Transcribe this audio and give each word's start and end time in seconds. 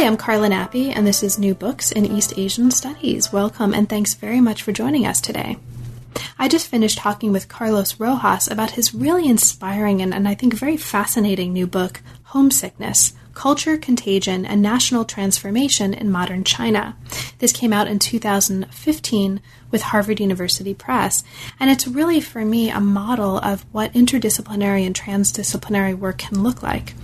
Hi, 0.00 0.06
I'm 0.06 0.16
Carla 0.16 0.48
Nappi, 0.48 0.96
and 0.96 1.06
this 1.06 1.22
is 1.22 1.38
New 1.38 1.54
Books 1.54 1.92
in 1.92 2.06
East 2.06 2.32
Asian 2.38 2.70
Studies. 2.70 3.34
Welcome, 3.34 3.74
and 3.74 3.86
thanks 3.86 4.14
very 4.14 4.40
much 4.40 4.62
for 4.62 4.72
joining 4.72 5.06
us 5.06 5.20
today. 5.20 5.58
I 6.38 6.48
just 6.48 6.68
finished 6.68 6.96
talking 6.96 7.32
with 7.32 7.50
Carlos 7.50 8.00
Rojas 8.00 8.50
about 8.50 8.70
his 8.70 8.94
really 8.94 9.28
inspiring 9.28 10.00
and, 10.00 10.14
and 10.14 10.26
I 10.26 10.32
think 10.32 10.54
very 10.54 10.78
fascinating 10.78 11.52
new 11.52 11.66
book, 11.66 12.00
Homesickness 12.22 13.12
Culture, 13.34 13.76
Contagion, 13.76 14.46
and 14.46 14.62
National 14.62 15.04
Transformation 15.04 15.92
in 15.92 16.10
Modern 16.10 16.44
China. 16.44 16.96
This 17.38 17.52
came 17.52 17.74
out 17.74 17.86
in 17.86 17.98
2015 17.98 19.42
with 19.70 19.82
Harvard 19.82 20.20
University 20.20 20.74
Press, 20.74 21.24
and 21.58 21.70
it's 21.70 21.86
really, 21.86 22.20
for 22.20 22.44
me, 22.44 22.70
a 22.70 22.80
model 22.80 23.38
of 23.38 23.64
what 23.72 23.92
interdisciplinary 23.92 24.86
and 24.86 24.94
transdisciplinary 24.94 25.96
work 25.96 26.18
can 26.18 26.42
look 26.42 26.62
like. 26.62 26.94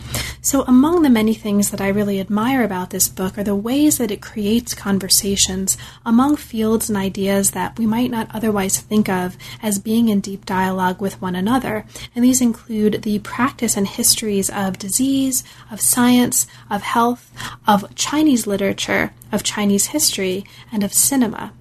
So, 0.41 0.63
among 0.63 1.03
the 1.03 1.11
many 1.11 1.35
things 1.35 1.71
that 1.71 1.81
I 1.81 1.89
really 1.89 2.21
admire 2.21 2.63
about 2.63 2.91
this 2.91 3.09
book 3.09 3.37
are 3.37 3.43
the 3.43 3.57
ways 3.57 3.99
that 3.99 4.13
it 4.13 4.23
creates 4.23 4.75
conversations 4.75 5.77
among 6.05 6.37
fields 6.37 6.89
and 6.89 6.97
ideas 6.97 7.51
that 7.51 7.77
we 7.79 7.87
might 7.87 8.11
not 8.11 8.29
otherwise 8.33 8.79
think 8.79 9.09
of 9.09 9.37
as 9.63 9.81
being 9.81 10.09
in 10.09 10.21
deep 10.21 10.47
dialogue 10.47 11.01
with 11.01 11.21
one 11.21 11.35
another. 11.35 11.85
And 12.15 12.25
these 12.25 12.41
include 12.41 13.03
the 13.03 13.19
practice 13.21 13.77
and 13.77 13.89
histories 13.89 14.49
of 14.49 14.79
disease, 14.79 15.43
of 15.71 15.81
science, 15.81 16.47
of 16.71 16.83
health, 16.83 17.33
of 17.67 17.93
Chinese 17.97 18.47
literature, 18.47 19.13
of 19.33 19.43
Chinese 19.43 19.87
history, 19.87 20.45
and 20.71 20.85
of 20.85 20.93
cinema. 20.93 21.53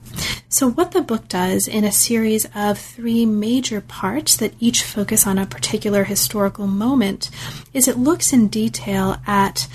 So, 0.49 0.69
what 0.69 0.91
the 0.91 1.01
book 1.01 1.27
does 1.27 1.67
in 1.67 1.83
a 1.83 1.91
series 1.91 2.47
of 2.55 2.77
three 2.77 3.25
major 3.25 3.81
parts 3.81 4.35
that 4.37 4.53
each 4.59 4.83
focus 4.83 5.27
on 5.27 5.37
a 5.37 5.45
particular 5.45 6.03
historical 6.05 6.67
moment 6.67 7.29
is 7.73 7.87
it 7.87 7.97
looks 7.97 8.33
in 8.33 8.47
detail 8.47 9.17
at 9.27 9.67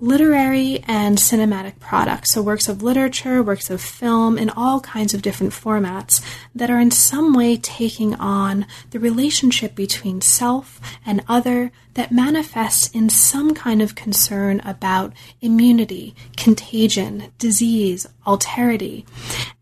literary 0.00 0.84
and 0.86 1.16
cinematic 1.18 1.78
products, 1.80 2.32
so 2.32 2.42
works 2.42 2.68
of 2.68 2.82
literature, 2.82 3.42
works 3.42 3.70
of 3.70 3.80
film, 3.80 4.38
in 4.38 4.50
all 4.50 4.80
kinds 4.80 5.14
of 5.14 5.22
different 5.22 5.52
formats 5.52 6.22
that 6.54 6.70
are 6.70 6.78
in 6.78 6.90
some 6.90 7.32
way 7.32 7.56
taking 7.56 8.14
on 8.14 8.66
the 8.90 9.00
relationship 9.00 9.74
between 9.74 10.20
self 10.20 10.80
and 11.04 11.24
other 11.28 11.72
that 11.96 12.12
manifests 12.12 12.90
in 12.90 13.08
some 13.08 13.54
kind 13.54 13.80
of 13.80 13.94
concern 13.94 14.60
about 14.60 15.14
immunity, 15.40 16.14
contagion, 16.36 17.32
disease, 17.38 18.06
alterity. 18.26 19.06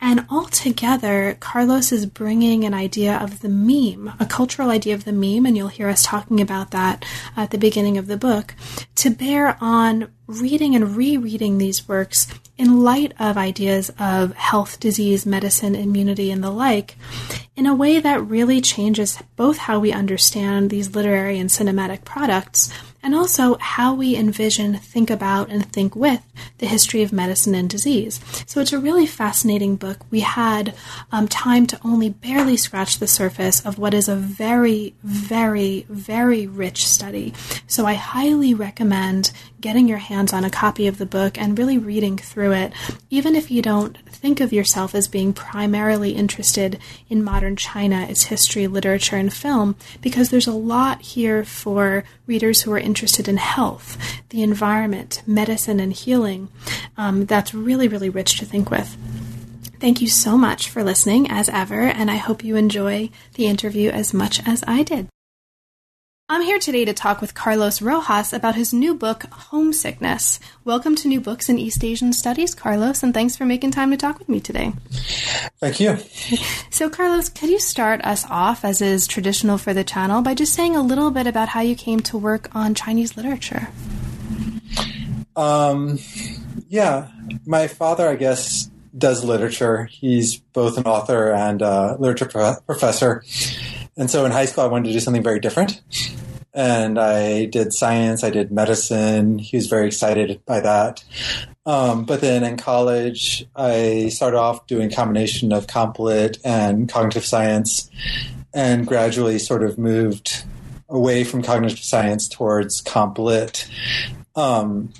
And 0.01 0.27
altogether, 0.29 1.37
Carlos 1.39 1.93
is 1.93 2.07
bringing 2.07 2.65
an 2.65 2.75
idea 2.75 3.17
of 3.17 3.41
the 3.41 3.49
meme, 3.49 4.13
a 4.19 4.27
cultural 4.27 4.71
idea 4.71 4.95
of 4.95 5.05
the 5.05 5.13
meme, 5.13 5.47
and 5.47 5.57
you'll 5.57 5.69
hear 5.69 5.89
us 5.89 6.05
talking 6.05 6.41
about 6.41 6.73
that 6.73 7.05
at 7.37 7.53
the 7.53 7.59
beginning 7.59 7.99
of 7.99 8.09
the 8.09 8.17
book, 8.17 8.55
to 8.97 9.11
bear 9.11 9.57
on 9.61 10.11
reading 10.27 10.75
and 10.75 10.97
rereading 10.97 11.59
these 11.59 11.87
works 11.87 12.27
in 12.57 12.83
light 12.83 13.13
of 13.19 13.37
ideas 13.37 13.91
of 13.99 14.35
health, 14.35 14.79
disease, 14.79 15.27
medicine, 15.27 15.75
immunity, 15.75 16.31
and 16.31 16.43
the 16.43 16.51
like, 16.51 16.97
in 17.57 17.67
a 17.67 17.75
way 17.75 18.01
that 18.01 18.25
really 18.27 18.61
changes 18.61 19.19
both 19.37 19.57
how 19.57 19.79
we 19.79 19.93
understand 19.93 20.71
these 20.71 20.95
literary 20.95 21.39
and 21.39 21.51
cinematic 21.51 22.05
products 22.05 22.73
and 23.05 23.15
also 23.15 23.57
how 23.61 23.95
we 23.95 24.17
envision, 24.17 24.75
think 24.75 25.11
about, 25.11 25.51
and 25.51 25.71
think 25.71 25.95
with 25.95 26.25
the 26.59 26.67
history 26.67 27.03
of 27.03 27.13
medicine 27.13 27.55
and 27.55 27.69
disease. 27.69 28.19
So 28.47 28.61
it's 28.61 28.73
a 28.73 28.79
really 28.79 29.07
fascinating 29.07 29.77
book. 29.77 29.99
We 30.11 30.21
had 30.21 30.75
um, 31.13 31.29
time 31.29 31.67
to 31.69 31.79
only 31.85 32.09
barely 32.09 32.57
scratch 32.57 32.99
the 32.99 33.07
surface 33.07 33.65
of 33.65 33.79
what 33.79 33.93
is 33.93 34.09
a 34.09 34.17
very, 34.17 34.95
very, 35.03 35.85
very 35.91 36.47
rich 36.47 36.89
study. 36.89 37.35
So 37.67 37.85
I 37.85 37.95
highly 37.95 38.55
recommend 38.55 39.33
getting 39.61 39.87
your 39.87 39.99
hands 39.99 40.33
on 40.33 40.45
a 40.45 40.51
copy 40.51 40.87
of 40.87 40.99
the 40.99 41.07
book 41.07 41.39
and 41.39 41.59
really 41.59 41.79
reading 41.79 42.17
through 42.17 42.53
it, 42.53 42.73
even 43.11 43.35
if 43.35 43.51
you 43.51 43.63
don't 43.63 43.99
think 44.11 44.41
of 44.41 44.53
yourself 44.53 44.95
as 44.95 45.09
being 45.09 45.33
primarily 45.33 46.13
interested 46.13 46.79
in 47.09 47.23
modern 47.23 47.57
China, 47.57 48.07
its 48.09 48.25
history, 48.25 48.67
literature, 48.67 49.17
and 49.17 49.33
film, 49.33 49.77
because 50.01 50.31
there's 50.31 50.47
a 50.47 50.53
lot 50.53 51.03
here 51.03 51.45
for 51.45 52.05
readers 52.27 52.63
who 52.63 52.73
are 52.73 52.79
interested 52.79 52.94
in 53.29 53.37
health, 53.37 53.99
the 54.31 54.43
environment, 54.43 55.23
medicine, 55.27 55.81
and 55.81 55.93
healing. 55.93 56.49
Um, 56.97 57.27
that's 57.27 57.55
really, 57.55 57.89
really 57.89 58.11
rich 58.11 58.39
to 58.39 58.45
think 58.45 58.71
with. 58.71 58.97
Thank 59.81 60.01
you 60.01 60.09
so 60.09 60.39
much 60.39 60.71
for 60.71 60.83
listening, 60.83 61.31
as 61.31 61.49
ever, 61.49 61.83
and 61.83 62.11
I 62.11 62.17
hope 62.17 62.45
you 62.45 62.57
enjoy 62.57 63.11
the 63.35 63.47
interview 63.47 63.91
as 63.91 64.15
much 64.15 64.41
as 64.47 64.65
I 64.67 64.83
did. 64.83 65.09
I'm 66.27 66.41
here 66.41 66.59
today 66.59 66.87
to 66.87 66.95
talk 66.95 67.21
with 67.21 67.35
Carlos 67.35 67.83
Rojas 67.83 68.33
about 68.33 68.55
his 68.55 68.73
new 68.73 68.95
book, 68.95 69.25
Homesickness. 69.25 70.41
Welcome 70.65 70.97
to 70.97 71.09
New 71.09 71.21
Books 71.21 71.51
in 71.51 71.59
East 71.59 71.85
Asian 71.85 72.15
Studies, 72.15 72.55
Carlos, 72.55 73.03
and 73.03 73.13
thanks 73.13 73.37
for 73.37 73.45
making 73.45 73.73
time 73.73 73.91
to 73.91 73.99
talk 73.99 74.19
with 74.19 74.31
me 74.31 74.41
today. 74.41 74.73
Thank 75.61 75.81
you. 75.81 75.99
So, 76.71 76.89
Carlos, 76.89 77.29
could 77.29 77.51
you 77.51 77.61
start 77.61 78.05
us 78.05 78.25
off, 78.29 78.65
as 78.65 78.81
is 78.81 79.07
traditional 79.07 79.59
for 79.59 79.75
the 79.75 79.85
channel, 79.85 80.23
by 80.23 80.35
just 80.35 80.55
saying 80.55 80.75
a 80.75 80.83
little 80.83 81.11
bit 81.13 81.27
about 81.27 81.49
how 81.49 81.61
you 81.61 81.77
came 81.77 82.01
to 82.01 82.19
work 82.19 82.53
on 82.53 82.75
Chinese 82.75 83.17
literature? 83.17 83.69
Um, 85.37 86.01
yeah, 86.69 87.11
my 87.47 87.69
father, 87.69 88.09
I 88.09 88.17
guess, 88.17 88.71
does 88.97 89.23
literature. 89.23 89.85
He's 89.85 90.39
both 90.39 90.79
an 90.79 90.85
author 90.85 91.33
and 91.33 91.63
a 91.63 91.97
literature 91.99 92.27
pro- 92.27 92.57
professor. 92.67 93.23
And 93.97 94.11
so 94.11 94.25
in 94.25 94.33
high 94.33 94.47
school, 94.47 94.65
I 94.65 94.69
wanted 94.69 94.89
to 94.89 94.93
do 94.93 95.01
something 95.01 95.23
very 95.23 95.41
different. 95.41 95.81
And 96.53 96.99
I 96.99 97.47
did 97.47 97.73
science, 97.73 98.23
I 98.23 98.31
did 98.31 98.53
medicine. 98.53 99.39
He 99.39 99.57
was 99.57 99.67
very 99.67 99.87
excited 99.87 100.41
by 100.47 100.61
that. 100.61 101.03
Um, 101.67 102.05
but 102.05 102.21
then 102.21 102.45
in 102.45 102.57
college, 102.57 103.45
I 103.57 104.09
started 104.11 104.39
off 104.39 104.67
doing 104.67 104.91
combination 104.91 105.53
of 105.53 105.67
comp 105.67 105.99
lit 105.99 106.39
and 106.45 106.89
cognitive 106.89 107.25
science 107.25 107.91
and 108.53 108.87
gradually 108.87 109.39
sort 109.39 109.65
of 109.65 109.79
moved 109.79 110.45
away 110.89 111.25
from 111.25 111.43
cognitive 111.43 111.81
science 111.81 112.29
towards 112.29 112.81
comp 112.81 113.19
lit. 113.19 113.69
Um, 114.37 114.93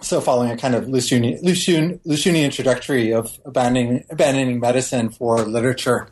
so 0.00 0.20
following 0.20 0.50
a 0.50 0.56
kind 0.56 0.74
of 0.74 0.88
Lu 0.88 0.98
Xun, 0.98 2.52
trajectory 2.52 3.12
of 3.12 3.38
abandoning, 3.44 4.04
abandoning 4.10 4.60
medicine 4.60 5.10
for 5.10 5.40
literature, 5.42 6.08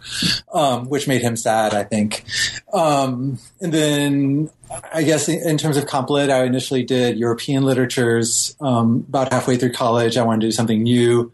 um, 0.52 0.88
which 0.88 1.06
made 1.06 1.22
him 1.22 1.36
sad, 1.36 1.74
I 1.74 1.84
think. 1.84 2.24
Um, 2.72 3.38
and 3.60 3.72
then 3.72 4.50
I 4.92 5.02
guess 5.02 5.28
in 5.28 5.58
terms 5.58 5.76
of 5.76 5.86
comp 5.86 6.10
lit, 6.10 6.30
I 6.30 6.44
initially 6.44 6.82
did 6.82 7.18
European 7.18 7.64
literatures. 7.64 8.56
Um, 8.60 9.04
about 9.08 9.32
halfway 9.32 9.56
through 9.56 9.72
college, 9.72 10.16
I 10.16 10.24
wanted 10.24 10.42
to 10.42 10.46
do 10.48 10.52
something 10.52 10.82
new. 10.82 11.32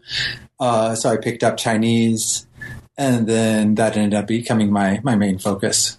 Uh, 0.59 0.95
so 0.95 1.09
I 1.09 1.17
picked 1.17 1.43
up 1.43 1.57
Chinese 1.57 2.45
and 2.97 3.27
then 3.27 3.75
that 3.75 3.97
ended 3.97 4.13
up 4.13 4.27
becoming 4.27 4.71
my, 4.71 4.99
my 5.03 5.15
main 5.15 5.39
focus. 5.39 5.97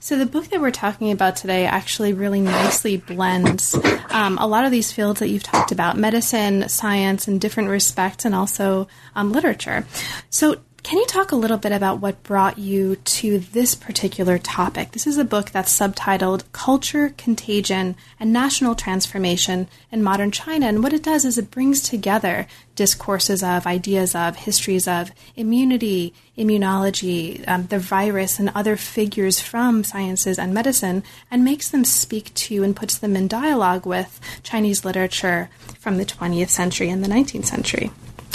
So, 0.00 0.16
the 0.16 0.26
book 0.26 0.48
that 0.48 0.60
we're 0.60 0.70
talking 0.70 1.10
about 1.10 1.36
today 1.36 1.66
actually 1.66 2.12
really 2.12 2.40
nicely 2.40 2.96
blends 2.96 3.74
um, 4.10 4.38
a 4.38 4.46
lot 4.46 4.64
of 4.64 4.70
these 4.70 4.92
fields 4.92 5.20
that 5.20 5.28
you've 5.28 5.42
talked 5.42 5.72
about 5.72 5.96
medicine, 5.96 6.68
science, 6.68 7.28
in 7.28 7.38
different 7.38 7.68
respects, 7.68 8.24
and 8.24 8.34
also 8.34 8.88
um, 9.14 9.32
literature. 9.32 9.86
So, 10.30 10.56
can 10.86 10.98
you 10.98 11.06
talk 11.06 11.32
a 11.32 11.36
little 11.36 11.56
bit 11.56 11.72
about 11.72 11.98
what 11.98 12.22
brought 12.22 12.58
you 12.58 12.94
to 12.94 13.40
this 13.40 13.74
particular 13.74 14.38
topic? 14.38 14.92
This 14.92 15.04
is 15.04 15.18
a 15.18 15.24
book 15.24 15.50
that's 15.50 15.76
subtitled 15.76 16.44
Culture, 16.52 17.12
Contagion, 17.18 17.96
and 18.20 18.32
National 18.32 18.76
Transformation 18.76 19.66
in 19.90 20.00
Modern 20.00 20.30
China. 20.30 20.66
And 20.66 20.84
what 20.84 20.92
it 20.92 21.02
does 21.02 21.24
is 21.24 21.38
it 21.38 21.50
brings 21.50 21.82
together 21.82 22.46
discourses 22.76 23.42
of, 23.42 23.66
ideas 23.66 24.14
of, 24.14 24.36
histories 24.36 24.86
of 24.86 25.10
immunity, 25.34 26.14
immunology, 26.38 27.42
um, 27.48 27.66
the 27.66 27.80
virus, 27.80 28.38
and 28.38 28.52
other 28.54 28.76
figures 28.76 29.40
from 29.40 29.82
sciences 29.82 30.38
and 30.38 30.54
medicine, 30.54 31.02
and 31.32 31.44
makes 31.44 31.68
them 31.68 31.84
speak 31.84 32.32
to 32.34 32.62
and 32.62 32.76
puts 32.76 32.96
them 32.96 33.16
in 33.16 33.26
dialogue 33.26 33.86
with 33.86 34.20
Chinese 34.44 34.84
literature 34.84 35.50
from 35.80 35.96
the 35.96 36.06
20th 36.06 36.50
century 36.50 36.88
and 36.90 37.02
the 37.02 37.08
19th 37.08 37.46
century. 37.46 37.90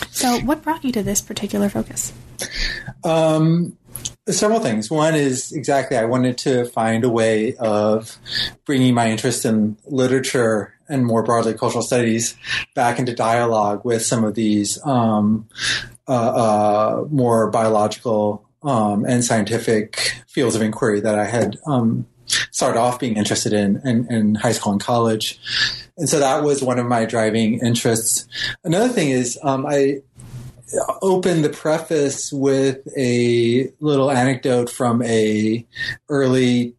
So, 0.09 0.41
what 0.41 0.63
brought 0.63 0.83
you 0.83 0.91
to 0.91 1.01
this 1.01 1.21
particular 1.21 1.69
focus? 1.69 2.11
Um, 3.03 3.77
several 4.27 4.59
things. 4.59 4.89
One 4.89 5.15
is 5.15 5.51
exactly 5.51 5.97
I 5.97 6.05
wanted 6.05 6.37
to 6.39 6.65
find 6.65 7.03
a 7.03 7.09
way 7.09 7.55
of 7.55 8.17
bringing 8.65 8.93
my 8.93 9.09
interest 9.09 9.45
in 9.45 9.77
literature 9.85 10.73
and 10.89 11.05
more 11.05 11.23
broadly 11.23 11.53
cultural 11.53 11.81
studies 11.83 12.35
back 12.75 12.99
into 12.99 13.13
dialogue 13.13 13.85
with 13.85 14.05
some 14.05 14.23
of 14.23 14.35
these 14.35 14.83
um, 14.85 15.47
uh, 16.07 16.11
uh, 16.11 17.05
more 17.09 17.49
biological 17.49 18.45
um, 18.63 19.05
and 19.05 19.23
scientific 19.23 20.21
fields 20.27 20.55
of 20.55 20.61
inquiry 20.61 20.99
that 20.99 21.17
I 21.17 21.25
had 21.25 21.57
um, 21.65 22.05
started 22.51 22.79
off 22.79 22.99
being 22.99 23.17
interested 23.17 23.53
in, 23.53 23.81
in, 23.87 24.11
in 24.11 24.35
high 24.35 24.51
school 24.51 24.73
and 24.73 24.81
college. 24.81 25.39
And 25.97 26.07
so 26.07 26.19
that 26.19 26.43
was 26.43 26.61
one 26.63 26.79
of 26.79 26.85
my 26.85 27.05
driving 27.05 27.59
interests. 27.59 28.27
Another 28.63 28.89
thing 28.89 29.09
is 29.09 29.39
um, 29.43 29.65
I 29.67 30.01
open 31.01 31.41
the 31.41 31.49
preface 31.49 32.31
with 32.31 32.87
a 32.97 33.71
little 33.79 34.11
anecdote 34.11 34.69
from 34.69 35.01
a 35.03 35.65
early 36.09 36.75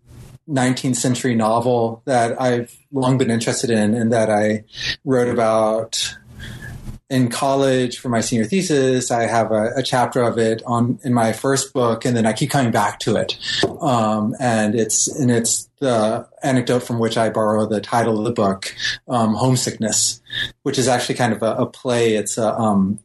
19th 0.48 0.96
century 0.96 1.34
novel 1.34 2.02
that 2.04 2.40
I've 2.40 2.76
long 2.90 3.18
been 3.18 3.30
interested 3.30 3.70
in 3.70 3.94
and 3.94 4.12
that 4.12 4.30
I 4.30 4.64
wrote 5.04 5.28
about 5.28 6.16
in 7.12 7.28
college 7.28 7.98
for 7.98 8.08
my 8.08 8.22
senior 8.22 8.46
thesis. 8.46 9.10
I 9.10 9.26
have 9.26 9.52
a, 9.52 9.72
a, 9.76 9.82
chapter 9.82 10.22
of 10.22 10.38
it 10.38 10.62
on 10.64 10.98
in 11.04 11.12
my 11.12 11.34
first 11.34 11.74
book, 11.74 12.06
and 12.06 12.16
then 12.16 12.24
I 12.24 12.32
keep 12.32 12.50
coming 12.50 12.72
back 12.72 13.00
to 13.00 13.16
it. 13.16 13.36
Um, 13.82 14.34
and 14.40 14.74
it's 14.74 15.08
and 15.08 15.30
it's 15.30 15.68
the 15.78 16.26
anecdote 16.42 16.80
from 16.80 16.98
which 16.98 17.18
I 17.18 17.28
borrow 17.28 17.66
the 17.66 17.82
title 17.82 18.18
of 18.18 18.24
the 18.24 18.32
book, 18.32 18.74
um, 19.08 19.34
"Homesickness," 19.34 20.22
which 20.62 20.78
is 20.78 20.88
actually 20.88 21.16
kind 21.16 21.34
of 21.34 21.42
a, 21.42 21.52
a 21.56 21.66
play. 21.66 22.14
It's 22.14 22.38
a 22.38 22.54
um, 22.58 22.98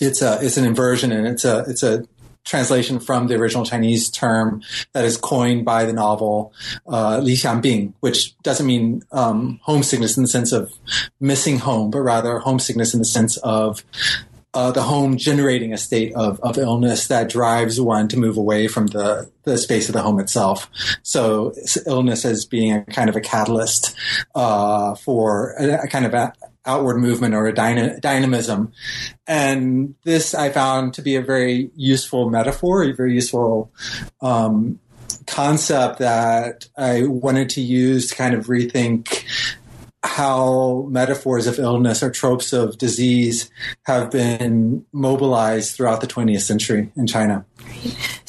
it's 0.00 0.22
a 0.22 0.38
it's 0.42 0.56
an 0.56 0.64
inversion 0.64 1.12
and 1.12 1.26
it's 1.26 1.44
a 1.44 1.64
it's 1.68 1.82
a 1.82 2.04
translation 2.44 2.98
from 2.98 3.26
the 3.26 3.34
original 3.34 3.64
Chinese 3.64 4.10
term 4.10 4.62
that 4.92 5.04
is 5.04 5.16
coined 5.16 5.64
by 5.64 5.84
the 5.84 5.92
novel 5.92 6.52
uh, 6.86 7.18
Li 7.18 7.34
Xiangbing, 7.34 7.92
which 8.00 8.36
doesn't 8.42 8.66
mean 8.66 9.02
um, 9.12 9.60
homesickness 9.62 10.16
in 10.16 10.22
the 10.22 10.28
sense 10.28 10.52
of 10.52 10.72
missing 11.20 11.58
home, 11.58 11.90
but 11.90 12.00
rather 12.00 12.38
homesickness 12.38 12.94
in 12.94 12.98
the 12.98 13.04
sense 13.04 13.36
of 13.38 13.84
uh, 14.52 14.72
the 14.72 14.82
home 14.82 15.16
generating 15.16 15.72
a 15.72 15.78
state 15.78 16.12
of, 16.14 16.40
of 16.40 16.58
illness 16.58 17.06
that 17.06 17.28
drives 17.28 17.80
one 17.80 18.08
to 18.08 18.16
move 18.16 18.36
away 18.36 18.66
from 18.66 18.88
the, 18.88 19.30
the 19.44 19.56
space 19.56 19.88
of 19.88 19.92
the 19.92 20.02
home 20.02 20.18
itself. 20.18 20.68
So 21.02 21.54
illness 21.86 22.24
as 22.24 22.46
being 22.46 22.72
a 22.72 22.84
kind 22.84 23.08
of 23.08 23.14
a 23.14 23.20
catalyst 23.20 23.94
uh, 24.34 24.96
for 24.96 25.54
a, 25.58 25.84
a, 25.84 25.86
kind 25.86 26.04
of 26.04 26.14
a, 26.14 26.32
outward 26.66 26.98
movement 26.98 27.34
or 27.34 27.46
a 27.46 27.54
dyna- 27.54 28.00
dynamism. 28.00 28.72
And 29.26 29.94
this 30.04 30.34
I 30.34 30.50
found 30.50 30.94
to 30.94 31.02
be 31.02 31.16
a 31.16 31.22
very 31.22 31.70
useful 31.74 32.30
metaphor, 32.30 32.82
a 32.82 32.92
very 32.92 33.14
useful 33.14 33.72
um, 34.20 34.78
concept 35.26 35.98
that 36.00 36.68
I 36.76 37.04
wanted 37.06 37.50
to 37.50 37.60
use 37.60 38.08
to 38.08 38.14
kind 38.14 38.34
of 38.34 38.46
rethink 38.46 39.24
how 40.02 40.86
metaphors 40.88 41.46
of 41.46 41.58
illness 41.58 42.02
or 42.02 42.10
tropes 42.10 42.52
of 42.52 42.78
disease 42.78 43.50
have 43.84 44.10
been 44.10 44.84
mobilized 44.92 45.76
throughout 45.76 46.00
the 46.00 46.06
20th 46.06 46.40
century 46.40 46.90
in 46.96 47.06
China. 47.06 47.44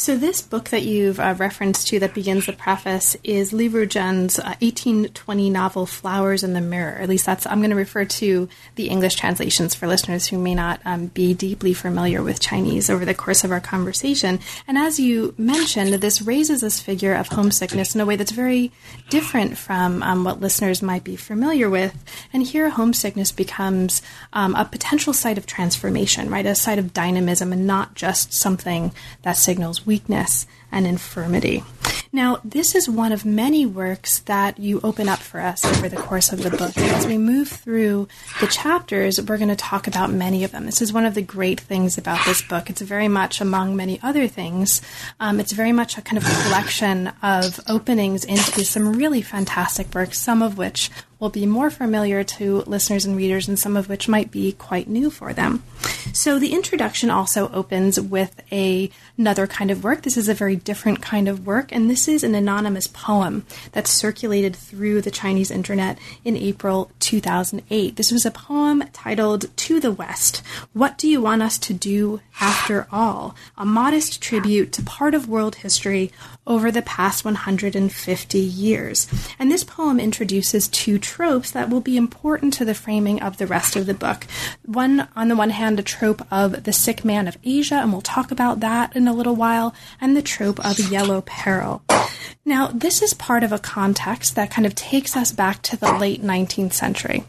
So, 0.01 0.17
this 0.17 0.41
book 0.41 0.69
that 0.69 0.81
you've 0.81 1.19
uh, 1.19 1.35
referenced 1.37 1.87
to 1.89 1.99
that 1.99 2.15
begins 2.15 2.47
the 2.47 2.53
preface 2.53 3.15
is 3.23 3.53
Li 3.53 3.69
Ruzhen's 3.69 4.39
uh, 4.39 4.57
1820 4.61 5.51
novel 5.51 5.85
Flowers 5.85 6.43
in 6.43 6.53
the 6.53 6.59
Mirror. 6.59 6.97
At 7.01 7.07
least 7.07 7.27
that's, 7.27 7.45
I'm 7.45 7.59
going 7.59 7.69
to 7.69 7.75
refer 7.75 8.05
to 8.05 8.49
the 8.77 8.87
English 8.87 9.13
translations 9.13 9.75
for 9.75 9.87
listeners 9.87 10.25
who 10.25 10.39
may 10.39 10.55
not 10.55 10.81
um, 10.85 11.05
be 11.05 11.35
deeply 11.35 11.75
familiar 11.75 12.23
with 12.23 12.39
Chinese 12.39 12.89
over 12.89 13.05
the 13.05 13.13
course 13.13 13.43
of 13.43 13.51
our 13.51 13.59
conversation. 13.59 14.39
And 14.67 14.75
as 14.75 14.99
you 14.99 15.35
mentioned, 15.37 15.93
this 15.93 16.19
raises 16.19 16.61
this 16.61 16.79
figure 16.79 17.13
of 17.13 17.27
homesickness 17.27 17.93
in 17.93 18.01
a 18.01 18.05
way 18.07 18.15
that's 18.15 18.31
very 18.31 18.71
different 19.11 19.55
from 19.55 20.01
um, 20.01 20.23
what 20.23 20.41
listeners 20.41 20.81
might 20.81 21.03
be 21.03 21.15
familiar 21.15 21.69
with. 21.69 21.95
And 22.33 22.41
here, 22.41 22.71
homesickness 22.71 23.31
becomes 23.31 24.01
um, 24.33 24.55
a 24.55 24.65
potential 24.65 25.13
site 25.13 25.37
of 25.37 25.45
transformation, 25.45 26.31
right? 26.31 26.47
A 26.47 26.55
site 26.55 26.79
of 26.79 26.91
dynamism 26.91 27.53
and 27.53 27.67
not 27.67 27.93
just 27.93 28.33
something 28.33 28.93
that 29.23 29.37
signals 29.37 29.85
weakness 29.85 30.47
and 30.71 30.87
infirmity. 30.87 31.63
Now, 32.13 32.41
this 32.43 32.75
is 32.75 32.89
one 32.89 33.13
of 33.13 33.23
many 33.23 33.65
works 33.65 34.19
that 34.19 34.59
you 34.59 34.81
open 34.83 35.07
up 35.07 35.19
for 35.19 35.39
us 35.39 35.63
over 35.63 35.87
the 35.87 35.95
course 35.95 36.33
of 36.33 36.43
the 36.43 36.49
book. 36.49 36.77
As 36.77 37.07
we 37.07 37.17
move 37.17 37.47
through 37.47 38.09
the 38.41 38.47
chapters, 38.47 39.21
we're 39.21 39.37
going 39.37 39.47
to 39.47 39.55
talk 39.55 39.87
about 39.87 40.11
many 40.11 40.43
of 40.43 40.51
them. 40.51 40.65
This 40.65 40.81
is 40.81 40.91
one 40.91 41.05
of 41.05 41.13
the 41.13 41.21
great 41.21 41.61
things 41.61 41.97
about 41.97 42.25
this 42.25 42.41
book. 42.41 42.69
It's 42.69 42.81
very 42.81 43.07
much, 43.07 43.39
among 43.39 43.77
many 43.77 43.97
other 44.03 44.27
things, 44.27 44.81
um, 45.21 45.39
it's 45.39 45.53
very 45.53 45.71
much 45.71 45.97
a 45.97 46.01
kind 46.01 46.17
of 46.17 46.25
collection 46.43 47.13
of 47.23 47.61
openings 47.67 48.25
into 48.25 48.65
some 48.65 48.93
really 48.93 49.21
fantastic 49.21 49.93
works, 49.95 50.19
some 50.19 50.41
of 50.41 50.57
which 50.57 50.89
will 51.19 51.29
be 51.29 51.45
more 51.45 51.69
familiar 51.69 52.25
to 52.25 52.57
listeners 52.63 53.05
and 53.05 53.15
readers, 53.15 53.47
and 53.47 53.57
some 53.57 53.77
of 53.77 53.87
which 53.87 54.09
might 54.09 54.31
be 54.31 54.51
quite 54.51 54.89
new 54.89 55.09
for 55.09 55.31
them. 55.31 55.63
So 56.13 56.39
the 56.39 56.53
introduction 56.53 57.09
also 57.09 57.49
opens 57.51 57.99
with 57.99 58.41
a, 58.51 58.89
another 59.17 59.47
kind 59.47 59.71
of 59.71 59.83
work. 59.83 60.01
This 60.01 60.17
is 60.17 60.27
a 60.27 60.33
very 60.33 60.55
different 60.55 61.01
kind 61.01 61.27
of 61.27 61.45
work, 61.45 61.71
and 61.71 61.89
this 61.89 62.07
is 62.07 62.23
an 62.23 62.35
anonymous 62.35 62.87
poem 62.87 63.45
that 63.71 63.87
circulated 63.87 64.55
through 64.55 65.01
the 65.01 65.11
Chinese 65.11 65.51
internet 65.51 65.97
in 66.23 66.35
April 66.35 66.91
2008. 66.99 67.95
This 67.95 68.11
was 68.11 68.25
a 68.25 68.31
poem 68.31 68.83
titled 68.93 69.55
To 69.55 69.79
the 69.79 69.91
West 69.91 70.41
What 70.73 70.97
Do 70.97 71.07
You 71.07 71.21
Want 71.21 71.41
Us 71.41 71.57
to 71.59 71.73
Do 71.73 72.21
After 72.39 72.87
All? 72.91 73.35
A 73.57 73.65
modest 73.65 74.21
tribute 74.21 74.71
to 74.73 74.83
part 74.83 75.13
of 75.13 75.29
world 75.29 75.55
history 75.55 76.11
over 76.47 76.71
the 76.71 76.81
past 76.81 77.23
150 77.23 78.37
years. 78.39 79.07
And 79.39 79.51
this 79.51 79.63
poem 79.63 79.99
introduces 79.99 80.67
two 80.67 80.97
tropes 80.97 81.51
that 81.51 81.69
will 81.69 81.81
be 81.81 81.97
important 81.97 82.53
to 82.55 82.65
the 82.65 82.73
framing 82.73 83.21
of 83.21 83.37
the 83.37 83.47
rest 83.47 83.75
of 83.75 83.85
the 83.85 83.93
book. 83.93 84.25
One, 84.65 85.07
on 85.15 85.27
the 85.27 85.35
one 85.35 85.51
hand, 85.51 85.70
a 85.79 85.83
trope 85.83 86.25
of 86.31 86.63
the 86.63 86.73
sick 86.73 87.03
man 87.05 87.27
of 87.27 87.37
Asia, 87.43 87.75
and 87.75 87.91
we'll 87.91 88.01
talk 88.01 88.31
about 88.31 88.59
that 88.59 88.95
in 88.95 89.07
a 89.07 89.13
little 89.13 89.35
while, 89.35 89.73
and 89.99 90.15
the 90.15 90.21
trope 90.21 90.63
of 90.65 90.79
yellow 90.91 91.21
peril. 91.21 91.81
Now, 92.45 92.67
this 92.67 93.01
is 93.01 93.13
part 93.13 93.43
of 93.43 93.51
a 93.51 93.59
context 93.59 94.35
that 94.35 94.51
kind 94.51 94.65
of 94.65 94.75
takes 94.75 95.15
us 95.15 95.31
back 95.31 95.61
to 95.63 95.77
the 95.77 95.93
late 95.93 96.23
19th 96.23 96.73
century 96.73 97.23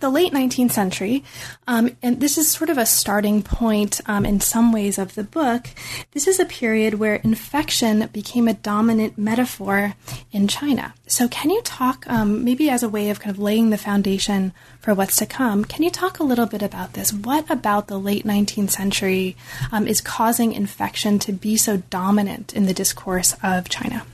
the 0.00 0.10
late 0.10 0.32
19th 0.32 0.72
century, 0.72 1.24
um, 1.66 1.96
and 2.02 2.20
this 2.20 2.38
is 2.38 2.50
sort 2.50 2.70
of 2.70 2.78
a 2.78 2.86
starting 2.86 3.42
point 3.42 4.00
um, 4.06 4.24
in 4.24 4.40
some 4.40 4.72
ways 4.72 4.98
of 4.98 5.14
the 5.14 5.24
book. 5.24 5.68
This 6.12 6.26
is 6.26 6.38
a 6.38 6.44
period 6.44 6.94
where 6.94 7.16
infection 7.16 8.08
became 8.12 8.48
a 8.48 8.54
dominant 8.54 9.18
metaphor 9.18 9.94
in 10.32 10.48
China. 10.48 10.94
So, 11.06 11.28
can 11.28 11.50
you 11.50 11.62
talk, 11.62 12.04
um, 12.08 12.44
maybe 12.44 12.70
as 12.70 12.82
a 12.82 12.88
way 12.88 13.10
of 13.10 13.20
kind 13.20 13.34
of 13.34 13.38
laying 13.38 13.70
the 13.70 13.78
foundation 13.78 14.52
for 14.80 14.94
what's 14.94 15.16
to 15.16 15.26
come, 15.26 15.64
can 15.64 15.82
you 15.82 15.90
talk 15.90 16.18
a 16.18 16.24
little 16.24 16.46
bit 16.46 16.62
about 16.62 16.92
this? 16.92 17.12
What 17.12 17.50
about 17.50 17.88
the 17.88 17.98
late 17.98 18.24
19th 18.24 18.70
century 18.70 19.36
um, 19.72 19.86
is 19.86 20.00
causing 20.00 20.52
infection 20.52 21.18
to 21.20 21.32
be 21.32 21.56
so 21.56 21.78
dominant 21.78 22.54
in 22.54 22.66
the 22.66 22.74
discourse 22.74 23.34
of 23.42 23.68
China? 23.68 24.04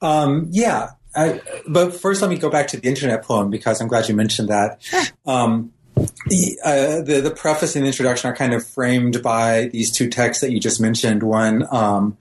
Um, 0.00 0.48
yeah, 0.50 0.90
I, 1.16 1.40
but 1.66 1.94
first, 1.94 2.20
let 2.20 2.30
me 2.30 2.38
go 2.38 2.50
back 2.50 2.68
to 2.68 2.76
the 2.76 2.88
internet 2.88 3.24
poem 3.24 3.50
because 3.50 3.80
I'm 3.80 3.88
glad 3.88 4.08
you 4.08 4.14
mentioned 4.14 4.48
that. 4.48 4.82
Um, 5.24 5.72
the, 6.26 6.58
uh, 6.62 7.00
the, 7.02 7.20
the 7.22 7.30
preface 7.30 7.74
and 7.74 7.84
the 7.84 7.88
introduction 7.88 8.28
are 8.28 8.36
kind 8.36 8.52
of 8.52 8.66
framed 8.66 9.22
by 9.22 9.70
these 9.72 9.90
two 9.90 10.10
texts 10.10 10.42
that 10.42 10.52
you 10.52 10.60
just 10.60 10.78
mentioned. 10.78 11.22
One, 11.22 11.62
um, 11.70 12.18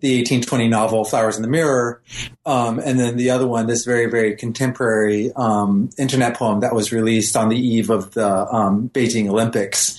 the 0.00 0.18
1820 0.18 0.68
novel 0.68 1.04
"Flowers 1.04 1.36
in 1.36 1.42
the 1.42 1.48
Mirror," 1.48 2.02
um, 2.44 2.78
and 2.78 3.00
then 3.00 3.16
the 3.16 3.30
other 3.30 3.46
one, 3.48 3.66
this 3.66 3.84
very 3.84 4.06
very 4.06 4.36
contemporary 4.36 5.32
um, 5.34 5.90
internet 5.98 6.36
poem 6.36 6.60
that 6.60 6.74
was 6.74 6.92
released 6.92 7.36
on 7.36 7.48
the 7.48 7.58
eve 7.58 7.90
of 7.90 8.12
the 8.12 8.46
um, 8.54 8.90
Beijing 8.90 9.28
Olympics. 9.28 9.98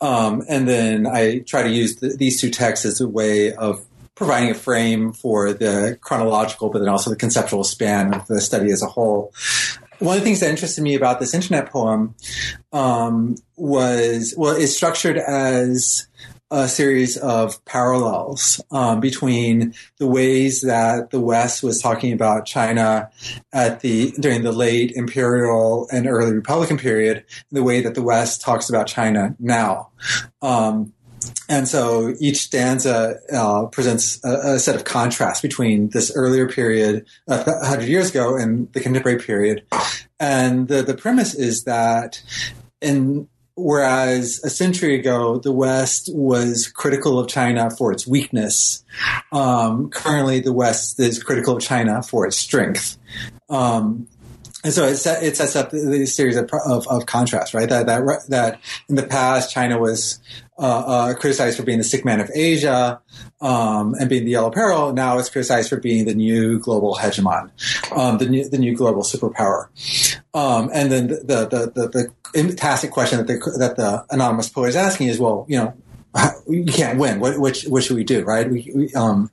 Um, 0.00 0.42
and 0.48 0.66
then 0.66 1.06
I 1.06 1.40
try 1.40 1.62
to 1.62 1.70
use 1.70 1.96
the, 1.96 2.08
these 2.08 2.40
two 2.40 2.50
texts 2.50 2.86
as 2.86 3.00
a 3.00 3.08
way 3.08 3.52
of 3.52 3.84
providing 4.14 4.50
a 4.50 4.54
frame 4.54 5.12
for 5.12 5.52
the 5.52 5.98
chronological, 6.00 6.70
but 6.70 6.78
then 6.78 6.88
also 6.88 7.10
the 7.10 7.16
conceptual 7.16 7.64
span 7.64 8.14
of 8.14 8.26
the 8.26 8.40
study 8.40 8.70
as 8.70 8.82
a 8.82 8.86
whole 8.86 9.32
one 9.98 10.16
of 10.16 10.22
the 10.22 10.24
things 10.24 10.40
that 10.40 10.50
interested 10.50 10.82
me 10.82 10.94
about 10.94 11.20
this 11.20 11.34
internet 11.34 11.70
poem 11.70 12.14
um, 12.72 13.36
was 13.56 14.34
well, 14.36 14.56
it's 14.56 14.74
structured 14.74 15.16
as 15.16 16.08
a 16.50 16.68
series 16.68 17.16
of 17.16 17.64
parallels 17.64 18.60
um, 18.70 19.00
between 19.00 19.74
the 19.98 20.06
ways 20.06 20.60
that 20.60 21.10
the 21.10 21.20
West 21.20 21.62
was 21.62 21.80
talking 21.80 22.12
about 22.12 22.46
China 22.46 23.10
at 23.52 23.80
the 23.80 24.12
during 24.20 24.42
the 24.42 24.52
late 24.52 24.92
imperial 24.94 25.88
and 25.90 26.06
early 26.06 26.32
Republican 26.32 26.78
period, 26.78 27.18
and 27.18 27.26
the 27.50 27.62
way 27.62 27.80
that 27.80 27.94
the 27.94 28.02
West 28.02 28.40
talks 28.40 28.68
about 28.68 28.86
China 28.86 29.34
now. 29.38 29.90
Um, 30.42 30.92
and 31.48 31.68
so 31.68 32.14
each 32.20 32.38
stanza 32.38 33.18
uh, 33.32 33.66
presents 33.66 34.22
a, 34.24 34.54
a, 34.54 34.58
set 34.58 34.74
of 34.76 34.84
contrasts 34.84 35.40
between 35.40 35.88
this 35.90 36.12
earlier 36.14 36.48
period, 36.48 37.06
uh, 37.28 37.44
100 37.44 37.88
years 37.88 38.10
ago, 38.10 38.36
and 38.36 38.72
the 38.72 38.80
contemporary 38.80 39.18
period. 39.18 39.64
And 40.18 40.68
the, 40.68 40.82
the 40.82 40.94
premise 40.94 41.34
is 41.34 41.64
that 41.64 42.22
in 42.80 43.28
whereas 43.56 44.40
a 44.42 44.50
century 44.50 44.98
ago 44.98 45.38
the 45.38 45.52
West 45.52 46.10
was 46.12 46.68
critical 46.68 47.18
of 47.18 47.28
China 47.28 47.70
for 47.70 47.92
its 47.92 48.06
weakness, 48.06 48.84
um, 49.32 49.90
currently 49.90 50.40
the 50.40 50.52
West 50.52 50.98
is 50.98 51.22
critical 51.22 51.56
of 51.56 51.62
China 51.62 52.02
for 52.02 52.26
its 52.26 52.36
strength. 52.36 52.98
Um, 53.48 54.08
and 54.64 54.72
so 54.72 54.84
it, 54.86 54.96
set, 54.96 55.22
it 55.22 55.36
sets 55.36 55.56
up 55.56 55.70
these 55.70 56.14
series 56.14 56.36
of, 56.36 56.50
of, 56.66 56.88
of 56.88 57.04
contrasts, 57.04 57.52
right? 57.52 57.68
That, 57.68 57.84
that, 57.84 58.24
that 58.30 58.60
in 58.88 58.94
the 58.94 59.02
past, 59.02 59.52
China 59.52 59.78
was 59.78 60.20
uh, 60.58 60.84
uh, 60.86 61.14
criticized 61.14 61.56
for 61.56 61.64
being 61.64 61.78
the 61.78 61.84
sick 61.84 62.04
man 62.04 62.20
of 62.20 62.30
Asia 62.34 63.00
um, 63.40 63.94
and 63.94 64.08
being 64.08 64.24
the 64.24 64.30
yellow 64.30 64.50
peril. 64.50 64.92
Now 64.92 65.18
it's 65.18 65.28
criticized 65.28 65.68
for 65.68 65.78
being 65.78 66.04
the 66.04 66.14
new 66.14 66.60
global 66.60 66.94
hegemon, 66.94 67.50
um, 67.96 68.18
the, 68.18 68.26
new, 68.26 68.48
the 68.48 68.58
new 68.58 68.76
global 68.76 69.02
superpower. 69.02 69.68
Um, 70.32 70.70
and 70.72 70.92
then 70.92 71.08
the, 71.08 71.46
the, 71.50 71.72
the, 71.74 72.12
the, 72.34 72.54
tacit 72.54 72.90
question 72.90 73.18
that 73.18 73.26
the, 73.26 73.56
that 73.58 73.76
the 73.76 74.04
anonymous 74.10 74.48
poet 74.48 74.68
is 74.68 74.76
asking 74.76 75.08
is, 75.08 75.18
well, 75.18 75.46
you 75.48 75.56
know, 75.56 75.74
you 76.48 76.64
can't 76.64 76.98
win. 76.98 77.20
What, 77.20 77.38
what, 77.38 77.60
what 77.68 77.82
should 77.82 77.96
we 77.96 78.04
do, 78.04 78.22
right? 78.22 78.48
We, 78.48 78.70
we 78.74 78.94
um, 78.94 79.30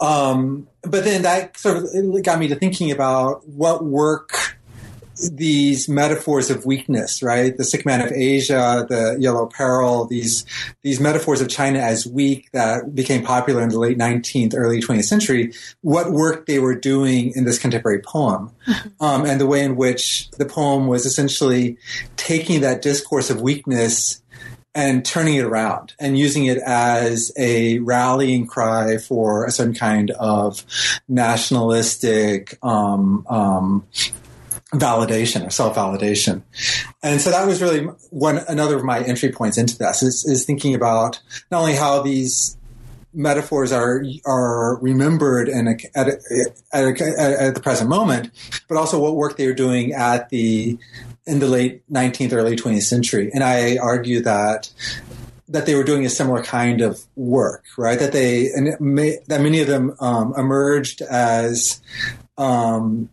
um, 0.00 0.68
but 0.82 1.04
then 1.04 1.22
that 1.22 1.56
sort 1.56 1.78
of 1.78 2.22
got 2.22 2.38
me 2.38 2.48
to 2.48 2.56
thinking 2.56 2.90
about 2.90 3.46
what 3.48 3.84
work 3.84 4.53
these 5.32 5.88
metaphors 5.88 6.50
of 6.50 6.66
weakness, 6.66 7.22
right? 7.22 7.56
The 7.56 7.64
sick 7.64 7.86
man 7.86 8.00
of 8.00 8.12
Asia, 8.12 8.86
the 8.88 9.16
yellow 9.18 9.46
peril, 9.46 10.06
these 10.06 10.44
these 10.82 11.00
metaphors 11.00 11.40
of 11.40 11.48
China 11.48 11.78
as 11.78 12.06
weak 12.06 12.50
that 12.52 12.94
became 12.94 13.24
popular 13.24 13.62
in 13.62 13.68
the 13.68 13.78
late 13.78 13.98
19th, 13.98 14.54
early 14.56 14.80
20th 14.80 15.04
century. 15.04 15.52
What 15.82 16.12
work 16.12 16.46
they 16.46 16.58
were 16.58 16.74
doing 16.74 17.32
in 17.34 17.44
this 17.44 17.58
contemporary 17.58 18.00
poem, 18.00 18.50
um, 19.00 19.24
and 19.24 19.40
the 19.40 19.46
way 19.46 19.62
in 19.62 19.76
which 19.76 20.30
the 20.32 20.46
poem 20.46 20.86
was 20.86 21.06
essentially 21.06 21.76
taking 22.16 22.60
that 22.62 22.82
discourse 22.82 23.30
of 23.30 23.40
weakness 23.40 24.20
and 24.74 25.04
turning 25.04 25.36
it 25.36 25.44
around 25.44 25.94
and 26.00 26.18
using 26.18 26.46
it 26.46 26.58
as 26.58 27.30
a 27.36 27.78
rallying 27.78 28.46
cry 28.46 28.98
for 28.98 29.44
a 29.44 29.50
certain 29.52 29.74
kind 29.74 30.10
of 30.12 30.64
nationalistic 31.06 32.58
um, 32.62 33.24
um, 33.28 33.86
validation 34.78 35.46
or 35.46 35.50
self-validation. 35.50 36.42
And 37.02 37.20
so 37.20 37.30
that 37.30 37.46
was 37.46 37.62
really 37.62 37.84
one 38.10 38.38
another 38.48 38.76
of 38.76 38.84
my 38.84 39.00
entry 39.00 39.32
points 39.32 39.58
into 39.58 39.78
this 39.78 40.02
is, 40.02 40.24
is 40.24 40.44
thinking 40.44 40.74
about 40.74 41.20
not 41.50 41.60
only 41.60 41.74
how 41.74 42.02
these 42.02 42.56
metaphors 43.14 43.70
are 43.70 44.04
are 44.26 44.76
remembered 44.80 45.48
and 45.48 45.68
at, 45.94 46.08
at, 46.08 46.08
at, 46.72 47.54
the 47.54 47.60
present 47.62 47.88
moment, 47.88 48.30
but 48.68 48.76
also 48.76 48.98
what 48.98 49.14
work 49.14 49.36
they 49.36 49.46
were 49.46 49.54
doing 49.54 49.92
at 49.92 50.28
the 50.30 50.76
in 51.26 51.38
the 51.38 51.46
late 51.46 51.82
19th, 51.90 52.32
early 52.32 52.56
20th 52.56 52.82
century. 52.82 53.30
And 53.32 53.42
I 53.42 53.78
argue 53.78 54.20
that 54.22 54.70
that 55.48 55.66
they 55.66 55.74
were 55.74 55.84
doing 55.84 56.04
a 56.04 56.10
similar 56.10 56.42
kind 56.42 56.80
of 56.80 57.00
work, 57.16 57.64
right? 57.76 57.98
That 57.98 58.12
they 58.12 58.48
and 58.48 58.78
may, 58.80 59.18
that 59.28 59.40
many 59.40 59.60
of 59.60 59.68
them 59.68 59.94
um, 60.00 60.34
emerged 60.36 61.00
as 61.02 61.80
um, 62.36 63.08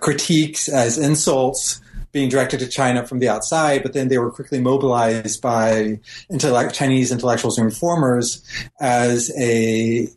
critiques 0.00 0.68
as 0.68 0.98
insults 0.98 1.80
being 2.12 2.28
directed 2.28 2.60
to 2.60 2.66
China 2.66 3.06
from 3.06 3.20
the 3.20 3.28
outside, 3.28 3.82
but 3.82 3.92
then 3.92 4.08
they 4.08 4.18
were 4.18 4.30
quickly 4.30 4.60
mobilized 4.60 5.40
by 5.40 6.00
intellect, 6.28 6.74
Chinese 6.74 7.12
intellectuals 7.12 7.56
and 7.56 7.66
reformers 7.66 8.42
as 8.80 9.30
a 9.38 10.08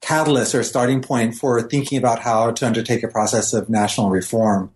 catalyst 0.00 0.54
or 0.54 0.62
starting 0.62 1.02
point 1.02 1.34
for 1.34 1.60
thinking 1.62 1.98
about 1.98 2.20
how 2.20 2.50
to 2.52 2.66
undertake 2.66 3.02
a 3.02 3.08
process 3.08 3.52
of 3.52 3.68
national 3.68 4.10
reform. 4.10 4.70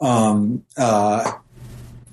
Um, 0.00 0.64
uh, 0.76 1.32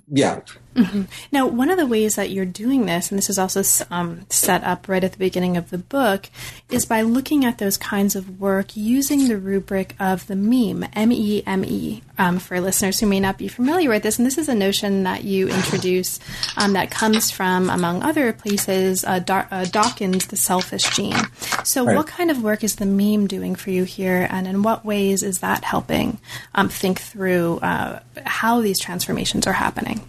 yeah, 0.07 0.41
Mm-hmm. 0.75 1.03
Now, 1.31 1.47
one 1.47 1.69
of 1.69 1.77
the 1.77 1.85
ways 1.87 2.15
that 2.15 2.31
you're 2.31 2.45
doing 2.45 2.85
this, 2.85 3.09
and 3.09 3.17
this 3.17 3.29
is 3.29 3.39
also 3.39 3.63
um, 3.89 4.25
set 4.29 4.63
up 4.63 4.89
right 4.89 5.03
at 5.03 5.13
the 5.13 5.17
beginning 5.17 5.55
of 5.55 5.69
the 5.69 5.77
book, 5.77 6.29
is 6.69 6.85
by 6.85 7.01
looking 7.01 7.45
at 7.45 7.59
those 7.59 7.77
kinds 7.77 8.15
of 8.15 8.41
work 8.41 8.75
using 8.75 9.27
the 9.29 9.37
rubric 9.37 9.95
of 9.99 10.27
the 10.27 10.35
meme, 10.35 10.85
M 10.93 11.13
E 11.13 11.41
M 11.45 11.63
E, 11.63 12.01
um, 12.17 12.39
for 12.39 12.59
listeners 12.59 12.99
who 12.99 13.07
may 13.07 13.21
not 13.21 13.37
be 13.37 13.47
familiar 13.47 13.89
with 13.89 14.03
this. 14.03 14.17
And 14.17 14.25
this 14.25 14.37
is 14.37 14.49
a 14.49 14.55
notion 14.55 15.03
that 15.03 15.23
you 15.23 15.47
introduce 15.47 16.19
um, 16.57 16.73
that 16.73 16.91
comes 16.91 17.31
from, 17.31 17.69
among 17.69 18.03
other 18.03 18.33
places, 18.33 19.05
uh, 19.05 19.21
uh, 19.29 19.65
Dawkins' 19.65 20.27
The 20.27 20.37
Selfish 20.37 20.89
Gene. 20.89 21.15
So, 21.63 21.85
right. 21.85 21.95
what 21.95 22.07
kind 22.07 22.29
of 22.29 22.43
work 22.43 22.65
is 22.65 22.75
the 22.75 22.85
meme 22.85 23.27
doing 23.27 23.55
for 23.55 23.69
you 23.69 23.85
here, 23.85 24.27
and 24.29 24.45
in 24.45 24.61
what 24.61 24.83
ways 24.83 25.23
is 25.23 25.39
that 25.39 25.63
helping 25.63 26.19
um, 26.53 26.67
think 26.67 26.99
through 26.99 27.59
uh, 27.59 28.01
how 28.25 28.59
these 28.59 28.79
transformations 28.79 29.47
are 29.47 29.53
happening? 29.53 30.01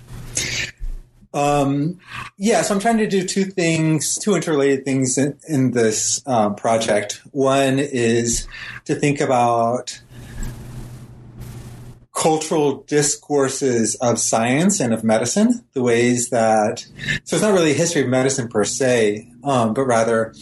Um, 1.35 1.99
yeah, 2.39 2.63
so 2.63 2.75
I'm 2.75 2.81
trying 2.81 2.97
to 2.99 3.07
do 3.07 3.27
two 3.27 3.45
things, 3.45 4.17
two 4.17 4.35
interrelated 4.35 4.87
things 4.87 5.19
in, 5.19 5.39
in 5.47 5.73
this 5.73 6.27
um, 6.27 6.55
project. 6.55 7.21
One 7.33 7.79
is 7.79 8.49
to 8.87 8.95
think 8.95 9.21
about 9.21 10.01
cultural 12.17 12.83
discourses 12.85 13.95
of 13.97 14.19
science 14.19 14.81
and 14.81 14.95
of 14.95 15.05
medicine, 15.05 15.63
the 15.75 15.83
ways 15.83 16.31
that, 16.31 16.81
so 17.25 17.37
it's 17.37 17.43
not 17.43 17.53
really 17.53 17.75
history 17.75 18.03
of 18.03 18.09
medicine 18.09 18.49
per 18.49 18.65
se, 18.65 19.31
um, 19.45 19.75
but 19.75 19.83
rather 19.83 20.35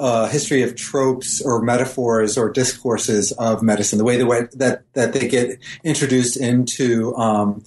a 0.00 0.28
history 0.28 0.62
of 0.62 0.74
tropes 0.74 1.40
or 1.40 1.62
metaphors 1.62 2.36
or 2.36 2.50
discourses 2.50 3.30
of 3.32 3.62
medicine, 3.62 3.96
the 3.96 4.04
way 4.04 4.16
that, 4.16 4.50
that, 4.58 4.82
that 4.94 5.12
they 5.12 5.28
get 5.28 5.56
introduced 5.84 6.36
into 6.36 7.14
um, 7.14 7.62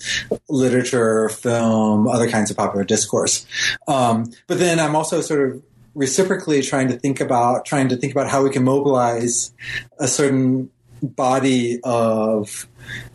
literature, 0.50 1.30
film, 1.30 2.06
other 2.08 2.30
kinds 2.30 2.52
of 2.52 2.58
popular 2.58 2.84
discourse. 2.84 3.46
Um, 3.88 4.30
but 4.46 4.60
then 4.60 4.78
I'm 4.78 4.94
also 4.94 5.22
sort 5.22 5.50
of 5.50 5.64
reciprocally 5.96 6.62
trying 6.62 6.90
to 6.90 7.00
think 7.00 7.22
about 7.22 7.66
trying 7.66 7.88
to 7.88 7.96
think 7.96 8.12
about 8.12 8.30
how 8.30 8.44
we 8.44 8.50
can 8.50 8.64
mobilize 8.64 9.54
a 10.00 10.08
certain 10.08 10.70
body 11.02 11.80
of 11.84 12.68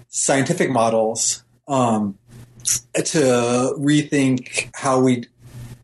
scientific 0.08 0.70
models 0.70 1.44
um, 1.66 2.18
to 2.94 3.74
rethink 3.78 4.70
how 4.74 5.00
we 5.00 5.24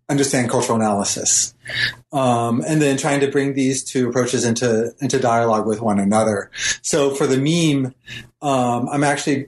understand 0.09 0.51
cultural 0.51 0.77
analysis, 0.77 1.55
um, 2.13 2.63
and 2.67 2.81
then 2.83 2.97
trying 2.97 3.21
to 3.21 3.31
bring 3.31 3.55
these 3.55 3.83
two 3.83 4.09
approaches 4.09 4.45
into 4.45 4.93
into 5.01 5.19
dialogue 5.19 5.67
with 5.67 5.81
one 5.81 5.99
another. 5.99 6.51
So 6.83 7.15
for 7.15 7.27
the 7.27 7.39
meme, 7.39 7.95
um, 8.43 8.89
I'm 8.91 9.05
actually 9.05 9.47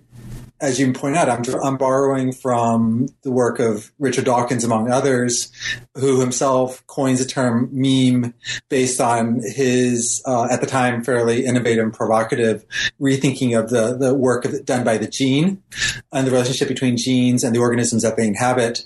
as 0.61 0.81
you 0.81 0.91
point 0.93 1.17
out, 1.17 1.29
I'm, 1.29 1.43
I'm 1.63 1.77
borrowing 1.77 2.33
from 2.33 3.09
the 3.23 3.31
work 3.31 3.59
of 3.59 3.93
Richard 3.99 4.25
Dawkins, 4.25 4.65
among 4.65 4.91
others, 4.91 5.53
who 5.95 6.21
himself 6.21 6.87
coins 6.87 7.19
the 7.19 7.27
term 7.27 7.69
meme 7.73 8.33
based 8.71 9.01
on 9.01 9.43
his, 9.43 10.23
uh, 10.27 10.49
at 10.51 10.61
the 10.63 10.67
time, 10.67 11.05
fairly 11.05 11.45
innovative 11.45 11.85
and 11.85 11.93
provocative 11.93 12.65
rethinking 13.01 13.59
of 13.59 13.69
the, 13.69 13.97
the 13.99 14.15
work 14.15 14.47
of, 14.47 14.65
done 14.65 14.83
by 14.83 14.97
the 14.97 15.07
gene 15.07 15.63
and 16.11 16.27
the 16.27 16.31
relationship 16.31 16.69
between 16.69 16.97
genes 16.97 17.45
and 17.45 17.55
the 17.55 17.61
organisms 17.61 18.03
that 18.03 18.17
they 18.17 18.27
inhabit. 18.27 18.85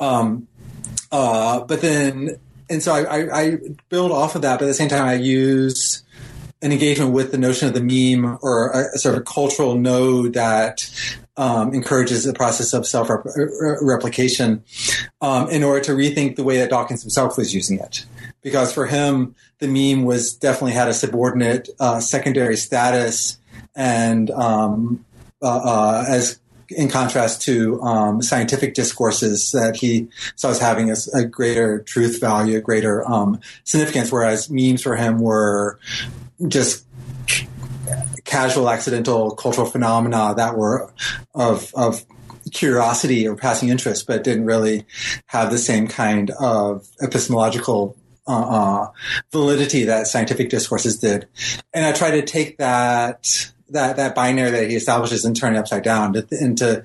Um, 0.00 0.48
uh, 1.12 1.60
but 1.64 1.80
then, 1.82 2.36
and 2.68 2.82
so 2.82 2.94
I, 2.94 3.02
I, 3.02 3.40
I 3.40 3.58
build 3.90 4.10
off 4.10 4.34
of 4.34 4.42
that, 4.42 4.58
but 4.58 4.64
at 4.64 4.68
the 4.68 4.74
same 4.74 4.88
time, 4.88 5.06
I 5.06 5.14
use 5.14 6.02
an 6.62 6.72
engagement 6.72 7.12
with 7.12 7.32
the 7.32 7.38
notion 7.38 7.68
of 7.68 7.74
the 7.74 7.82
meme 7.82 8.38
or 8.40 8.70
a, 8.70 8.98
sort 8.98 9.18
of 9.18 9.24
cultural 9.24 9.74
node 9.74 10.34
that 10.34 10.88
um, 11.36 11.74
encourages 11.74 12.24
the 12.24 12.32
process 12.32 12.72
of 12.72 12.86
self 12.86 13.08
replication 13.82 14.62
um, 15.20 15.48
in 15.50 15.62
order 15.64 15.84
to 15.84 15.92
rethink 15.92 16.36
the 16.36 16.44
way 16.44 16.58
that 16.58 16.70
Dawkins 16.70 17.02
himself 17.02 17.36
was 17.36 17.54
using 17.54 17.78
it. 17.78 18.06
Because 18.42 18.72
for 18.72 18.86
him, 18.86 19.34
the 19.58 19.68
meme 19.68 20.04
was 20.04 20.34
definitely 20.34 20.72
had 20.72 20.88
a 20.88 20.94
subordinate 20.94 21.68
uh, 21.80 22.00
secondary 22.00 22.56
status 22.56 23.38
and 23.74 24.30
um, 24.30 25.04
uh, 25.42 25.46
uh, 25.46 26.04
as 26.06 26.38
in 26.68 26.88
contrast 26.88 27.42
to 27.42 27.80
um, 27.82 28.22
scientific 28.22 28.74
discourses 28.74 29.52
that 29.52 29.76
he 29.76 30.08
saw 30.36 30.50
as 30.50 30.58
having 30.58 30.90
a, 30.90 30.94
a 31.14 31.24
greater 31.24 31.80
truth 31.80 32.20
value, 32.20 32.56
a 32.56 32.60
greater 32.60 33.06
um, 33.10 33.40
significance, 33.64 34.10
whereas 34.10 34.48
memes 34.50 34.82
for 34.82 34.96
him 34.96 35.18
were 35.18 35.78
just 36.48 36.84
casual, 38.24 38.68
accidental 38.68 39.34
cultural 39.36 39.66
phenomena 39.66 40.34
that 40.36 40.56
were 40.56 40.92
of 41.34 41.72
of 41.74 42.04
curiosity 42.52 43.26
or 43.26 43.36
passing 43.36 43.68
interest, 43.68 44.06
but 44.06 44.24
didn't 44.24 44.44
really 44.44 44.86
have 45.26 45.50
the 45.50 45.58
same 45.58 45.86
kind 45.86 46.30
of 46.30 46.86
epistemological 47.00 47.96
uh, 48.26 48.40
uh, 48.40 48.90
validity 49.32 49.84
that 49.84 50.06
scientific 50.06 50.48
discourses 50.48 50.98
did. 50.98 51.26
And 51.72 51.84
I 51.84 51.92
try 51.92 52.12
to 52.12 52.22
take 52.22 52.58
that 52.58 53.50
that 53.70 53.96
that 53.96 54.14
binary 54.14 54.50
that 54.50 54.70
he 54.70 54.76
establishes 54.76 55.24
and 55.24 55.36
turn 55.36 55.56
it 55.56 55.58
upside 55.58 55.82
down 55.82 56.12
to, 56.12 56.26
and 56.30 56.56
to 56.58 56.84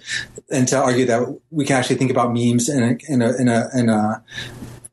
and 0.50 0.68
to 0.70 0.78
argue 0.78 1.06
that 1.06 1.40
we 1.52 1.66
can 1.66 1.76
actually 1.76 1.98
think 1.98 2.12
about 2.12 2.34
memes 2.34 2.70
in 2.70 2.84
a 2.84 2.98
in 3.08 3.22
a 3.22 3.36
in 3.38 3.48
a, 3.48 3.70
in 3.76 3.90
a 3.90 4.24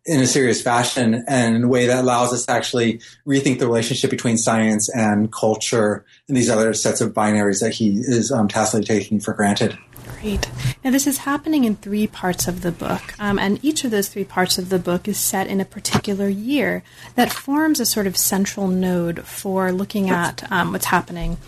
in 0.06 0.20
a 0.20 0.26
serious 0.26 0.60
fashion 0.60 1.24
and 1.26 1.56
in 1.56 1.64
a 1.64 1.68
way 1.68 1.86
that 1.86 2.02
allows 2.02 2.32
us 2.32 2.44
to 2.46 2.52
actually 2.52 3.00
rethink 3.26 3.58
the 3.58 3.66
relationship 3.66 4.10
between 4.10 4.36
science 4.36 4.88
and 4.94 5.32
culture 5.32 6.04
and 6.28 6.36
these 6.36 6.50
other 6.50 6.74
sets 6.74 7.00
of 7.00 7.14
binaries 7.14 7.60
that 7.60 7.72
he 7.72 8.00
is 8.00 8.30
um, 8.30 8.48
tacitly 8.48 8.84
taking 8.84 9.18
for 9.18 9.32
granted. 9.32 9.78
Great. 10.20 10.50
Now, 10.84 10.90
this 10.90 11.06
is 11.06 11.18
happening 11.18 11.64
in 11.64 11.76
three 11.76 12.06
parts 12.06 12.46
of 12.46 12.62
the 12.62 12.72
book, 12.72 13.14
um, 13.18 13.38
and 13.38 13.62
each 13.64 13.84
of 13.84 13.90
those 13.90 14.08
three 14.08 14.24
parts 14.24 14.58
of 14.58 14.68
the 14.68 14.78
book 14.78 15.08
is 15.08 15.18
set 15.18 15.46
in 15.46 15.60
a 15.60 15.64
particular 15.64 16.28
year 16.28 16.82
that 17.14 17.32
forms 17.32 17.80
a 17.80 17.86
sort 17.86 18.06
of 18.06 18.16
central 18.16 18.68
node 18.68 19.24
for 19.24 19.72
looking 19.72 20.10
at 20.10 20.50
um, 20.52 20.72
what's 20.72 20.86
happening 20.86 21.38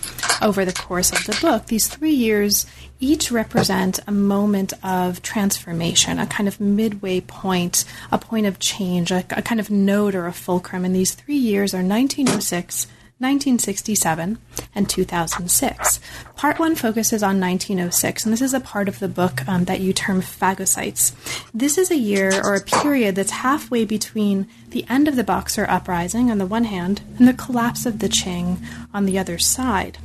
over 0.43 0.65
the 0.65 0.73
course 0.73 1.13
of 1.13 1.25
the 1.27 1.39
book. 1.41 1.67
These 1.67 1.89
three 1.89 2.13
years 2.13 2.67
each 2.99 3.31
represent 3.31 3.99
a 4.07 4.13
moment 4.13 4.73
of 4.83 5.23
transformation, 5.23 6.19
a 6.19 6.27
kind 6.27 6.49
of 6.49 6.61
midway 6.61 7.21
point, 7.21 7.85
a 8.11 8.19
point 8.19 8.47
of 8.47 8.59
change, 8.59 9.11
a, 9.11 9.25
a 9.31 9.43
kind 9.43 9.61
of 9.61 9.71
node 9.71 10.15
or 10.15 10.27
a 10.27 10.33
fulcrum. 10.33 10.85
And 10.85 10.95
these 10.95 11.15
three 11.15 11.37
years 11.37 11.75
are 11.75 11.79
1906. 11.79 12.87
1967 13.19 14.37
and 14.75 14.91
2006. 14.91 16.01
Part 16.37 16.59
one 16.59 16.75
focuses 16.75 17.23
on 17.23 17.41
1906, 17.41 18.25
and 18.25 18.33
this 18.33 18.43
is 18.43 18.53
a 18.53 18.61
part 18.61 18.89
of 18.89 18.99
the 18.99 19.09
book 19.09 19.49
um, 19.49 19.65
that 19.65 19.81
you 19.81 19.95
term 19.95 20.21
phagocytes. 20.21 21.15
This 21.55 21.79
is 21.79 21.91
a 21.91 21.97
year 21.97 22.31
or 22.45 22.55
a 22.55 22.61
period 22.61 23.15
that's 23.15 23.31
halfway 23.31 23.87
between 23.87 24.47
the 24.69 24.85
end 24.91 25.09
of 25.09 25.17
the 25.17 25.25
Boxer 25.25 25.65
Uprising 25.67 26.31
on 26.31 26.37
the 26.37 26.45
one 26.45 26.65
hand 26.65 27.01
and 27.19 27.27
the 27.27 27.33
collapse 27.33 27.87
of 27.87 28.01
the 28.01 28.11
Qing 28.11 28.59
on 28.93 29.07
the 29.07 29.19
other 29.19 29.39
side. 29.39 29.97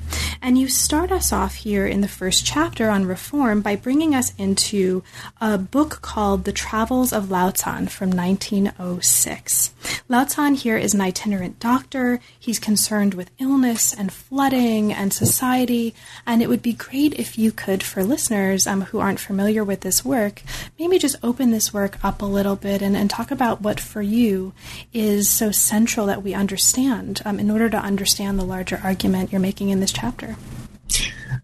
And 0.41 0.57
you 0.57 0.69
start 0.69 1.11
us 1.11 1.33
off 1.33 1.55
here 1.55 1.85
in 1.85 1.99
the 1.99 2.07
first 2.07 2.45
chapter 2.45 2.89
on 2.89 3.05
reform 3.05 3.61
by 3.61 3.75
bringing 3.75 4.15
us 4.15 4.33
into 4.37 5.03
a 5.41 5.57
book 5.57 6.01
called 6.01 6.45
The 6.45 6.53
Travels 6.53 7.11
of 7.11 7.29
Lao 7.29 7.51
Can 7.51 7.87
from 7.87 8.09
1906. 8.09 9.73
Lao 10.07 10.25
Can 10.25 10.55
here 10.55 10.77
is 10.77 10.93
an 10.93 11.01
itinerant 11.01 11.59
doctor. 11.59 12.19
He's 12.39 12.57
concerned 12.57 13.13
with 13.13 13.29
illness 13.39 13.93
and 13.93 14.11
flooding 14.11 14.93
and 14.93 15.11
society. 15.11 15.93
And 16.25 16.41
it 16.41 16.49
would 16.49 16.61
be 16.61 16.73
great 16.73 17.13
if 17.19 17.37
you 17.37 17.51
could, 17.51 17.83
for 17.83 18.03
listeners 18.03 18.67
um, 18.67 18.81
who 18.81 18.99
aren't 18.99 19.19
familiar 19.19 19.63
with 19.63 19.81
this 19.81 20.05
work, 20.05 20.43
maybe 20.79 20.97
just 20.97 21.15
open 21.23 21.51
this 21.51 21.73
work 21.73 22.03
up 22.03 22.21
a 22.21 22.25
little 22.25 22.55
bit 22.55 22.81
and, 22.81 22.95
and 22.95 23.09
talk 23.09 23.31
about 23.31 23.61
what 23.61 23.79
for 23.79 24.01
you 24.01 24.53
is 24.93 25.29
so 25.29 25.51
central 25.51 26.05
that 26.07 26.23
we 26.23 26.33
understand 26.33 27.21
um, 27.25 27.39
in 27.39 27.49
order 27.49 27.69
to 27.69 27.77
understand 27.77 28.37
the 28.37 28.45
larger 28.45 28.79
argument 28.83 29.31
you're 29.31 29.41
making 29.41 29.69
in 29.69 29.79
this 29.79 29.91
chapter. 29.91 30.35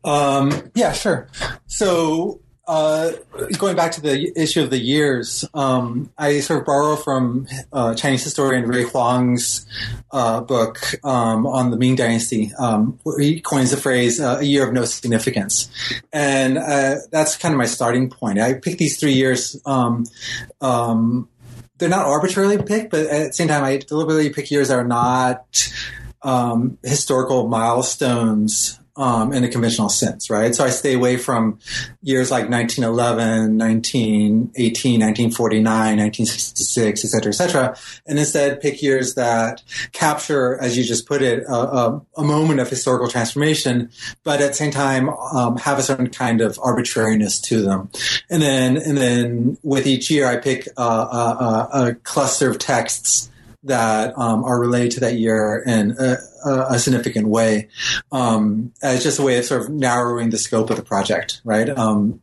Um, 0.03 0.72
yeah, 0.75 0.91
sure. 0.91 1.27
So, 1.65 2.41
uh, 2.68 3.12
going 3.58 3.75
back 3.75 3.94
to 3.94 4.01
the 4.01 4.32
issue 4.36 4.62
of 4.62 4.70
the 4.70 4.77
years, 4.77 5.46
um, 5.53 6.12
I 6.18 6.42
sort 6.42 6.60
of 6.60 6.66
borrow 6.66 6.98
from 6.98 7.48
uh, 7.72 7.96
Chinese 7.96 8.24
historian 8.24 8.68
Ray 8.68 8.84
Huang's 8.84 9.66
uh, 10.12 10.42
book 10.42 10.80
um, 11.03 11.48
on 11.48 11.72
the 11.72 11.77
Ming 11.77 11.96
Dynasty, 11.96 12.51
um, 12.60 13.00
where 13.03 13.20
he 13.20 13.40
coins 13.40 13.72
the 13.72 13.77
phrase 13.77 14.20
uh, 14.20 14.40
"a 14.40 14.44
year 14.44 14.68
of 14.68 14.74
no 14.74 14.84
significance," 14.84 15.70
and 16.12 16.58
uh, 16.58 16.96
that's 17.10 17.38
kind 17.38 17.53
of 17.53 17.58
my 17.58 17.66
starting 17.66 18.10
point. 18.10 18.40
I 18.40 18.56
picked 18.56 18.80
these 18.80 19.00
three 19.00 19.14
years 19.14 19.60
um, 19.66 20.06
um, 20.60 21.30
they're 21.77 21.90
not 21.90 22.06
arbitrarily 22.06 22.62
picked, 22.62 22.92
but 22.92 23.06
at 23.08 23.27
the 23.27 23.34
same 23.34 23.48
time, 23.48 23.64
I 23.64 23.77
deliberately 23.77 24.30
pick 24.30 24.51
years 24.51 24.70
that 24.70 24.77
are 24.77 24.84
not 24.84 25.72
um, 26.22 26.77
historical 26.84 27.48
milestones 27.48 28.80
um, 28.98 29.31
in 29.31 29.44
a 29.44 29.48
conventional 29.48 29.90
sense, 29.90 30.29
right? 30.29 30.53
So 30.53 30.64
I 30.64 30.70
stay 30.70 30.94
away 30.94 31.18
from 31.18 31.60
years 32.01 32.31
like 32.31 32.50
1911, 32.50 33.57
1918, 33.57 35.00
1949, 35.00 35.98
1966, 35.98 37.05
et 37.05 37.07
cetera, 37.07 37.29
et 37.29 37.33
cetera, 37.33 37.77
and 38.05 38.20
instead 38.20 38.60
pick 38.60 38.81
years 38.81 39.14
that 39.14 39.62
capture, 39.92 40.60
as 40.60 40.77
you 40.77 40.83
just 40.83 41.07
put 41.07 41.22
it, 41.22 41.44
a, 41.48 41.53
a, 41.53 42.01
a 42.18 42.24
moment 42.24 42.60
of 42.60 42.70
historical 42.70 43.07
transformation, 43.07 43.90
but 44.24 44.42
at 44.42 44.50
the 44.50 44.53
same 44.55 44.72
time 44.72 45.10
um, 45.10 45.57
have 45.57 45.77
a 45.77 45.83
certain 45.83 46.10
kind 46.10 46.42
of 46.42 46.60
arbitrariness 46.60 47.40
to 47.42 47.62
them. 47.62 47.90
And 48.29 48.42
then, 48.42 48.77
and 48.77 48.98
then 48.98 49.57
with 49.64 49.86
each 49.86 50.10
year, 50.10 50.27
I 50.27 50.38
pick 50.38 50.68
a, 50.77 50.81
a, 50.81 51.96
cluster 52.03 52.50
of 52.50 52.60
texts 52.60 53.29
that 53.64 54.18
um, 54.18 54.44
are 54.44 54.60
related 54.60 54.92
to 54.92 55.00
that 55.01 55.16
year 55.16 55.64
in 55.66 55.96
a, 56.48 56.79
significant 56.79 57.27
way. 57.27 57.70
Um, 58.12 58.74
it's 58.81 59.03
just 59.03 59.20
a 59.20 59.24
way 59.24 59.38
of 59.38 59.46
sort 59.46 59.62
of 59.62 59.70
narrowing 59.70 60.29
the 60.29 60.38
scope 60.38 60.70
of 60.70 60.77
the 60.77 60.83
project, 60.83 61.42
right? 61.44 61.70
Um, 61.70 62.22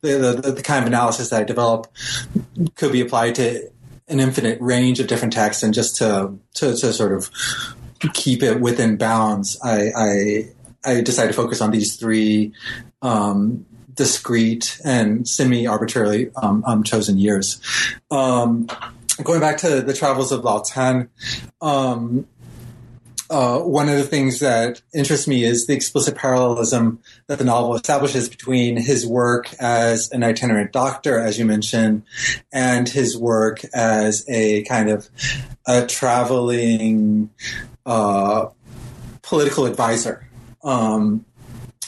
the, 0.00 0.40
the, 0.42 0.52
the, 0.52 0.62
kind 0.62 0.82
of 0.82 0.86
analysis 0.86 1.30
that 1.30 1.40
I 1.40 1.44
develop 1.44 1.88
could 2.76 2.92
be 2.92 3.00
applied 3.00 3.34
to 3.36 3.70
an 4.08 4.20
infinite 4.20 4.60
range 4.60 5.00
of 5.00 5.06
different 5.06 5.32
texts, 5.32 5.62
and 5.62 5.74
just 5.74 5.96
to 5.96 6.38
to, 6.54 6.76
to 6.76 6.92
sort 6.92 7.12
of 7.12 7.30
keep 8.12 8.42
it 8.42 8.60
within 8.60 8.96
bounds, 8.96 9.58
I, 9.62 9.90
I, 9.96 10.48
I 10.84 11.00
decided 11.00 11.28
to 11.28 11.34
focus 11.34 11.60
on 11.60 11.70
these 11.70 11.96
three 11.96 12.52
um, 13.02 13.66
discrete 13.94 14.80
and 14.84 15.26
semi 15.26 15.66
arbitrarily 15.66 16.30
um, 16.36 16.62
um, 16.66 16.84
chosen 16.84 17.18
years. 17.18 17.60
Um, 18.10 18.68
going 19.22 19.40
back 19.40 19.58
to 19.58 19.80
the 19.80 19.94
travels 19.94 20.32
of 20.32 20.44
Lao 20.44 20.62
um, 21.60 22.26
uh, 23.28 23.58
one 23.58 23.88
of 23.88 23.96
the 23.96 24.04
things 24.04 24.38
that 24.40 24.80
interests 24.94 25.26
me 25.26 25.44
is 25.44 25.66
the 25.66 25.74
explicit 25.74 26.14
parallelism 26.14 27.00
that 27.26 27.38
the 27.38 27.44
novel 27.44 27.74
establishes 27.74 28.28
between 28.28 28.76
his 28.76 29.06
work 29.06 29.52
as 29.58 30.10
an 30.12 30.22
itinerant 30.22 30.72
doctor, 30.72 31.18
as 31.18 31.38
you 31.38 31.44
mentioned, 31.44 32.02
and 32.52 32.88
his 32.88 33.18
work 33.18 33.62
as 33.74 34.24
a 34.28 34.62
kind 34.64 34.90
of 34.90 35.08
a 35.66 35.86
traveling 35.86 37.30
uh, 37.84 38.46
political 39.22 39.66
advisor. 39.66 40.28
Um, 40.62 41.24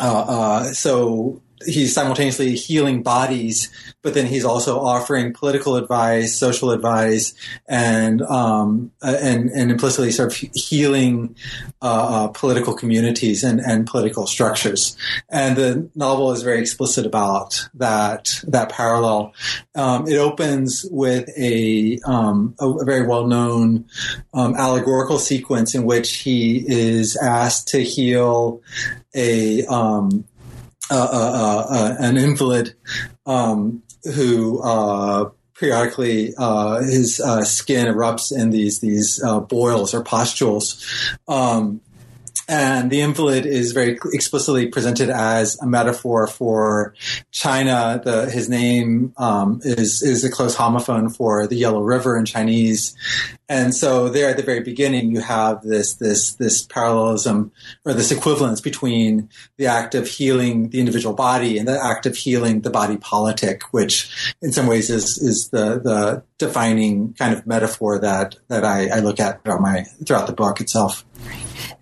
uh, 0.00 0.24
uh 0.28 0.64
so 0.72 1.40
he's 1.64 1.94
simultaneously 1.94 2.54
healing 2.54 3.02
bodies, 3.02 3.70
but 4.02 4.14
then 4.14 4.26
he's 4.26 4.44
also 4.44 4.80
offering 4.80 5.32
political 5.32 5.76
advice, 5.76 6.36
social 6.36 6.70
advice, 6.70 7.34
and 7.68 8.22
um, 8.22 8.92
uh, 9.02 9.16
and 9.20 9.50
and 9.50 9.70
implicitly 9.70 10.10
sort 10.10 10.32
of 10.32 10.50
healing 10.54 11.36
uh, 11.82 12.26
uh, 12.26 12.28
political 12.28 12.74
communities 12.74 13.44
and, 13.44 13.60
and 13.60 13.86
political 13.86 14.26
structures. 14.26 14.96
And 15.30 15.56
the 15.56 15.90
novel 15.94 16.32
is 16.32 16.42
very 16.42 16.60
explicit 16.60 17.06
about 17.06 17.68
that 17.74 18.40
that 18.46 18.70
parallel. 18.70 19.34
Um, 19.74 20.06
it 20.06 20.16
opens 20.16 20.86
with 20.90 21.28
a 21.36 21.98
um, 22.04 22.54
a, 22.60 22.84
very 22.84 23.06
well 23.06 23.26
known 23.26 23.86
um, 24.34 24.54
allegorical 24.56 25.18
sequence 25.18 25.74
in 25.74 25.84
which 25.84 26.16
he 26.16 26.64
is 26.66 27.16
asked 27.16 27.68
to 27.68 27.82
heal 27.82 28.62
a 29.14 29.64
um, 29.66 30.24
an 30.90 32.16
invalid 32.16 32.74
um, 33.26 33.82
who 34.14 34.62
periodically 35.58 36.34
uh, 36.38 36.80
his 36.82 37.20
uh, 37.20 37.44
skin 37.44 37.86
erupts 37.86 38.36
in 38.36 38.50
these 38.50 38.80
these 38.80 39.22
uh, 39.22 39.40
boils 39.40 39.92
or 39.92 40.02
pustules. 40.02 40.84
Um, 41.26 41.80
and 42.48 42.90
the 42.90 43.00
invalid 43.00 43.46
is 43.46 43.72
very 43.72 43.98
explicitly 44.12 44.66
presented 44.66 45.10
as 45.10 45.60
a 45.60 45.66
metaphor 45.66 46.26
for 46.26 46.94
China. 47.30 48.00
The, 48.04 48.30
his 48.30 48.48
name 48.48 49.12
um, 49.16 49.60
is 49.64 50.02
is 50.02 50.24
a 50.24 50.30
close 50.30 50.56
homophone 50.56 51.14
for 51.14 51.46
the 51.46 51.56
Yellow 51.56 51.82
River 51.82 52.16
in 52.16 52.24
Chinese, 52.24 52.96
and 53.48 53.74
so 53.74 54.08
there 54.08 54.28
at 54.28 54.36
the 54.36 54.42
very 54.42 54.60
beginning 54.60 55.10
you 55.10 55.20
have 55.20 55.62
this 55.62 55.94
this 55.94 56.34
this 56.34 56.62
parallelism 56.62 57.50
or 57.84 57.94
this 57.94 58.12
equivalence 58.12 58.60
between 58.60 59.28
the 59.56 59.66
act 59.66 59.94
of 59.94 60.06
healing 60.06 60.68
the 60.70 60.80
individual 60.80 61.14
body 61.14 61.58
and 61.58 61.66
the 61.66 61.82
act 61.82 62.06
of 62.06 62.16
healing 62.16 62.60
the 62.60 62.70
body 62.70 62.96
politic, 62.98 63.62
which 63.72 64.34
in 64.42 64.52
some 64.52 64.66
ways 64.66 64.90
is 64.90 65.18
is 65.18 65.48
the 65.50 65.80
the 65.80 66.22
defining 66.38 67.14
kind 67.14 67.34
of 67.34 67.46
metaphor 67.46 67.98
that 67.98 68.36
that 68.48 68.64
I, 68.64 68.88
I 68.88 69.00
look 69.00 69.18
at 69.20 69.42
throughout 69.42 69.60
my 69.60 69.84
throughout 70.04 70.26
the 70.26 70.32
book 70.32 70.60
itself. 70.60 71.04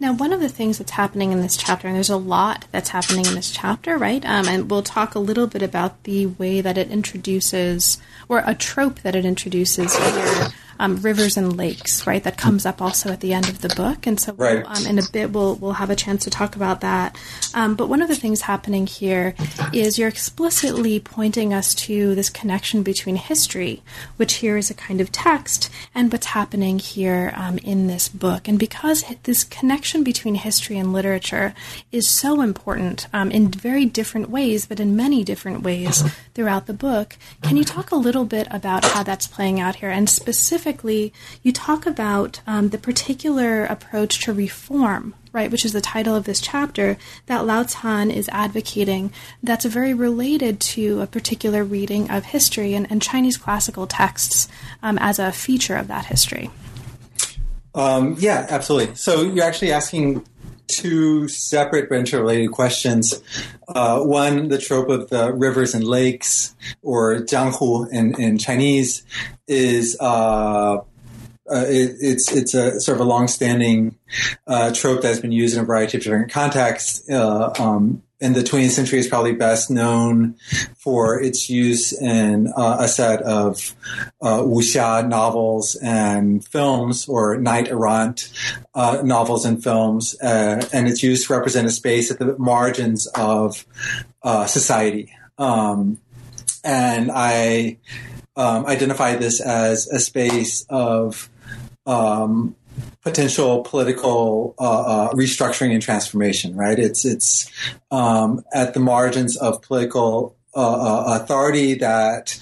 Now, 0.01 0.13
one 0.13 0.33
of 0.33 0.41
the 0.41 0.49
things 0.49 0.79
that's 0.79 0.93
happening 0.93 1.33
in 1.33 1.41
this 1.41 1.57
chapter, 1.57 1.87
and 1.89 1.97
there's 1.97 2.11
a 2.11 2.17
lot 2.17 2.67
that's 2.73 2.91
happening 2.91 3.27
in 3.27 3.35
this 3.35 3.51
chapter, 3.51 3.97
right? 3.97 4.25
Um, 4.25 4.49
and 4.49 4.71
we'll 4.71 4.83
talk 4.83 5.15
a 5.15 5.19
little 5.19 5.47
bit 5.47 5.63
about 5.63 6.03
the 6.05 6.27
way 6.27 6.61
that 6.61 6.79
it 6.79 6.91
introduces, 6.91 7.99
or 8.29 8.43
a 8.47 8.55
trope 8.55 9.01
that 9.01 9.15
it 9.15 9.25
introduces 9.25 9.97
here 9.97 10.49
um, 10.79 10.97
rivers 10.97 11.37
and 11.37 11.57
lakes, 11.57 12.07
right? 12.07 12.23
That 12.23 12.37
comes 12.37 12.67
up 12.67 12.83
also 12.83 13.11
at 13.11 13.21
the 13.21 13.33
end 13.33 13.49
of 13.49 13.61
the 13.61 13.69
book, 13.71 14.07
and 14.07 14.21
so 14.21 14.33
right. 14.35 14.63
we'll, 14.63 14.67
um, 14.67 14.87
in 14.87 14.99
a 14.99 15.03
bit 15.13 15.33
we'll 15.33 15.57
we'll 15.57 15.73
have 15.73 15.91
a 15.91 15.97
chance 15.97 16.25
to 16.25 16.31
talk 16.31 16.57
about 16.57 16.81
that. 16.83 17.17
Um, 17.55 17.75
but 17.75 17.89
one 17.89 18.03
of 18.03 18.09
the 18.09 18.15
things 18.15 18.43
happening 18.43 18.87
here 18.87 19.35
is 19.73 19.99
you're 19.99 20.09
explicitly 20.09 21.01
pointing 21.01 21.55
us 21.55 21.75
to 21.75 22.15
this 22.15 22.29
connection 22.29 22.83
between 22.83 23.17
history, 23.17 23.83
which 24.17 24.35
here 24.35 24.57
is 24.57 24.71
a 24.71 24.75
kind 24.75 25.01
of 25.01 25.11
text, 25.13 25.71
and 25.95 26.13
what's 26.13 26.27
happening 26.27 26.79
here 26.79 27.33
um, 27.37 27.59
in 27.59 27.87
this 27.87 28.09
book. 28.09 28.49
And 28.49 28.59
because 28.59 29.05
this 29.23 29.45
connection 29.45 30.05
between 30.05 30.35
history 30.35 30.77
and 30.79 30.93
literature 30.93 31.55
is 31.93 32.09
so 32.09 32.41
important 32.41 33.07
um, 33.13 33.31
in 33.31 33.51
very 33.51 33.87
different 33.87 34.31
ways, 34.31 34.67
but 34.67 34.81
in 34.81 34.97
many 34.97 35.25
different 35.25 35.63
ways 35.63 36.03
throughout 36.35 36.67
the 36.67 36.75
book, 36.75 37.17
can 37.43 37.57
you 37.57 37.65
talk 37.65 37.91
a 37.91 37.97
little 37.97 38.25
bit 38.25 38.47
about 38.51 38.85
how 38.85 39.03
that's 39.03 39.27
playing 39.27 39.61
out 39.61 39.77
here, 39.77 39.91
and 39.91 40.11
specifically 40.11 40.66
specifically, 40.67 41.13
you 41.45 41.53
talk 41.53 41.87
about 41.87 42.41
um, 42.45 42.71
the 42.71 42.79
particular 42.79 43.65
approach 43.67 44.25
to 44.25 44.33
reform, 44.33 45.15
right, 45.33 45.49
which 45.49 45.65
is 45.65 45.73
the 45.73 45.81
title 45.81 46.17
of 46.17 46.25
this 46.25 46.41
chapter, 46.41 46.99
that 47.27 47.47
Lao 47.47 47.63
Can 47.63 48.11
is 48.11 48.29
advocating 48.33 49.13
that's 49.45 49.65
very 49.65 49.95
related 49.95 50.59
to 50.75 51.01
a 51.01 51.07
particular 51.07 51.63
reading 51.63 52.11
of 52.11 52.25
history 52.25 52.75
and, 52.75 52.91
and 52.91 53.01
Chinese 53.01 53.37
classical 53.37 53.87
texts 53.87 54.49
um, 54.83 54.99
as 54.99 55.21
a 55.21 55.31
feature 55.31 55.77
of 55.77 55.87
that 55.87 56.07
history. 56.07 56.51
Um, 57.73 58.17
yeah, 58.19 58.47
absolutely. 58.51 58.97
So 58.97 59.23
you're 59.23 59.45
actually 59.45 59.71
asking 59.71 60.25
two 60.67 61.29
separate 61.29 61.89
but 61.89 61.99
interrelated 61.99 62.53
questions. 62.53 63.23
Uh, 63.69 64.01
one, 64.01 64.49
the 64.49 64.59
trope 64.59 64.89
of 64.89 65.11
the 65.11 65.33
rivers 65.33 65.75
and 65.75 65.85
lakes, 65.85 66.55
or 66.83 67.17
jianghu 67.17 67.91
in, 67.91 68.21
in 68.21 68.39
Chinese, 68.39 69.05
is 69.47 69.97
uh, 70.01 70.79
uh, 71.49 71.65
it, 71.69 71.97
it's 72.01 72.33
it's 72.33 72.55
a 72.55 72.81
sort 72.81 72.97
of 72.97 73.07
a 73.07 73.09
long-standing 73.09 73.97
uh, 74.47 74.73
trope 74.73 75.03
that 75.03 75.09
has 75.09 75.21
been 75.21 75.33
used 75.33 75.57
in 75.57 75.63
a 75.63 75.67
variety 75.67 75.97
of 75.97 76.03
different 76.03 76.31
contexts. 76.31 77.09
Uh, 77.09 77.53
um, 77.59 78.03
in 78.21 78.33
the 78.33 78.41
20th 78.41 78.71
century 78.71 78.99
is 78.99 79.07
probably 79.07 79.33
best 79.33 79.71
known 79.71 80.37
for 80.77 81.21
its 81.21 81.51
use 81.51 81.93
in 81.93 82.51
uh, 82.57 82.79
a 82.81 82.89
set 82.89 83.23
of 83.23 83.75
uh, 84.23 84.39
wuxia 84.39 85.07
novels 85.07 85.77
and 85.77 86.47
films 86.47 87.07
or 87.09 87.37
knight 87.37 87.69
errant 87.69 88.33
uh, 88.75 89.03
novels 89.05 89.45
and 89.45 89.63
films. 89.63 90.19
Uh, 90.21 90.67
and 90.73 90.89
it's 90.89 91.03
used 91.03 91.27
to 91.27 91.35
represent 91.35 91.67
a 91.67 91.71
space 91.71 92.11
at 92.11 92.19
the 92.19 92.37
margins 92.39 93.07
of 93.09 93.67
uh, 94.23 94.47
society. 94.47 95.13
Um, 95.37 95.99
and 96.65 97.11
I 97.13 97.79
um, 98.35 98.67
identify 98.67 99.17
this 99.17 99.41
as 99.41 99.87
a 99.89 100.01
space 100.01 100.65
of 100.69 101.29
um, 101.87 102.56
potential 103.07 103.63
political 103.63 104.57
uh, 104.59 104.81
uh, 104.81 105.13
restructuring 105.13 105.73
and 105.73 105.81
transformation. 105.81 106.57
Right? 106.57 106.77
It's 106.77 107.05
it's 107.05 107.49
um, 107.93 108.43
at 108.53 108.75
the 108.75 108.81
margins 108.81 109.37
of 109.37 109.63
political 109.63 110.37
uh, 110.55 110.59
uh 110.59 111.21
authority 111.21 111.75
that. 111.75 112.39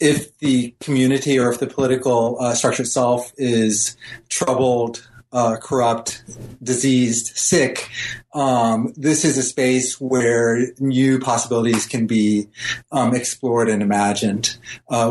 If 0.00 0.38
the 0.38 0.76
community 0.78 1.40
or 1.40 1.50
if 1.50 1.58
the 1.58 1.66
political 1.66 2.36
uh, 2.38 2.54
structure 2.54 2.84
itself 2.84 3.32
is 3.36 3.96
troubled, 4.28 5.04
uh, 5.32 5.56
corrupt, 5.56 6.22
diseased, 6.62 7.36
sick, 7.36 7.90
um, 8.32 8.92
this 8.96 9.24
is 9.24 9.36
a 9.36 9.42
space 9.42 10.00
where 10.00 10.68
new 10.78 11.18
possibilities 11.18 11.84
can 11.84 12.06
be 12.06 12.46
um, 12.92 13.12
explored 13.12 13.68
and 13.68 13.82
imagined 13.82 14.56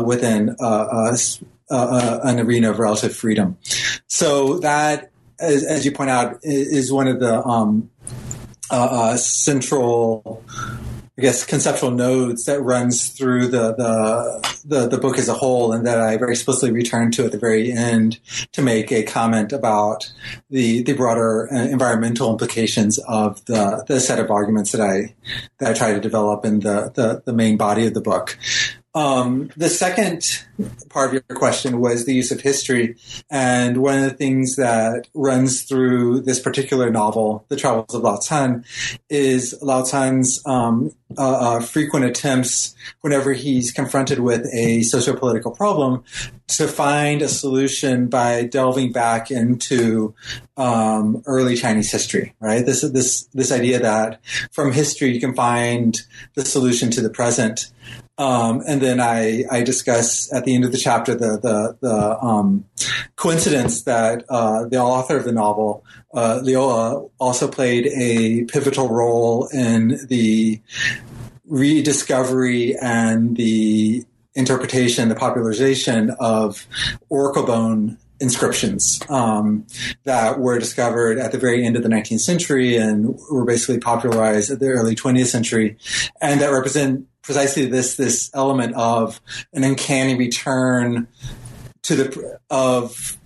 within 0.06 0.56
uh, 1.70 1.74
uh, 1.74 2.20
an 2.24 2.40
arena 2.40 2.70
of 2.70 2.78
relative 2.78 3.14
freedom. 3.14 3.56
So 4.06 4.58
that, 4.60 5.10
as, 5.38 5.64
as 5.64 5.84
you 5.84 5.92
point 5.92 6.10
out, 6.10 6.38
is 6.42 6.92
one 6.92 7.08
of 7.08 7.20
the 7.20 7.44
um, 7.44 7.90
uh, 8.70 8.88
uh, 8.90 9.16
central 9.16 10.44
I 11.18 11.20
guess 11.20 11.44
conceptual 11.44 11.90
nodes 11.90 12.44
that 12.44 12.62
runs 12.62 13.08
through 13.08 13.48
the, 13.48 13.74
the, 13.74 14.60
the 14.64 14.88
the 14.88 14.98
book 14.98 15.18
as 15.18 15.28
a 15.28 15.34
whole, 15.34 15.72
and 15.72 15.84
that 15.84 16.00
I 16.00 16.16
very 16.16 16.30
explicitly 16.30 16.70
return 16.70 17.10
to 17.12 17.24
at 17.24 17.32
the 17.32 17.38
very 17.38 17.72
end 17.72 18.20
to 18.52 18.62
make 18.62 18.92
a 18.92 19.02
comment 19.02 19.52
about 19.52 20.12
the 20.48 20.84
the 20.84 20.92
broader 20.92 21.52
uh, 21.52 21.56
environmental 21.56 22.30
implications 22.30 23.00
of 23.00 23.44
the 23.46 23.84
the 23.88 23.98
set 23.98 24.20
of 24.20 24.30
arguments 24.30 24.70
that 24.70 24.80
I 24.80 25.16
that 25.58 25.72
I 25.72 25.74
try 25.74 25.92
to 25.92 26.00
develop 26.00 26.44
in 26.44 26.60
the 26.60 26.92
the, 26.94 27.20
the 27.26 27.32
main 27.32 27.56
body 27.56 27.88
of 27.88 27.94
the 27.94 28.00
book. 28.00 28.38
Um, 28.94 29.50
the 29.56 29.68
second 29.68 30.44
part 30.88 31.08
of 31.08 31.12
your 31.12 31.38
question 31.38 31.80
was 31.80 32.04
the 32.04 32.14
use 32.14 32.32
of 32.32 32.40
history. 32.40 32.96
And 33.30 33.78
one 33.78 33.98
of 33.98 34.04
the 34.04 34.16
things 34.16 34.56
that 34.56 35.06
runs 35.14 35.62
through 35.62 36.22
this 36.22 36.40
particular 36.40 36.90
novel, 36.90 37.44
The 37.48 37.56
Travels 37.56 37.94
of 37.94 38.02
Lao 38.02 38.18
Can, 38.18 38.64
is 39.08 39.56
Lao 39.62 39.84
Can's 39.84 40.42
um, 40.46 40.90
uh, 41.16 41.56
uh, 41.56 41.60
frequent 41.60 42.06
attempts, 42.06 42.74
whenever 43.02 43.32
he's 43.32 43.72
confronted 43.72 44.20
with 44.20 44.46
a 44.52 44.82
socio-political 44.82 45.52
problem, 45.52 46.02
to 46.48 46.66
find 46.66 47.22
a 47.22 47.28
solution 47.28 48.08
by 48.08 48.44
delving 48.44 48.92
back 48.92 49.30
into 49.30 50.14
um, 50.56 51.22
early 51.26 51.56
Chinese 51.56 51.92
history. 51.92 52.34
Right? 52.40 52.64
This 52.64 52.82
this 52.82 53.24
this 53.34 53.52
idea 53.52 53.80
that 53.80 54.20
from 54.50 54.72
history 54.72 55.12
you 55.12 55.20
can 55.20 55.34
find 55.34 56.00
the 56.34 56.44
solution 56.44 56.90
to 56.92 57.00
the 57.00 57.10
present. 57.10 57.70
Um, 58.18 58.62
and 58.66 58.80
then 58.80 59.00
I, 59.00 59.44
I 59.50 59.62
discuss 59.62 60.32
at 60.32 60.44
the 60.44 60.54
end 60.54 60.64
of 60.64 60.72
the 60.72 60.78
chapter 60.78 61.14
the 61.14 61.38
the, 61.38 61.78
the 61.80 62.18
um, 62.20 62.64
coincidence 63.16 63.82
that 63.82 64.24
uh, 64.28 64.66
the 64.66 64.78
author 64.78 65.16
of 65.16 65.24
the 65.24 65.32
novel, 65.32 65.84
uh, 66.12 66.40
Liu, 66.42 66.60
also 67.18 67.48
played 67.48 67.86
a 67.86 68.44
pivotal 68.44 68.88
role 68.88 69.48
in 69.52 70.00
the 70.08 70.60
rediscovery 71.46 72.76
and 72.76 73.36
the 73.36 74.04
interpretation, 74.34 75.08
the 75.08 75.14
popularization 75.14 76.10
of 76.18 76.66
oracle 77.08 77.46
bone 77.46 77.98
inscriptions 78.20 79.00
um, 79.08 79.66
that 80.04 80.40
were 80.40 80.58
discovered 80.58 81.18
at 81.18 81.32
the 81.32 81.38
very 81.38 81.64
end 81.64 81.76
of 81.76 81.82
the 81.82 81.88
19th 81.88 82.20
century 82.20 82.76
and 82.76 83.16
were 83.30 83.44
basically 83.44 83.78
popularized 83.78 84.50
at 84.50 84.58
the 84.58 84.68
early 84.68 84.94
20th 84.94 85.26
century, 85.26 85.76
and 86.20 86.40
that 86.40 86.50
represent 86.50 87.06
precisely 87.28 87.66
this 87.66 87.96
this 87.96 88.30
element 88.32 88.74
of 88.74 89.20
an 89.52 89.62
uncanny 89.62 90.14
return 90.14 91.06
to 91.82 91.94
the 91.94 92.38
of 92.48 93.18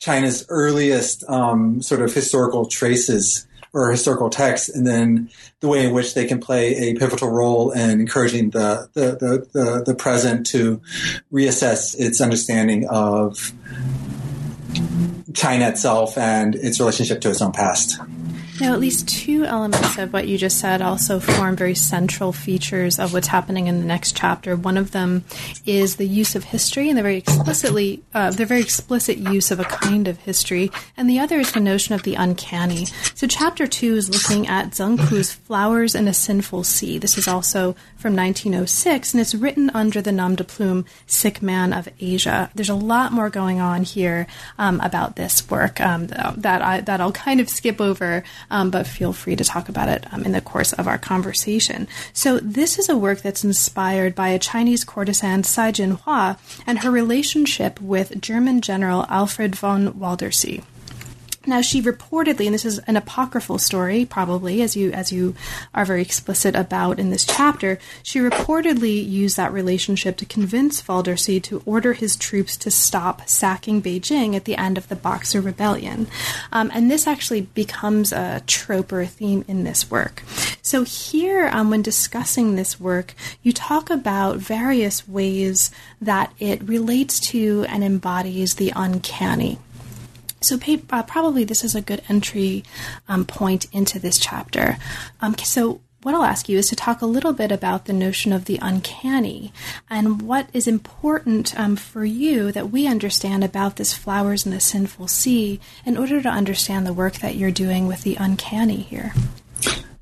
China's 0.00 0.44
earliest 0.48 1.22
um, 1.28 1.80
sort 1.80 2.02
of 2.02 2.12
historical 2.12 2.66
traces 2.66 3.46
or 3.72 3.92
historical 3.92 4.30
texts, 4.30 4.68
and 4.68 4.84
then 4.84 5.30
the 5.60 5.68
way 5.68 5.86
in 5.86 5.94
which 5.94 6.14
they 6.14 6.26
can 6.26 6.40
play 6.40 6.74
a 6.74 6.94
pivotal 6.96 7.28
role 7.28 7.70
in 7.70 8.00
encouraging 8.00 8.50
the 8.50 8.88
the, 8.94 9.12
the, 9.12 9.48
the, 9.52 9.84
the 9.86 9.94
present 9.94 10.44
to 10.46 10.82
reassess 11.32 11.94
its 11.96 12.20
understanding 12.20 12.88
of 12.88 13.52
China 15.34 15.68
itself 15.68 16.18
and 16.18 16.56
its 16.56 16.80
relationship 16.80 17.20
to 17.20 17.30
its 17.30 17.40
own 17.40 17.52
past. 17.52 18.00
Now, 18.60 18.74
at 18.74 18.80
least 18.80 19.08
two 19.08 19.46
elements 19.46 19.96
of 19.96 20.12
what 20.12 20.28
you 20.28 20.36
just 20.36 20.60
said 20.60 20.82
also 20.82 21.18
form 21.18 21.56
very 21.56 21.74
central 21.74 22.30
features 22.30 22.98
of 22.98 23.14
what's 23.14 23.28
happening 23.28 23.68
in 23.68 23.80
the 23.80 23.86
next 23.86 24.14
chapter. 24.14 24.54
One 24.54 24.76
of 24.76 24.90
them 24.90 25.24
is 25.64 25.96
the 25.96 26.06
use 26.06 26.36
of 26.36 26.44
history 26.44 26.90
and 26.90 26.98
the 26.98 27.02
very 27.02 27.16
explicitly, 27.16 28.02
uh, 28.12 28.32
the 28.32 28.44
very 28.44 28.60
explicit 28.60 29.16
use 29.16 29.50
of 29.50 29.60
a 29.60 29.64
kind 29.64 30.06
of 30.06 30.18
history, 30.18 30.70
and 30.94 31.08
the 31.08 31.18
other 31.18 31.38
is 31.38 31.52
the 31.52 31.60
notion 31.60 31.94
of 31.94 32.02
the 32.02 32.16
uncanny. 32.16 32.84
So, 33.14 33.26
chapter 33.26 33.66
two 33.66 33.96
is 33.96 34.10
looking 34.10 34.46
at 34.46 34.72
Zeng 34.72 35.08
Pu's 35.08 35.32
"Flowers 35.32 35.94
in 35.94 36.06
a 36.06 36.12
Sinful 36.12 36.64
Sea." 36.64 36.98
This 36.98 37.16
is 37.16 37.26
also 37.26 37.74
from 37.96 38.14
1906, 38.14 39.14
and 39.14 39.22
it's 39.22 39.34
written 39.34 39.70
under 39.70 40.02
the 40.02 40.12
nom 40.12 40.34
de 40.34 40.44
plume 40.44 40.84
"Sick 41.06 41.40
Man 41.40 41.72
of 41.72 41.88
Asia." 41.98 42.50
There's 42.54 42.68
a 42.68 42.74
lot 42.74 43.10
more 43.10 43.30
going 43.30 43.58
on 43.58 43.84
here 43.84 44.26
um, 44.58 44.80
about 44.80 45.16
this 45.16 45.48
work 45.50 45.80
um, 45.80 46.08
that 46.08 46.60
I 46.60 46.82
that 46.82 47.00
I'll 47.00 47.10
kind 47.10 47.40
of 47.40 47.48
skip 47.48 47.80
over 47.80 48.22
um, 48.50 48.70
but 48.70 48.86
feel 48.86 49.12
free 49.12 49.36
to 49.36 49.44
talk 49.44 49.68
about 49.68 49.88
it 49.88 50.06
um, 50.12 50.24
in 50.24 50.32
the 50.32 50.40
course 50.40 50.72
of 50.72 50.86
our 50.86 50.98
conversation. 50.98 51.88
So, 52.12 52.38
this 52.38 52.78
is 52.78 52.88
a 52.88 52.96
work 52.96 53.22
that's 53.22 53.44
inspired 53.44 54.14
by 54.14 54.28
a 54.28 54.38
Chinese 54.38 54.84
courtesan, 54.84 55.44
Sai 55.44 55.72
Jin-hua, 55.72 56.38
and 56.66 56.80
her 56.80 56.90
relationship 56.90 57.80
with 57.80 58.20
German 58.20 58.60
General 58.60 59.06
Alfred 59.08 59.56
von 59.56 59.94
Waldersee. 59.94 60.62
Now 61.46 61.62
she 61.62 61.80
reportedly, 61.80 62.44
and 62.44 62.54
this 62.54 62.66
is 62.66 62.80
an 62.80 62.98
apocryphal 62.98 63.56
story, 63.58 64.04
probably 64.04 64.60
as 64.60 64.76
you 64.76 64.92
as 64.92 65.10
you 65.10 65.34
are 65.74 65.86
very 65.86 66.02
explicit 66.02 66.54
about 66.54 66.98
in 66.98 67.08
this 67.08 67.24
chapter, 67.24 67.78
she 68.02 68.18
reportedly 68.18 69.08
used 69.08 69.38
that 69.38 69.50
relationship 69.50 70.18
to 70.18 70.26
convince 70.26 70.82
Waldersee 70.82 71.42
to 71.44 71.62
order 71.64 71.94
his 71.94 72.14
troops 72.14 72.58
to 72.58 72.70
stop 72.70 73.26
sacking 73.26 73.80
Beijing 73.80 74.36
at 74.36 74.44
the 74.44 74.56
end 74.56 74.76
of 74.76 74.88
the 74.88 74.96
Boxer 74.96 75.40
Rebellion, 75.40 76.08
um, 76.52 76.70
and 76.74 76.90
this 76.90 77.06
actually 77.06 77.40
becomes 77.40 78.12
a 78.12 78.42
trope 78.46 78.92
or 78.92 79.00
a 79.00 79.06
theme 79.06 79.42
in 79.48 79.64
this 79.64 79.90
work. 79.90 80.22
So 80.60 80.84
here, 80.84 81.48
um, 81.48 81.70
when 81.70 81.80
discussing 81.80 82.54
this 82.54 82.78
work, 82.78 83.14
you 83.42 83.54
talk 83.54 83.88
about 83.88 84.36
various 84.36 85.08
ways 85.08 85.70
that 86.02 86.34
it 86.38 86.62
relates 86.62 87.18
to 87.30 87.64
and 87.66 87.82
embodies 87.82 88.56
the 88.56 88.74
uncanny. 88.76 89.58
So, 90.40 90.58
uh, 90.90 91.02
probably 91.02 91.44
this 91.44 91.64
is 91.64 91.74
a 91.74 91.80
good 91.80 92.02
entry 92.08 92.64
um, 93.08 93.24
point 93.24 93.66
into 93.72 93.98
this 93.98 94.18
chapter. 94.18 94.78
Um, 95.20 95.36
so, 95.38 95.80
what 96.02 96.14
I'll 96.14 96.24
ask 96.24 96.48
you 96.48 96.56
is 96.56 96.70
to 96.70 96.76
talk 96.76 97.02
a 97.02 97.06
little 97.06 97.34
bit 97.34 97.52
about 97.52 97.84
the 97.84 97.92
notion 97.92 98.32
of 98.32 98.46
the 98.46 98.58
uncanny 98.62 99.52
and 99.90 100.22
what 100.22 100.48
is 100.54 100.66
important 100.66 101.58
um, 101.58 101.76
for 101.76 102.06
you 102.06 102.50
that 102.52 102.70
we 102.70 102.86
understand 102.86 103.44
about 103.44 103.76
this 103.76 103.92
flowers 103.92 104.46
in 104.46 104.52
the 104.52 104.60
sinful 104.60 105.08
sea 105.08 105.60
in 105.84 105.98
order 105.98 106.22
to 106.22 106.28
understand 106.28 106.86
the 106.86 106.94
work 106.94 107.16
that 107.16 107.36
you're 107.36 107.50
doing 107.50 107.86
with 107.86 108.02
the 108.02 108.16
uncanny 108.16 108.80
here. 108.80 109.12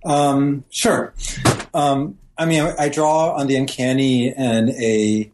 Um, 0.04 0.64
sure. 0.70 1.14
Um, 1.74 2.18
I 2.36 2.46
mean, 2.46 2.60
I, 2.60 2.84
I 2.84 2.88
draw 2.88 3.32
on 3.32 3.48
the 3.48 3.56
uncanny 3.56 4.32
and 4.32 4.70
a 4.70 5.30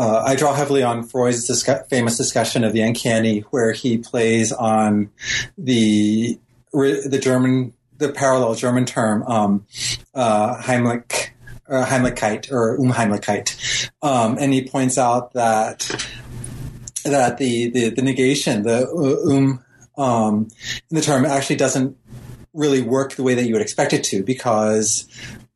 uh, 0.00 0.22
I 0.24 0.34
draw 0.34 0.54
heavily 0.54 0.82
on 0.82 1.02
Freud's 1.02 1.62
famous 1.90 2.16
discussion 2.16 2.64
of 2.64 2.72
the 2.72 2.80
uncanny, 2.80 3.40
where 3.50 3.72
he 3.72 3.98
plays 3.98 4.50
on 4.50 5.10
the 5.58 6.38
the 6.72 7.20
German, 7.20 7.74
the 7.98 8.10
parallel 8.10 8.54
German 8.54 8.86
term 8.86 9.22
um, 9.24 9.66
uh, 10.14 10.56
Heimlich, 10.56 11.28
uh, 11.68 11.84
Heimlichkeit 11.84 12.50
or 12.50 12.78
Unheimlichkeit, 12.78 13.90
um, 14.00 14.38
and 14.40 14.54
he 14.54 14.66
points 14.66 14.96
out 14.96 15.34
that 15.34 15.80
that 17.04 17.36
the 17.36 17.68
the, 17.68 17.90
the 17.90 18.02
negation, 18.02 18.62
the 18.62 18.88
uh, 18.88 19.30
um, 19.30 19.64
um, 20.02 20.48
in 20.90 20.96
the 20.96 21.02
term, 21.02 21.26
actually 21.26 21.56
doesn't 21.56 21.94
really 22.54 22.80
work 22.80 23.16
the 23.16 23.22
way 23.22 23.34
that 23.34 23.44
you 23.44 23.52
would 23.52 23.62
expect 23.62 23.92
it 23.92 24.04
to, 24.04 24.22
because 24.22 25.06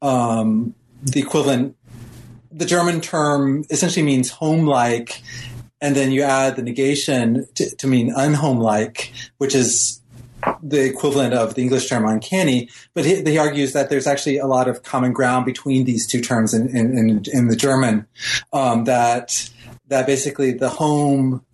um, 0.02 0.74
the 1.02 1.20
equivalent 1.20 1.76
the 2.54 2.64
German 2.64 3.00
term 3.00 3.64
essentially 3.70 4.04
means 4.04 4.30
home-like, 4.30 5.22
and 5.80 5.96
then 5.96 6.12
you 6.12 6.22
add 6.22 6.56
the 6.56 6.62
negation 6.62 7.46
to, 7.54 7.74
to 7.76 7.86
mean 7.86 8.14
unhome-like, 8.14 9.12
which 9.38 9.54
is 9.54 10.00
the 10.62 10.84
equivalent 10.84 11.34
of 11.34 11.54
the 11.54 11.62
English 11.62 11.88
term 11.88 12.06
uncanny. 12.06 12.68
But 12.94 13.04
he, 13.04 13.22
he, 13.22 13.38
argues 13.38 13.72
that 13.72 13.90
there's 13.90 14.06
actually 14.06 14.38
a 14.38 14.46
lot 14.46 14.68
of 14.68 14.82
common 14.82 15.12
ground 15.12 15.46
between 15.46 15.84
these 15.84 16.06
two 16.06 16.20
terms 16.20 16.54
in, 16.54 16.68
in, 16.68 16.98
in, 16.98 17.24
in 17.32 17.48
the 17.48 17.56
German. 17.56 18.06
Um, 18.52 18.84
that 18.84 19.50
that 19.88 20.06
basically 20.06 20.52
the 20.52 20.68
home 20.68 21.44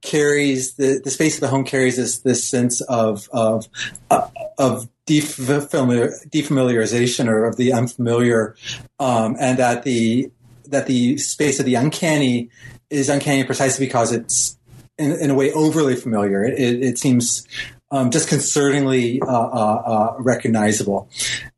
carries 0.00 0.74
the, 0.74 1.00
the 1.02 1.10
space 1.10 1.34
of 1.34 1.40
the 1.40 1.48
home 1.48 1.64
carries 1.64 1.96
this 1.96 2.20
this 2.20 2.44
sense 2.44 2.80
of 2.82 3.28
of 3.32 3.66
uh, 4.10 4.28
of 4.56 4.88
defamiliarization 5.06 7.28
or 7.28 7.44
of 7.44 7.56
the 7.56 7.72
unfamiliar, 7.72 8.54
um, 9.00 9.36
and 9.40 9.58
that 9.58 9.82
the 9.82 10.30
that 10.68 10.86
the 10.86 11.18
space 11.18 11.60
of 11.60 11.66
the 11.66 11.74
uncanny 11.74 12.50
is 12.90 13.08
uncanny 13.08 13.44
precisely 13.44 13.86
because 13.86 14.12
it's 14.12 14.56
in, 14.96 15.12
in 15.12 15.30
a 15.30 15.34
way 15.34 15.52
overly 15.52 15.96
familiar. 15.96 16.44
It, 16.44 16.58
it, 16.58 16.82
it 16.82 16.98
seems 16.98 17.46
um, 17.90 18.10
disconcertingly 18.10 19.20
uh, 19.20 19.26
uh, 19.26 19.82
uh, 19.86 20.16
recognizable, 20.18 21.08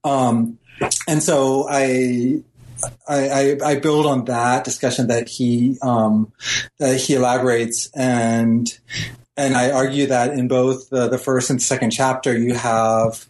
um, 0.05 0.59
and 1.09 1.23
so 1.23 1.67
I, 1.69 2.43
I, 3.09 3.59
I 3.65 3.75
build 3.77 4.07
on 4.07 4.25
that 4.27 4.65
discussion 4.65 5.09
that 5.09 5.29
he 5.29 5.77
um, 5.83 6.33
that 6.79 7.01
he 7.01 7.15
elaborates 7.15 7.91
and 7.95 8.79
and 9.37 9.57
I 9.57 9.71
argue 9.71 10.07
that 10.07 10.33
in 10.33 10.49
both 10.49 10.91
the, 10.91 11.09
the 11.09 11.19
first 11.19 11.51
and 11.51 11.61
second 11.61 11.91
chapter 11.91 12.37
you 12.37 12.55
have 12.55 13.27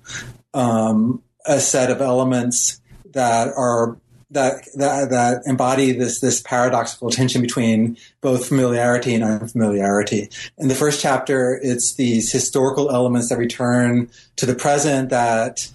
um, 0.54 1.22
a 1.46 1.60
set 1.60 1.90
of 1.90 2.00
elements 2.00 2.80
that 3.12 3.48
are 3.56 3.96
that 4.30 4.64
that 4.76 5.10
that 5.10 5.42
embody 5.46 5.92
this 5.92 6.20
this 6.20 6.40
paradoxical 6.40 7.10
tension 7.10 7.42
between 7.42 7.96
both 8.20 8.46
familiarity 8.46 9.14
and 9.14 9.24
unfamiliarity. 9.24 10.28
In 10.58 10.68
the 10.68 10.74
first 10.74 11.00
chapter, 11.00 11.58
it's 11.62 11.94
these 11.94 12.30
historical 12.30 12.90
elements 12.90 13.28
that 13.28 13.38
return 13.38 14.10
to 14.36 14.46
the 14.46 14.54
present 14.54 15.10
that 15.10 15.68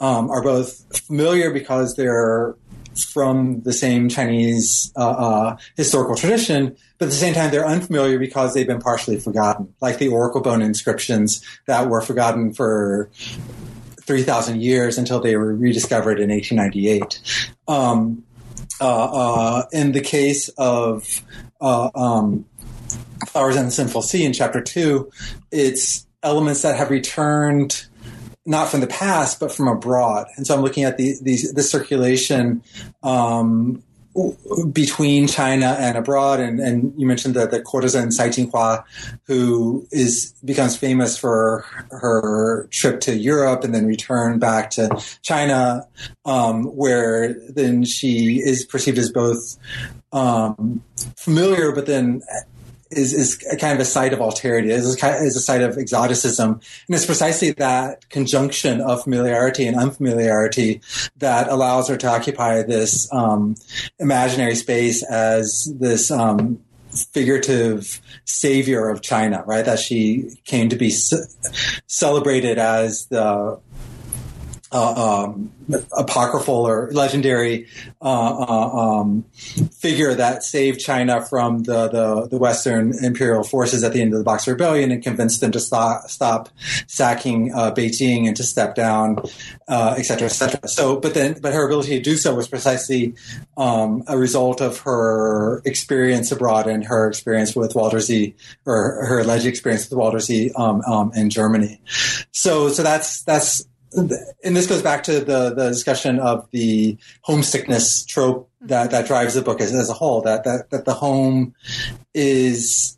um, 0.00 0.30
are 0.30 0.42
both 0.42 0.84
familiar 1.06 1.50
because 1.50 1.96
they're 1.96 2.54
from 2.98 3.62
the 3.62 3.72
same 3.72 4.08
Chinese 4.08 4.92
uh, 4.96 5.10
uh, 5.10 5.56
historical 5.76 6.16
tradition, 6.16 6.76
but 6.98 7.06
at 7.06 7.10
the 7.10 7.16
same 7.16 7.34
time 7.34 7.50
they're 7.50 7.66
unfamiliar 7.66 8.18
because 8.18 8.52
they've 8.52 8.66
been 8.66 8.80
partially 8.80 9.18
forgotten, 9.18 9.72
like 9.80 9.98
the 9.98 10.08
oracle 10.08 10.40
bone 10.40 10.60
inscriptions 10.60 11.44
that 11.66 11.88
were 11.88 12.00
forgotten 12.00 12.52
for 12.52 13.08
3,000 14.10 14.60
years 14.60 14.98
until 14.98 15.20
they 15.20 15.36
were 15.36 15.54
rediscovered 15.54 16.18
in 16.18 16.30
1898. 16.30 17.20
Um, 17.68 18.24
uh, 18.80 19.04
uh, 19.04 19.66
in 19.70 19.92
the 19.92 20.00
case 20.00 20.48
of 20.58 21.22
uh, 21.60 21.90
um, 21.94 22.44
Flowers 23.28 23.54
and 23.54 23.68
the 23.68 23.70
Sinful 23.70 24.02
Sea 24.02 24.24
in 24.24 24.32
chapter 24.32 24.60
two, 24.60 25.12
it's 25.52 26.08
elements 26.24 26.62
that 26.62 26.76
have 26.76 26.90
returned 26.90 27.86
not 28.44 28.68
from 28.68 28.80
the 28.80 28.88
past 28.88 29.38
but 29.38 29.52
from 29.52 29.68
abroad. 29.68 30.26
And 30.36 30.44
so 30.44 30.56
I'm 30.56 30.60
looking 30.60 30.82
at 30.82 30.96
the, 30.96 31.14
these, 31.22 31.52
the 31.52 31.62
circulation 31.62 32.64
um, 33.04 33.80
between 34.72 35.26
China 35.26 35.76
and 35.78 35.96
abroad. 35.96 36.40
And, 36.40 36.60
and 36.60 36.92
you 36.96 37.06
mentioned 37.06 37.34
the, 37.34 37.46
the 37.46 37.60
courtesan 37.60 38.12
Sai 38.12 38.30
Jin-hua, 38.30 38.84
who 39.26 39.86
is 39.90 40.34
becomes 40.44 40.76
famous 40.76 41.18
for 41.18 41.64
her 41.90 42.66
trip 42.70 43.00
to 43.00 43.14
Europe 43.14 43.64
and 43.64 43.74
then 43.74 43.86
return 43.86 44.38
back 44.38 44.70
to 44.70 44.88
China, 45.22 45.86
um, 46.24 46.64
where 46.64 47.34
then 47.48 47.84
she 47.84 48.40
is 48.44 48.64
perceived 48.64 48.98
as 48.98 49.10
both 49.12 49.56
um, 50.12 50.82
familiar, 51.16 51.72
but 51.72 51.86
then 51.86 52.22
is, 52.90 53.12
is 53.12 53.44
a 53.50 53.56
kind 53.56 53.74
of 53.74 53.80
a 53.80 53.84
site 53.84 54.12
of 54.12 54.18
alterity, 54.18 54.70
is 54.70 54.86
is 54.86 55.36
a 55.36 55.40
site 55.40 55.62
of 55.62 55.78
exoticism. 55.78 56.52
And 56.52 56.94
it's 56.94 57.06
precisely 57.06 57.52
that 57.52 58.08
conjunction 58.08 58.80
of 58.80 59.04
familiarity 59.04 59.66
and 59.66 59.76
unfamiliarity 59.76 60.80
that 61.18 61.48
allows 61.48 61.88
her 61.88 61.96
to 61.96 62.06
occupy 62.08 62.62
this 62.62 63.12
um, 63.12 63.54
imaginary 63.98 64.54
space 64.54 65.02
as 65.04 65.72
this 65.78 66.10
um, 66.10 66.60
figurative 67.12 68.00
savior 68.24 68.88
of 68.88 69.02
China, 69.02 69.44
right? 69.46 69.64
That 69.64 69.78
she 69.78 70.30
came 70.44 70.68
to 70.70 70.76
be 70.76 70.90
celebrated 71.86 72.58
as 72.58 73.06
the 73.06 73.60
uh, 74.72 75.26
um, 75.26 75.50
apocryphal 75.96 76.66
or 76.66 76.90
legendary 76.92 77.66
uh, 78.00 78.04
uh, 78.04 79.00
um, 79.00 79.24
figure 79.72 80.14
that 80.14 80.44
saved 80.44 80.80
China 80.80 81.22
from 81.22 81.64
the, 81.64 81.88
the, 81.88 82.28
the, 82.28 82.38
Western 82.38 82.92
imperial 83.04 83.42
forces 83.42 83.82
at 83.82 83.92
the 83.92 84.00
end 84.00 84.12
of 84.12 84.18
the 84.18 84.24
Boxer 84.24 84.52
Rebellion 84.52 84.92
and 84.92 85.02
convinced 85.02 85.40
them 85.40 85.50
to 85.52 85.60
stop, 85.60 86.08
stop 86.08 86.48
sacking 86.86 87.52
uh, 87.52 87.72
Beijing 87.72 88.26
and 88.26 88.36
to 88.36 88.44
step 88.44 88.74
down, 88.76 89.18
uh, 89.68 89.96
etc. 89.98 90.26
Et 90.26 90.68
so, 90.70 90.96
but 91.00 91.14
then, 91.14 91.38
but 91.40 91.52
her 91.52 91.66
ability 91.66 91.96
to 91.96 92.02
do 92.02 92.16
so 92.16 92.34
was 92.34 92.46
precisely 92.46 93.14
um, 93.56 94.04
a 94.06 94.16
result 94.16 94.60
of 94.60 94.78
her 94.80 95.62
experience 95.64 96.30
abroad 96.30 96.66
and 96.68 96.84
her 96.84 97.08
experience 97.08 97.56
with 97.56 97.74
Waldersee, 97.74 98.34
or 98.66 99.04
her 99.04 99.20
alleged 99.20 99.46
experience 99.46 99.90
with 99.90 99.98
Waldersee 99.98 100.56
um, 100.58 100.80
um, 100.82 101.12
in 101.14 101.28
Germany. 101.28 101.80
So, 102.30 102.68
so 102.68 102.82
that's 102.82 103.22
that's 103.22 103.66
and 103.92 104.56
this 104.56 104.66
goes 104.66 104.82
back 104.82 105.02
to 105.04 105.20
the, 105.20 105.54
the 105.54 105.68
discussion 105.68 106.18
of 106.20 106.48
the 106.50 106.96
homesickness 107.22 108.04
trope 108.04 108.50
that, 108.60 108.90
that 108.90 109.06
drives 109.06 109.34
the 109.34 109.42
book 109.42 109.60
as, 109.60 109.74
as 109.74 109.90
a 109.90 109.94
whole, 109.94 110.22
that, 110.22 110.44
that, 110.44 110.70
that 110.70 110.84
the 110.84 110.94
home 110.94 111.54
is 112.14 112.96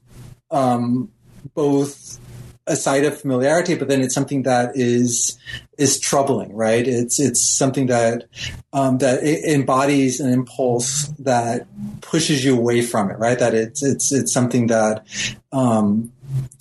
um, 0.50 1.10
both 1.54 2.18
a 2.66 2.76
site 2.76 3.04
of 3.04 3.20
familiarity, 3.20 3.74
but 3.74 3.88
then 3.88 4.00
it's 4.02 4.14
something 4.14 4.44
that 4.44 4.76
is 4.76 5.38
is 5.78 5.98
troubling, 5.98 6.54
right? 6.54 6.86
It's 6.86 7.18
it's 7.18 7.42
something 7.56 7.86
that 7.86 8.28
um, 8.72 8.98
that 8.98 9.24
embodies 9.24 10.20
an 10.20 10.32
impulse 10.32 11.08
that 11.18 11.66
pushes 12.00 12.44
you 12.44 12.56
away 12.56 12.82
from 12.82 13.10
it, 13.10 13.18
right? 13.18 13.38
That 13.38 13.54
it's 13.54 13.82
it's 13.82 14.12
it's 14.12 14.32
something 14.32 14.68
that 14.68 15.04
um, 15.50 16.12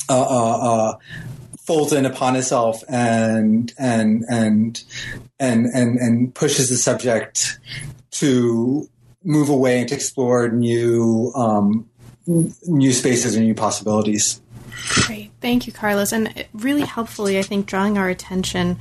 uh, 0.09 0.21
uh, 0.21 0.57
uh, 0.57 0.97
folds 1.61 1.93
in 1.93 2.05
upon 2.05 2.35
itself 2.35 2.83
and 2.89 3.73
and 3.77 4.25
and 4.29 4.83
and 5.39 5.67
and 5.67 5.97
and 5.99 6.35
pushes 6.35 6.69
the 6.69 6.75
subject 6.75 7.59
to 8.11 8.87
move 9.23 9.49
away 9.49 9.79
and 9.79 9.89
to 9.89 9.95
explore 9.95 10.49
new 10.49 11.31
um, 11.35 11.87
new 12.25 12.91
spaces 12.91 13.35
and 13.35 13.45
new 13.45 13.55
possibilities. 13.55 14.41
Great, 15.05 15.31
thank 15.41 15.67
you, 15.67 15.73
Carlos, 15.73 16.11
and 16.11 16.45
really 16.53 16.81
helpfully, 16.81 17.37
I 17.37 17.43
think, 17.43 17.67
drawing 17.67 17.97
our 17.97 18.09
attention 18.09 18.79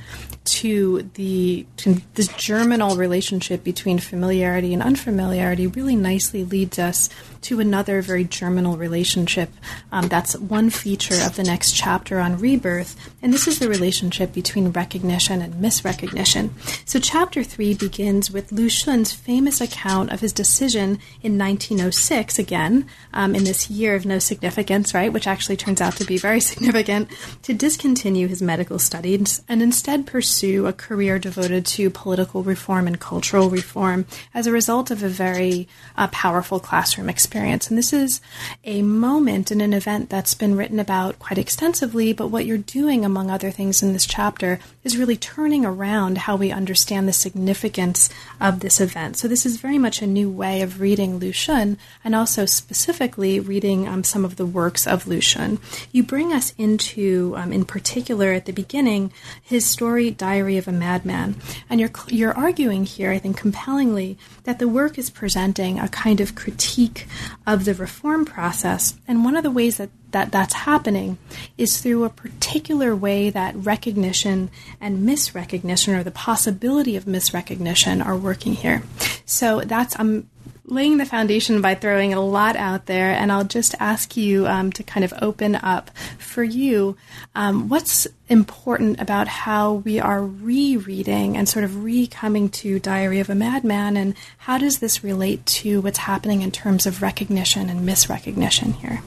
to 0.51 1.09
the 1.13 1.65
to 1.77 2.01
this 2.15 2.27
germinal 2.35 2.97
relationship 2.97 3.63
between 3.63 3.99
familiarity 3.99 4.73
and 4.73 4.83
unfamiliarity 4.83 5.65
really 5.65 5.95
nicely 5.95 6.43
leads 6.43 6.77
us 6.77 7.09
to 7.39 7.61
another 7.61 8.01
very 8.01 8.25
germinal 8.25 8.75
relationship. 8.75 9.49
Um, 9.93 10.09
that's 10.09 10.37
one 10.37 10.69
feature 10.69 11.25
of 11.25 11.37
the 11.37 11.43
next 11.43 11.71
chapter 11.71 12.19
on 12.19 12.37
rebirth, 12.37 12.97
and 13.21 13.33
this 13.33 13.47
is 13.47 13.59
the 13.59 13.69
relationship 13.69 14.33
between 14.33 14.71
recognition 14.71 15.41
and 15.41 15.53
misrecognition. 15.55 16.49
So, 16.85 16.99
chapter 16.99 17.45
three 17.45 17.73
begins 17.73 18.29
with 18.29 18.51
Lu 18.51 18.67
Xun's 18.67 19.13
famous 19.13 19.61
account 19.61 20.11
of 20.11 20.19
his 20.19 20.33
decision 20.33 20.99
in 21.23 21.37
1906, 21.37 22.37
again, 22.37 22.87
um, 23.13 23.35
in 23.35 23.45
this 23.45 23.69
year 23.69 23.95
of 23.95 24.05
no 24.05 24.19
significance, 24.19 24.93
right, 24.93 25.13
which 25.13 25.27
actually 25.27 25.57
turns 25.57 25.79
out 25.79 25.95
to 25.95 26.05
be 26.05 26.17
very 26.17 26.41
significant, 26.51 27.09
to 27.43 27.53
discontinue 27.53 28.27
his 28.27 28.41
medical 28.41 28.79
studies 28.79 29.41
and 29.47 29.61
instead 29.61 30.05
pursue 30.05 30.40
a 30.41 30.73
career 30.73 31.19
devoted 31.19 31.65
to 31.65 31.89
political 31.89 32.43
reform 32.43 32.87
and 32.87 32.99
cultural 32.99 33.49
reform 33.49 34.05
as 34.33 34.47
a 34.47 34.51
result 34.51 34.91
of 34.91 35.03
a 35.03 35.09
very 35.09 35.67
uh, 35.97 36.07
powerful 36.07 36.59
classroom 36.59 37.09
experience. 37.09 37.69
And 37.69 37.77
this 37.77 37.93
is 37.93 38.21
a 38.63 38.81
moment 38.81 39.51
in 39.51 39.61
an 39.61 39.73
event 39.73 40.09
that's 40.09 40.33
been 40.33 40.55
written 40.55 40.79
about 40.79 41.19
quite 41.19 41.37
extensively, 41.37 42.13
but 42.13 42.27
what 42.27 42.45
you're 42.45 42.57
doing, 42.57 43.05
among 43.05 43.29
other 43.29 43.51
things, 43.51 43.83
in 43.83 43.93
this 43.93 44.05
chapter 44.05 44.59
is 44.83 44.97
really 44.97 45.17
turning 45.17 45.65
around 45.65 46.17
how 46.17 46.35
we 46.35 46.51
understand 46.51 47.07
the 47.07 47.13
significance 47.13 48.09
of 48.39 48.59
this 48.59 48.81
event. 48.81 49.17
So, 49.17 49.27
this 49.27 49.45
is 49.45 49.57
very 49.57 49.77
much 49.77 50.01
a 50.01 50.07
new 50.07 50.29
way 50.29 50.61
of 50.61 50.81
reading 50.81 51.17
Lu 51.17 51.31
Xun 51.31 51.77
and 52.03 52.15
also 52.15 52.45
specifically 52.45 53.39
reading 53.39 53.87
um, 53.87 54.03
some 54.03 54.25
of 54.25 54.35
the 54.35 54.45
works 54.45 54.87
of 54.87 55.07
Lu 55.07 55.19
Xun. 55.19 55.59
You 55.91 56.03
bring 56.03 56.33
us 56.33 56.53
into, 56.57 57.33
um, 57.37 57.53
in 57.53 57.65
particular 57.65 58.33
at 58.33 58.45
the 58.45 58.51
beginning, 58.51 59.11
his 59.41 59.65
story, 59.65 60.11
Diary 60.31 60.57
of 60.57 60.65
a 60.65 60.71
Madman. 60.71 61.35
And 61.69 61.81
you're, 61.81 61.91
you're 62.07 62.33
arguing 62.33 62.85
here, 62.85 63.11
I 63.11 63.19
think, 63.19 63.35
compellingly, 63.35 64.17
that 64.45 64.59
the 64.59 64.67
work 64.67 64.97
is 64.97 65.09
presenting 65.09 65.77
a 65.77 65.89
kind 65.89 66.21
of 66.21 66.35
critique 66.35 67.05
of 67.45 67.65
the 67.65 67.73
reform 67.73 68.23
process. 68.23 68.93
And 69.09 69.25
one 69.25 69.35
of 69.35 69.43
the 69.43 69.51
ways 69.51 69.75
that, 69.75 69.89
that 70.11 70.31
that's 70.31 70.53
happening 70.53 71.17
is 71.57 71.81
through 71.81 72.05
a 72.05 72.09
particular 72.09 72.95
way 72.95 73.29
that 73.29 73.57
recognition 73.57 74.49
and 74.79 75.05
misrecognition, 75.05 75.99
or 75.99 76.03
the 76.03 76.11
possibility 76.11 76.95
of 76.95 77.03
misrecognition, 77.03 78.03
are 78.05 78.15
working 78.15 78.53
here. 78.53 78.83
So 79.25 79.59
that's 79.65 79.99
I'm 79.99 80.29
laying 80.71 80.97
the 80.97 81.05
foundation 81.05 81.61
by 81.61 81.75
throwing 81.75 82.13
a 82.13 82.21
lot 82.21 82.55
out 82.55 82.85
there, 82.85 83.11
and 83.11 83.31
I'll 83.31 83.43
just 83.43 83.75
ask 83.79 84.15
you 84.15 84.47
um, 84.47 84.71
to 84.73 84.83
kind 84.83 85.03
of 85.03 85.13
open 85.21 85.55
up 85.55 85.91
for 86.17 86.43
you 86.43 86.95
um, 87.35 87.67
what's 87.69 88.07
important 88.29 89.01
about 89.01 89.27
how 89.27 89.73
we 89.73 89.99
are 89.99 90.25
rereading 90.25 91.35
and 91.35 91.47
sort 91.47 91.65
of 91.65 91.83
re 91.83 92.07
coming 92.07 92.49
to 92.49 92.79
Diary 92.79 93.19
of 93.19 93.29
a 93.29 93.35
Madman, 93.35 93.97
and 93.97 94.15
how 94.37 94.57
does 94.57 94.79
this 94.79 95.03
relate 95.03 95.45
to 95.45 95.81
what's 95.81 95.99
happening 95.99 96.41
in 96.41 96.51
terms 96.51 96.85
of 96.85 97.01
recognition 97.01 97.69
and 97.69 97.87
misrecognition 97.87 98.73
here? 98.75 99.01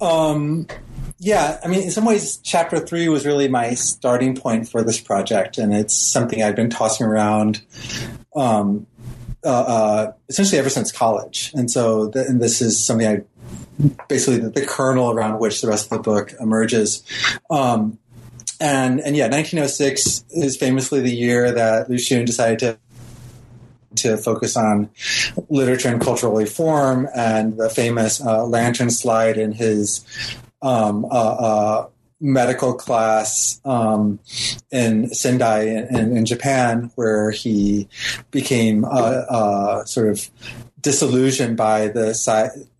Um, 0.00 0.66
yeah, 1.22 1.60
I 1.62 1.68
mean, 1.68 1.82
in 1.82 1.90
some 1.90 2.06
ways, 2.06 2.38
chapter 2.38 2.78
three 2.78 3.08
was 3.08 3.26
really 3.26 3.46
my 3.46 3.74
starting 3.74 4.34
point 4.34 4.68
for 4.68 4.82
this 4.82 4.98
project, 5.00 5.58
and 5.58 5.72
it's 5.74 5.94
something 5.94 6.42
I've 6.42 6.56
been 6.56 6.70
tossing 6.70 7.06
around 7.06 7.60
um, 8.34 8.86
uh, 9.44 9.48
uh, 9.48 10.12
essentially 10.28 10.58
ever 10.58 10.70
since 10.70 10.92
college. 10.92 11.52
And 11.54 11.70
so, 11.70 12.10
and 12.14 12.40
this 12.40 12.60
is 12.60 12.82
something 12.84 13.06
I 13.06 13.22
basically 14.08 14.38
the, 14.38 14.50
the, 14.50 14.66
kernel 14.66 15.10
around 15.10 15.38
which 15.38 15.60
the 15.60 15.68
rest 15.68 15.90
of 15.90 15.98
the 15.98 16.02
book 16.02 16.34
emerges. 16.38 17.02
Um, 17.48 17.98
and 18.60 19.00
and 19.00 19.16
yeah, 19.16 19.28
1906 19.28 20.24
is 20.30 20.56
famously 20.56 21.00
the 21.00 21.14
year 21.14 21.50
that 21.52 21.88
Lu 21.88 21.96
Xun 21.96 22.26
decided 22.26 22.58
to 22.60 22.78
to 23.96 24.16
focus 24.16 24.56
on 24.56 24.90
literature 25.48 25.88
and 25.88 26.00
cultural 26.00 26.34
reform, 26.34 27.08
and 27.14 27.56
the 27.56 27.68
famous 27.68 28.20
uh, 28.20 28.44
lantern 28.46 28.90
slide 28.90 29.36
in 29.36 29.52
his 29.52 30.04
um, 30.62 31.04
uh, 31.06 31.08
uh, 31.08 31.88
medical 32.20 32.74
class 32.74 33.60
um, 33.64 34.18
in 34.70 35.12
Sendai 35.12 35.62
in, 35.62 36.16
in, 36.16 36.26
Japan, 36.26 36.90
where 36.94 37.30
he 37.30 37.88
became 38.30 38.84
uh, 38.84 38.88
uh, 38.88 39.84
sort 39.84 40.08
of 40.08 40.30
disillusioned 40.80 41.56
by 41.56 41.88
the, 41.88 42.14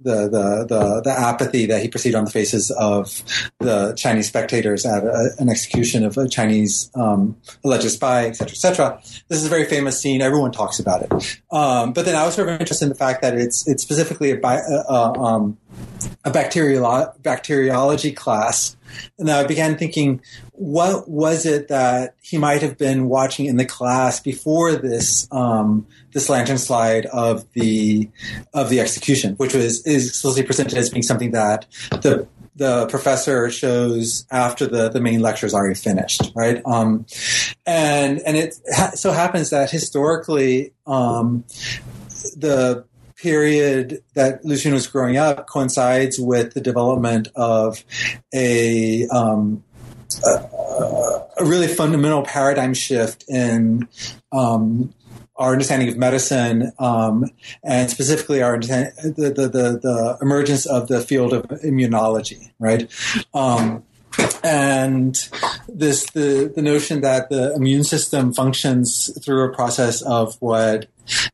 the, 0.03 0.29
the 0.67 1.03
the 1.05 1.11
apathy 1.11 1.67
that 1.67 1.83
he 1.83 1.89
perceived 1.89 2.15
on 2.15 2.25
the 2.25 2.31
faces 2.31 2.71
of 2.71 3.23
the 3.59 3.95
Chinese 3.95 4.29
spectators 4.29 4.87
at 4.87 5.05
a, 5.05 5.31
an 5.39 5.49
execution 5.49 6.05
of 6.05 6.17
a 6.17 6.29
Chinese 6.29 6.91
um, 6.95 7.37
alleged 7.65 7.91
spy, 7.91 8.27
et 8.27 8.37
cetera, 8.37 8.53
et 8.53 8.59
cetera. 8.59 9.03
This 9.29 9.39
is 9.39 9.47
a 9.47 9.51
very 9.51 9.65
famous 9.65 10.01
scene. 10.01 10.23
Everyone 10.23 10.53
talks 10.53 10.79
about 10.79 11.03
it. 11.03 11.41
Um, 11.53 11.93
but 11.93 12.05
then 12.05 12.15
I 12.15 12.25
was 12.25 12.35
sort 12.35 12.49
of 12.49 12.61
interested 12.61 12.87
in 12.87 12.89
the 12.91 12.95
fact 12.95 13.23
that 13.23 13.35
it's 13.35 13.67
it's 13.69 13.83
specifically 13.83 14.31
a, 14.31 14.41
uh, 14.41 14.85
uh, 14.89 15.13
um, 15.21 15.59
a 16.25 16.31
bacteriolo- 16.31 17.23
bacteriology 17.23 18.13
class 18.13 18.77
and 19.19 19.31
I 19.31 19.47
began 19.47 19.77
thinking, 19.77 20.21
what 20.53 21.09
was 21.09 21.47
it 21.47 21.69
that 21.69 22.15
he 22.21 22.39
might 22.39 22.63
have 22.63 22.77
been 22.77 23.09
watching 23.09 23.47
in 23.47 23.57
the 23.57 23.65
class 23.65 24.21
before 24.21 24.75
this 24.75 25.29
um, 25.31 25.87
this 26.13 26.29
lantern 26.29 26.59
slide 26.59 27.07
of 27.07 27.51
the 27.53 28.09
of 28.53 28.69
the 28.69 28.81
execution, 28.81 29.35
which 29.35 29.55
was 29.55 29.87
is 29.91 30.09
explicitly 30.09 30.45
presented 30.45 30.79
as 30.79 30.91
being 30.91 31.03
something 31.03 31.33
that 31.33 31.67
the 31.91 32.27
the 32.57 32.87
professor 32.89 33.51
shows 33.51 34.27
after 34.31 34.67
the, 34.67 34.91
the 34.91 35.01
main 35.01 35.21
lecture 35.21 35.47
is 35.47 35.55
already 35.55 35.75
finished, 35.75 36.31
right? 36.35 36.61
Um, 36.67 37.07
and 37.65 38.21
and 38.21 38.37
it 38.37 38.55
ha- 38.71 38.91
so 38.95 39.13
happens 39.13 39.51
that 39.51 39.71
historically, 39.71 40.73
um, 40.87 41.45
the 42.37 42.85
period 43.17 44.03
that 44.15 44.45
Lu 44.45 44.55
Xun 44.55 44.73
was 44.73 44.87
growing 44.87 45.17
up 45.17 45.47
coincides 45.47 46.19
with 46.19 46.55
the 46.55 46.61
development 46.61 47.29
of 47.37 47.85
a, 48.33 49.07
um, 49.09 49.63
a, 50.25 50.31
a, 51.39 51.45
really 51.45 51.69
fundamental 51.69 52.23
paradigm 52.23 52.73
shift 52.75 53.25
in 53.29 53.89
um, 54.33 54.93
our 55.41 55.53
understanding 55.53 55.89
of 55.89 55.97
medicine, 55.97 56.71
um, 56.79 57.25
and 57.65 57.91
specifically 57.91 58.43
our 58.43 58.59
the, 58.59 58.93
the, 59.17 59.49
the, 59.49 59.49
the, 59.49 60.19
emergence 60.21 60.67
of 60.67 60.87
the 60.89 61.01
field 61.01 61.33
of 61.33 61.45
immunology, 61.65 62.51
right? 62.59 62.89
Um, 63.33 63.83
and 64.45 65.29
this 65.69 66.11
the 66.11 66.53
the 66.55 66.61
notion 66.61 67.01
that 67.01 67.31
the 67.31 67.55
immune 67.55 67.85
system 67.85 68.35
functions 68.35 69.11
through 69.25 69.51
a 69.51 69.55
process 69.55 70.03
of 70.03 70.37
what 70.41 70.87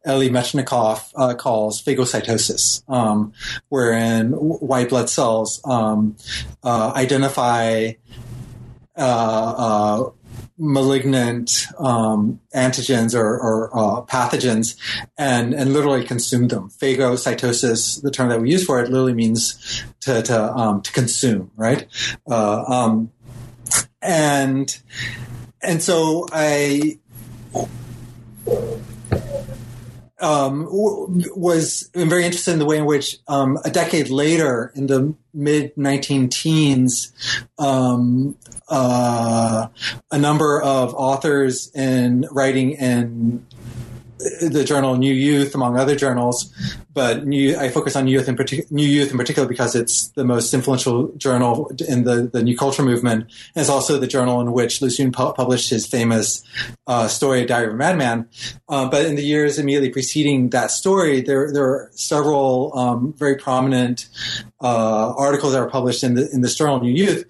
Elie 0.04 0.30
Metchnikoff 0.30 1.10
uh, 1.16 1.34
calls 1.34 1.82
phagocytosis, 1.82 2.88
um, 2.88 3.32
wherein 3.70 4.32
white 4.32 4.90
blood 4.90 5.10
cells 5.10 5.60
um, 5.64 6.16
uh, 6.62 6.92
identify 6.94 7.92
uh, 8.96 9.00
uh 9.00 10.10
malignant 10.58 11.66
um, 11.78 12.40
antigens 12.54 13.14
or, 13.14 13.38
or 13.38 13.70
uh, 13.76 14.02
pathogens 14.02 14.76
and, 15.18 15.54
and 15.54 15.72
literally 15.72 16.04
consume 16.04 16.48
them. 16.48 16.70
Phagocytosis, 16.70 18.02
the 18.02 18.10
term 18.10 18.28
that 18.28 18.40
we 18.40 18.50
use 18.50 18.64
for 18.64 18.80
it, 18.80 18.90
literally 18.90 19.14
means 19.14 19.84
to 20.00 20.22
to, 20.22 20.52
um, 20.54 20.82
to 20.82 20.92
consume, 20.92 21.50
right? 21.56 21.86
Uh, 22.28 22.62
um, 22.64 23.12
and 24.00 24.78
and 25.62 25.82
so 25.82 26.26
I 26.32 26.98
um, 30.20 30.66
was 30.70 31.90
very 31.94 32.24
interested 32.24 32.52
in 32.52 32.58
the 32.58 32.64
way 32.64 32.78
in 32.78 32.86
which 32.86 33.18
um, 33.28 33.58
a 33.64 33.70
decade 33.70 34.08
later, 34.08 34.72
in 34.74 34.86
the 34.86 35.14
mid 35.34 35.76
19 35.76 36.28
teens, 36.28 37.12
um, 37.58 38.36
uh, 38.68 39.68
a 40.10 40.18
number 40.18 40.60
of 40.62 40.94
authors 40.94 41.70
in 41.74 42.26
writing 42.30 42.72
in 42.72 43.46
the 44.18 44.64
journal 44.64 44.96
New 44.96 45.12
Youth, 45.12 45.54
among 45.54 45.76
other 45.76 45.94
journals, 45.94 46.52
but 46.94 47.26
New, 47.26 47.56
I 47.58 47.68
focus 47.68 47.96
on 47.96 48.08
Youth 48.08 48.28
in 48.28 48.36
particular, 48.36 48.66
New 48.70 48.86
Youth 48.86 49.10
in 49.10 49.18
particular 49.18 49.46
because 49.46 49.74
it's 49.74 50.08
the 50.08 50.24
most 50.24 50.54
influential 50.54 51.08
journal 51.16 51.70
in 51.86 52.04
the, 52.04 52.22
the 52.22 52.42
New 52.42 52.56
Culture 52.56 52.82
movement. 52.82 53.24
And 53.24 53.60
it's 53.60 53.68
also 53.68 53.98
the 53.98 54.06
journal 54.06 54.40
in 54.40 54.52
which 54.52 54.80
Lu 54.80 54.88
Xun 54.88 55.12
pu- 55.12 55.34
published 55.34 55.68
his 55.68 55.86
famous 55.86 56.42
uh, 56.86 57.08
story, 57.08 57.44
Diary 57.44 57.66
of 57.66 57.74
a 57.74 57.76
Madman. 57.76 58.28
Uh, 58.68 58.88
but 58.88 59.04
in 59.04 59.16
the 59.16 59.22
years 59.22 59.58
immediately 59.58 59.90
preceding 59.90 60.50
that 60.50 60.70
story, 60.70 61.20
there 61.20 61.52
there 61.52 61.64
are 61.64 61.90
several 61.92 62.76
um, 62.78 63.12
very 63.12 63.36
prominent 63.36 64.08
uh, 64.62 65.12
articles 65.16 65.52
that 65.52 65.60
were 65.60 65.68
published 65.70 66.02
in 66.02 66.14
the 66.14 66.30
in 66.32 66.40
this 66.40 66.54
journal, 66.54 66.80
New 66.80 66.92
Youth, 66.92 67.24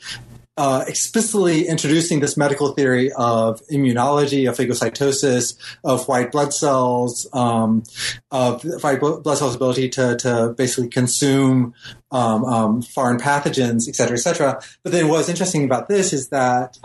uh, 0.56 0.84
explicitly 0.86 1.66
introducing 1.66 2.20
this 2.20 2.36
medical 2.36 2.72
theory 2.72 3.12
of 3.12 3.60
immunology, 3.66 4.48
of 4.48 4.56
phagocytosis, 4.56 5.56
of 5.84 6.08
white 6.08 6.32
blood 6.32 6.54
cells, 6.54 7.28
um, 7.32 7.82
of 8.30 8.64
white 8.82 9.00
blood 9.00 9.36
cells' 9.36 9.54
ability 9.54 9.88
to, 9.88 10.16
to 10.16 10.54
basically 10.56 10.88
consume 10.88 11.74
um, 12.10 12.44
um, 12.44 12.82
foreign 12.82 13.18
pathogens, 13.18 13.88
et 13.88 13.96
cetera, 13.96 14.16
et 14.16 14.20
cetera. 14.20 14.60
But 14.82 14.92
then 14.92 15.08
what's 15.08 15.28
interesting 15.28 15.64
about 15.64 15.88
this 15.88 16.12
is 16.12 16.28
that 16.28 16.78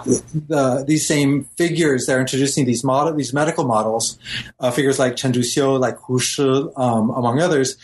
the, 0.48 0.84
these 0.86 1.08
same 1.08 1.46
figures 1.56 2.08
that 2.08 2.18
are 2.18 2.20
introducing 2.20 2.66
these 2.66 2.84
model, 2.84 3.14
these 3.14 3.34
medical 3.34 3.64
models, 3.64 4.18
uh, 4.60 4.72
figures 4.72 5.00
like 5.00 5.16
Chen 5.16 5.32
Duxiu, 5.32 5.80
like 5.80 5.98
Hu 6.00 6.20
Shi, 6.20 6.44
um, 6.76 7.12
among 7.12 7.40
others, 7.40 7.78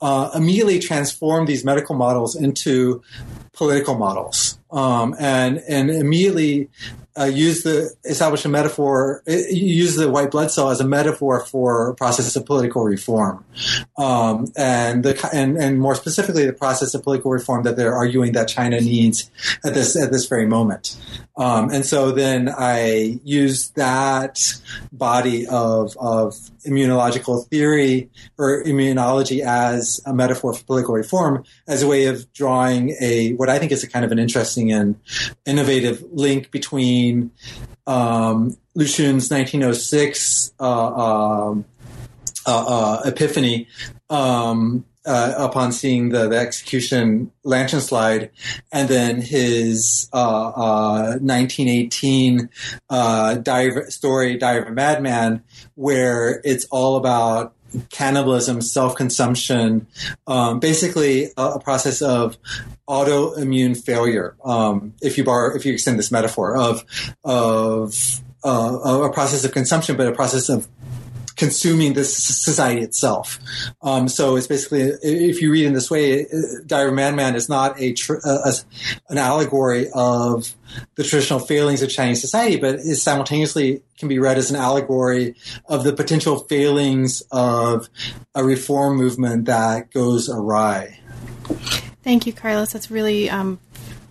uh, 0.00 0.30
immediately 0.34 0.78
transform 0.78 1.46
these 1.46 1.64
medical 1.64 1.94
models 1.94 2.36
into 2.36 3.02
political 3.52 3.96
models 3.96 4.59
um, 4.72 5.14
and 5.18 5.58
and 5.68 5.90
immediately 5.90 6.68
uh, 7.18 7.24
use 7.24 7.62
the 7.62 7.94
establish 8.04 8.44
a 8.44 8.48
metaphor, 8.48 9.22
uh, 9.28 9.32
use 9.50 9.96
the 9.96 10.10
white 10.10 10.30
blood 10.30 10.50
cell 10.50 10.70
as 10.70 10.80
a 10.80 10.86
metaphor 10.86 11.40
for 11.40 11.94
process 11.94 12.36
of 12.36 12.46
political 12.46 12.84
reform, 12.84 13.44
um, 13.98 14.46
and 14.56 15.04
the 15.04 15.28
and 15.32 15.56
and 15.56 15.80
more 15.80 15.94
specifically 15.94 16.46
the 16.46 16.52
process 16.52 16.94
of 16.94 17.02
political 17.02 17.30
reform 17.30 17.64
that 17.64 17.76
they're 17.76 17.94
arguing 17.94 18.32
that 18.32 18.48
China 18.48 18.80
needs 18.80 19.30
at 19.64 19.74
this 19.74 19.96
at 19.96 20.12
this 20.12 20.26
very 20.26 20.46
moment. 20.46 20.96
Um, 21.36 21.70
and 21.70 21.86
so 21.86 22.12
then 22.12 22.48
I 22.48 23.18
use 23.24 23.70
that 23.70 24.38
body 24.92 25.46
of 25.46 25.96
of 25.96 26.34
immunological 26.66 27.48
theory 27.48 28.10
or 28.38 28.62
immunology 28.64 29.40
as 29.40 30.00
a 30.04 30.12
metaphor 30.12 30.52
for 30.52 30.62
political 30.64 30.94
reform 30.94 31.44
as 31.66 31.82
a 31.82 31.88
way 31.88 32.06
of 32.06 32.30
drawing 32.34 32.90
a 33.00 33.32
what 33.34 33.48
I 33.48 33.58
think 33.58 33.72
is 33.72 33.82
a 33.82 33.88
kind 33.88 34.04
of 34.04 34.12
an 34.12 34.18
interesting 34.18 34.70
and 34.70 34.96
innovative 35.46 36.04
link 36.12 36.50
between 36.50 36.99
um, 37.86 38.56
Lu 38.74 38.84
Xun's 38.84 39.30
1906 39.30 40.52
uh, 40.60 40.94
um, 40.94 41.64
uh, 42.46 42.64
uh, 42.66 43.02
epiphany 43.04 43.68
um, 44.08 44.84
uh, 45.06 45.34
upon 45.36 45.72
seeing 45.72 46.10
the, 46.10 46.28
the 46.28 46.36
execution 46.36 47.30
lantern 47.42 47.80
slide, 47.80 48.30
and 48.70 48.88
then 48.88 49.20
his 49.20 50.08
uh, 50.12 50.48
uh, 50.48 51.18
1918 51.20 52.48
uh, 52.90 53.36
story, 53.88 54.36
Diary 54.36 54.62
of 54.62 54.68
a 54.68 54.72
Madman, 54.72 55.42
where 55.74 56.40
it's 56.44 56.66
all 56.70 56.96
about 56.96 57.54
cannibalism, 57.90 58.60
self-consumption, 58.60 59.86
um, 60.26 60.60
basically 60.60 61.26
a, 61.36 61.42
a, 61.42 61.60
process 61.60 62.02
of 62.02 62.36
autoimmune 62.88 63.76
failure. 63.76 64.36
Um, 64.44 64.94
if 65.00 65.18
you 65.18 65.24
bar, 65.24 65.56
if 65.56 65.64
you 65.64 65.72
extend 65.72 65.98
this 65.98 66.10
metaphor 66.10 66.56
of 66.56 66.84
of 67.24 68.22
uh, 68.44 69.04
a 69.04 69.12
process 69.12 69.44
of 69.44 69.52
consumption, 69.52 69.96
but 69.96 70.06
a 70.06 70.12
process 70.12 70.48
of 70.48 70.68
consuming 71.40 71.94
this 71.94 72.14
society 72.14 72.82
itself. 72.82 73.38
Um, 73.80 74.08
so 74.08 74.36
it's 74.36 74.46
basically, 74.46 74.82
if 75.02 75.40
you 75.40 75.50
read 75.50 75.64
in 75.64 75.72
this 75.72 75.90
way, 75.90 76.26
Diary 76.66 76.88
of 76.88 76.94
Madman 76.94 77.34
is 77.34 77.48
not 77.48 77.80
a, 77.80 77.94
tr- 77.94 78.20
a, 78.22 78.52
an 79.08 79.16
allegory 79.16 79.88
of 79.94 80.54
the 80.96 81.02
traditional 81.02 81.38
failings 81.38 81.80
of 81.80 81.88
Chinese 81.88 82.20
society, 82.20 82.56
but 82.56 82.74
is 82.74 83.02
simultaneously 83.02 83.82
can 84.00 84.08
be 84.08 84.18
read 84.18 84.38
as 84.38 84.50
an 84.50 84.56
allegory 84.56 85.36
of 85.66 85.84
the 85.84 85.92
potential 85.92 86.40
failings 86.40 87.22
of 87.30 87.88
a 88.34 88.42
reform 88.42 88.96
movement 88.96 89.44
that 89.44 89.92
goes 89.92 90.28
awry. 90.28 90.98
Thank 92.02 92.26
you, 92.26 92.32
Carlos. 92.32 92.72
That's 92.72 92.90
really 92.90 93.30
um, 93.30 93.60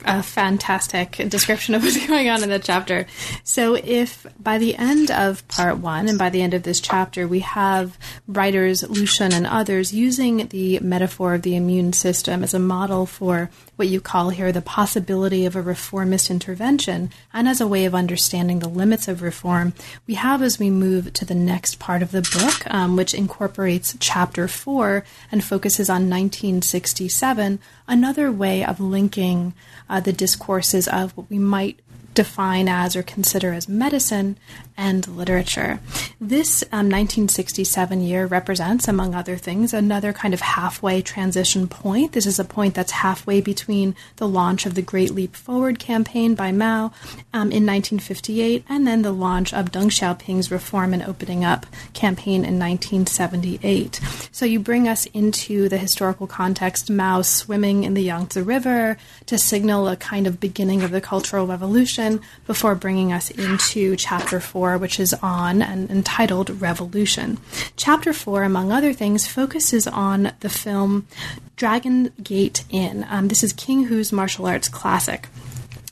a 0.05 0.23
fantastic 0.23 1.11
description 1.27 1.75
of 1.75 1.83
what's 1.83 2.05
going 2.07 2.29
on 2.29 2.43
in 2.43 2.49
the 2.49 2.59
chapter. 2.59 3.07
So, 3.43 3.75
if 3.75 4.25
by 4.39 4.57
the 4.57 4.75
end 4.75 5.11
of 5.11 5.47
part 5.47 5.77
one 5.77 6.07
and 6.07 6.17
by 6.17 6.29
the 6.29 6.41
end 6.41 6.53
of 6.53 6.63
this 6.63 6.79
chapter, 6.79 7.27
we 7.27 7.39
have 7.39 7.97
writers, 8.27 8.83
Lu 8.83 9.03
Xun 9.03 9.33
and 9.33 9.47
others, 9.47 9.93
using 9.93 10.47
the 10.47 10.79
metaphor 10.79 11.33
of 11.33 11.41
the 11.41 11.55
immune 11.55 11.93
system 11.93 12.43
as 12.43 12.53
a 12.53 12.59
model 12.59 13.05
for 13.05 13.49
what 13.79 13.87
you 13.87 14.01
call 14.01 14.29
here 14.29 14.51
the 14.51 14.61
possibility 14.61 15.45
of 15.45 15.55
a 15.55 15.61
reformist 15.61 16.29
intervention. 16.29 17.09
And 17.33 17.47
as 17.47 17.61
a 17.61 17.67
way 17.67 17.85
of 17.85 17.95
understanding 17.95 18.59
the 18.59 18.67
limits 18.67 19.07
of 19.07 19.21
reform, 19.21 19.73
we 20.05 20.15
have 20.15 20.41
as 20.41 20.59
we 20.59 20.69
move 20.69 21.13
to 21.13 21.23
the 21.23 21.33
next 21.33 21.79
part 21.79 22.01
of 22.01 22.11
the 22.11 22.21
book, 22.21 22.71
um, 22.71 22.97
which 22.97 23.13
incorporates 23.13 23.95
chapter 23.99 24.49
four 24.49 25.05
and 25.31 25.43
focuses 25.43 25.89
on 25.89 26.09
1967, 26.09 27.59
another 27.87 28.29
way 28.29 28.65
of 28.65 28.81
linking 28.81 29.53
uh, 29.89 30.01
the 30.01 30.13
discourses 30.13 30.87
of 30.89 31.15
what 31.15 31.29
we 31.29 31.39
might 31.39 31.79
define 32.13 32.67
as 32.67 32.97
or 32.97 33.03
consider 33.03 33.53
as 33.53 33.69
medicine 33.69 34.37
and 34.79 35.05
literature. 35.09 35.79
This 36.21 36.63
um, 36.71 36.87
1967 36.87 38.01
year 38.01 38.25
represents, 38.25 38.87
among 38.87 39.13
other 39.13 39.35
things, 39.35 39.73
another 39.73 40.13
kind 40.13 40.33
of 40.33 40.39
halfway 40.39 41.01
transition 41.01 41.67
point. 41.67 42.13
This 42.13 42.25
is 42.25 42.39
a 42.39 42.45
point 42.45 42.75
that's 42.75 42.91
halfway 42.91 43.41
between 43.41 43.93
the 44.15 44.27
launch 44.27 44.65
of 44.65 44.75
the 44.75 44.81
Great 44.81 45.11
Leap 45.11 45.35
Forward 45.35 45.79
campaign 45.79 46.33
by 46.33 46.53
Mao 46.53 46.93
um, 47.33 47.51
in 47.51 47.65
1958 47.65 48.63
and 48.69 48.87
then 48.87 49.01
the 49.01 49.11
launch 49.11 49.53
of 49.53 49.71
Deng 49.71 49.91
Xiaoping's 49.91 50.49
Reform 50.49 50.93
and 50.93 51.03
Opening 51.03 51.43
Up 51.43 51.65
campaign 51.93 52.45
in 52.45 52.57
1978. 52.57 53.99
So 54.31 54.45
you 54.45 54.59
bring 54.59 54.87
us 54.87 55.07
into 55.07 55.67
the 55.67 55.77
historical 55.77 56.25
context, 56.25 56.89
Mao 56.89 57.21
swimming 57.21 57.83
in 57.83 57.95
the 57.95 58.03
Yangtze 58.03 58.41
River 58.41 58.97
to 59.25 59.37
signal 59.37 59.89
a 59.89 59.97
kind 59.97 60.25
of 60.25 60.39
beginning 60.39 60.83
of 60.83 60.91
the 60.91 61.01
Cultural 61.01 61.45
Revolution 61.45 62.21
before 62.47 62.75
bringing 62.75 63.11
us 63.11 63.29
into 63.31 63.97
chapter 63.97 64.39
four 64.39 64.68
4, 64.69 64.77
which 64.77 64.99
is 64.99 65.15
on 65.15 65.63
and 65.63 65.89
entitled 65.89 66.61
Revolution. 66.61 67.39
Chapter 67.75 68.13
4, 68.13 68.43
among 68.43 68.71
other 68.71 68.93
things, 68.93 69.27
focuses 69.27 69.87
on 69.87 70.31
the 70.41 70.49
film 70.49 71.07
Dragon 71.55 72.11
Gate 72.21 72.63
Inn. 72.69 73.03
Um, 73.09 73.29
this 73.29 73.43
is 73.43 73.51
King 73.51 73.87
Hu's 73.87 74.11
martial 74.11 74.45
arts 74.45 74.69
classic. 74.69 75.27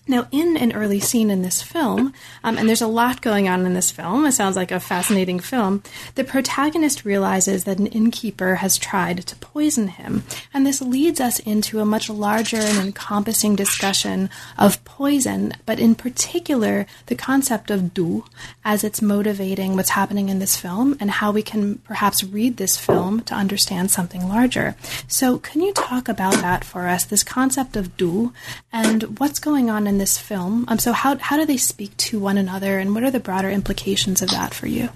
Now, 0.07 0.27
in 0.31 0.55
an 0.57 0.73
early 0.73 0.99
scene 0.99 1.29
in 1.29 1.41
this 1.41 1.61
film, 1.61 2.13
um, 2.43 2.57
and 2.57 2.67
there's 2.67 2.81
a 2.81 2.87
lot 2.87 3.21
going 3.21 3.49
on 3.49 3.65
in 3.65 3.73
this 3.73 3.91
film, 3.91 4.25
it 4.25 4.31
sounds 4.31 4.55
like 4.55 4.71
a 4.71 4.79
fascinating 4.79 5.39
film, 5.39 5.83
the 6.15 6.23
protagonist 6.23 7.03
realizes 7.03 7.65
that 7.65 7.79
an 7.79 7.87
innkeeper 7.87 8.55
has 8.55 8.77
tried 8.77 9.25
to 9.25 9.35
poison 9.35 9.89
him. 9.89 10.23
And 10.53 10.65
this 10.65 10.81
leads 10.81 11.19
us 11.19 11.39
into 11.39 11.79
a 11.79 11.85
much 11.85 12.09
larger 12.09 12.57
and 12.57 12.77
encompassing 12.77 13.55
discussion 13.55 14.29
of 14.57 14.83
poison, 14.85 15.53
but 15.65 15.79
in 15.79 15.93
particular, 15.95 16.85
the 17.07 17.15
concept 17.15 17.69
of 17.69 17.93
du 17.93 18.23
as 18.63 18.83
it's 18.83 19.01
motivating 19.01 19.75
what's 19.75 19.89
happening 19.89 20.29
in 20.29 20.39
this 20.39 20.55
film 20.55 20.95
and 20.99 21.11
how 21.11 21.31
we 21.31 21.41
can 21.41 21.79
perhaps 21.79 22.23
read 22.23 22.57
this 22.57 22.77
film 22.77 23.21
to 23.21 23.33
understand 23.33 23.91
something 23.91 24.27
larger. 24.27 24.75
So, 25.07 25.37
can 25.37 25.61
you 25.61 25.73
talk 25.73 26.07
about 26.07 26.35
that 26.35 26.63
for 26.63 26.87
us, 26.87 27.03
this 27.03 27.23
concept 27.23 27.75
of 27.75 27.97
du, 27.97 28.33
and 28.71 29.19
what's 29.19 29.39
going 29.39 29.69
on 29.69 29.87
in 29.87 29.96
this 29.97 30.17
film. 30.17 30.65
Um, 30.67 30.79
so 30.79 30.91
how 30.93 31.17
how 31.17 31.37
do 31.37 31.45
they 31.45 31.57
speak 31.57 31.95
to 31.97 32.19
one 32.19 32.37
another, 32.37 32.79
and 32.79 32.93
what 32.93 33.03
are 33.03 33.11
the 33.11 33.19
broader 33.19 33.49
implications 33.49 34.21
of 34.21 34.29
that 34.29 34.53
for 34.53 34.67
you? 34.67 34.89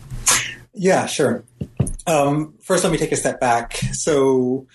Yeah, 0.74 1.06
sure. 1.06 1.44
Um, 2.08 2.56
first, 2.62 2.84
let 2.84 2.92
me 2.92 2.98
take 2.98 3.12
a 3.12 3.18
step 3.18 3.40
back. 3.40 3.74
So, 3.94 4.68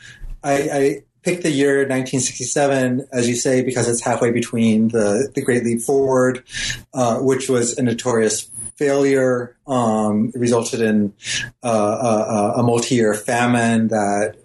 I, 0.43 0.53
I 0.53 1.03
picked 1.23 1.43
the 1.43 1.51
year 1.51 1.79
1967, 1.79 3.09
as 3.13 3.29
you 3.29 3.35
say, 3.35 3.63
because 3.63 3.89
it's 3.89 4.01
halfway 4.01 4.31
between 4.31 4.89
the, 4.89 5.31
the 5.35 5.43
Great 5.43 5.65
Leap 5.65 5.81
Forward, 5.81 6.45
uh, 6.95 7.19
which 7.19 7.49
was 7.49 7.77
a 7.79 7.83
notorious 7.83 8.51
failure. 8.77 9.57
Um, 9.67 10.31
resulted 10.35 10.81
in 10.81 11.13
uh 11.65 12.53
a, 12.57 12.61
a 12.61 12.63
multi-year 12.63 13.15
famine 13.15 13.89
that 13.89 14.37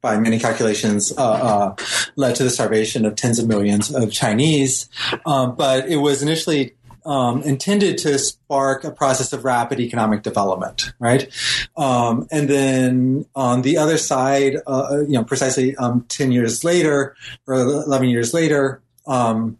by 0.00 0.18
many 0.18 0.38
calculations, 0.38 1.12
uh, 1.16 1.22
uh, 1.22 1.76
led 2.16 2.34
to 2.36 2.44
the 2.44 2.50
starvation 2.50 3.04
of 3.04 3.16
tens 3.16 3.38
of 3.38 3.48
millions 3.48 3.94
of 3.94 4.12
Chinese. 4.12 4.88
Um, 5.26 5.54
but 5.56 5.88
it 5.88 5.96
was 5.96 6.22
initially 6.22 6.74
um, 7.04 7.42
intended 7.42 7.98
to 7.98 8.18
spark 8.18 8.84
a 8.84 8.90
process 8.90 9.32
of 9.32 9.44
rapid 9.44 9.80
economic 9.80 10.22
development, 10.22 10.92
right? 10.98 11.28
Um, 11.76 12.28
and 12.30 12.48
then 12.48 13.26
on 13.34 13.62
the 13.62 13.78
other 13.78 13.98
side, 13.98 14.56
uh, 14.66 14.88
uh 14.90 15.00
you 15.00 15.14
know, 15.14 15.24
precisely 15.24 15.74
um, 15.76 16.04
ten 16.08 16.32
years 16.32 16.64
later 16.64 17.16
or 17.46 17.54
eleven 17.54 18.08
years 18.08 18.32
later. 18.32 18.82
Um, 19.06 19.58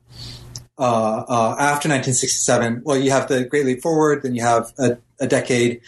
uh, 0.78 1.24
uh, 1.28 1.56
after 1.58 1.88
1967, 1.88 2.82
well, 2.84 2.96
you 2.96 3.10
have 3.10 3.28
the 3.28 3.44
Great 3.44 3.66
Leap 3.66 3.82
Forward, 3.82 4.22
then 4.22 4.34
you 4.34 4.42
have 4.42 4.72
a, 4.78 4.96
a 5.20 5.26
decade 5.26 5.80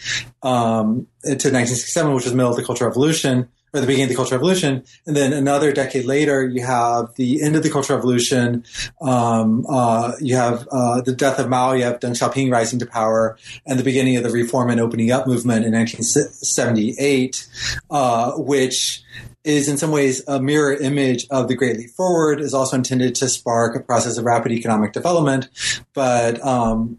um, 0.43 1.07
to 1.23 1.31
1967, 1.31 2.13
which 2.13 2.23
was 2.23 2.31
the 2.31 2.37
middle 2.37 2.51
of 2.51 2.57
the 2.57 2.63
Cultural 2.63 2.89
Revolution, 2.89 3.49
or 3.75 3.81
the 3.81 3.87
beginning 3.87 4.05
of 4.05 4.09
the 4.09 4.15
Cultural 4.15 4.39
Revolution, 4.39 4.83
and 5.05 5.15
then 5.15 5.33
another 5.33 5.71
decade 5.71 6.05
later, 6.05 6.47
you 6.47 6.63
have 6.65 7.13
the 7.15 7.41
end 7.41 7.55
of 7.55 7.63
the 7.63 7.69
Cultural 7.69 7.97
Revolution. 7.97 8.63
Um, 9.01 9.65
uh, 9.67 10.13
you 10.21 10.35
have 10.35 10.67
uh, 10.71 11.01
the 11.01 11.13
death 11.13 11.39
of 11.39 11.49
Mao. 11.49 11.73
You 11.73 11.83
have 11.83 11.99
Deng 11.99 12.11
Xiaoping 12.11 12.51
rising 12.51 12.79
to 12.79 12.85
power, 12.85 13.37
and 13.65 13.77
the 13.77 13.83
beginning 13.83 14.15
of 14.15 14.23
the 14.23 14.29
Reform 14.29 14.69
and 14.69 14.79
Opening 14.79 15.11
Up 15.11 15.27
movement 15.27 15.65
in 15.65 15.73
1978, 15.73 17.47
uh, 17.91 18.31
which 18.33 19.03
is 19.43 19.67
in 19.67 19.77
some 19.77 19.91
ways 19.91 20.23
a 20.27 20.41
mirror 20.41 20.73
image 20.73 21.27
of 21.29 21.47
the 21.47 21.55
Great 21.55 21.77
Leap 21.77 21.91
Forward. 21.91 22.39
Is 22.39 22.53
also 22.53 22.77
intended 22.77 23.15
to 23.15 23.29
spark 23.29 23.75
a 23.75 23.79
process 23.79 24.17
of 24.17 24.25
rapid 24.25 24.51
economic 24.51 24.93
development, 24.93 25.49
but 25.93 26.43
um, 26.45 26.97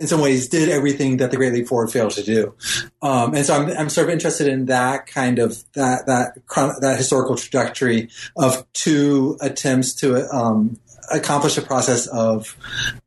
in 0.00 0.06
some 0.06 0.20
ways 0.20 0.48
did 0.48 0.70
everything 0.70 1.18
that 1.18 1.30
the 1.30 1.36
Great 1.36 1.52
Leap 1.52 1.68
Forward 1.68 1.92
failed 1.92 2.12
to 2.12 2.22
do. 2.22 2.54
Um, 3.02 3.34
and 3.34 3.44
so 3.44 3.54
I'm, 3.54 3.70
I'm 3.76 3.88
sort 3.90 4.08
of 4.08 4.12
interested 4.12 4.48
in 4.48 4.66
that 4.66 5.06
kind 5.06 5.38
of 5.38 5.62
that 5.74 6.06
that 6.06 6.34
that 6.80 6.96
historical 6.96 7.36
trajectory 7.36 8.08
of 8.36 8.70
two 8.72 9.36
attempts 9.40 9.94
to 9.96 10.26
um, 10.34 10.80
accomplish 11.10 11.58
a 11.58 11.62
process 11.62 12.06
of 12.06 12.56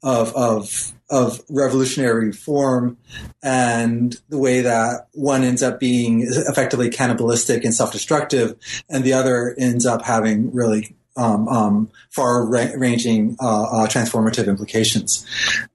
of 0.04 0.36
of 0.36 0.94
of 1.10 1.42
revolutionary 1.50 2.28
reform 2.28 2.98
and 3.44 4.16
the 4.30 4.38
way 4.38 4.62
that 4.62 5.08
one 5.14 5.44
ends 5.44 5.62
up 5.62 5.80
being 5.80 6.22
effectively 6.22 6.90
cannibalistic 6.90 7.64
and 7.64 7.74
self-destructive 7.74 8.56
and 8.90 9.04
the 9.04 9.14
other 9.14 9.56
ends 9.60 9.86
up 9.86 10.02
having 10.04 10.52
really 10.54 10.96
um, 11.16 11.48
um, 11.48 11.92
far-ranging 12.10 13.38
uh, 13.40 13.64
uh, 13.64 13.88
transformative 13.88 14.48
implications. 14.48 15.26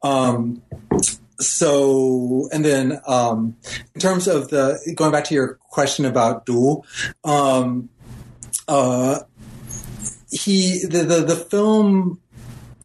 Um, 0.02 0.62
so, 1.40 2.48
and 2.52 2.64
then 2.64 3.00
um, 3.06 3.56
in 3.94 4.00
terms 4.00 4.26
of 4.26 4.48
the 4.48 4.78
going 4.96 5.12
back 5.12 5.24
to 5.24 5.34
your 5.34 5.58
question 5.70 6.04
about 6.04 6.46
Du, 6.46 6.82
um, 7.24 7.88
uh, 8.66 9.20
he 10.30 10.84
the, 10.84 11.04
the 11.04 11.20
the 11.22 11.36
film 11.36 12.20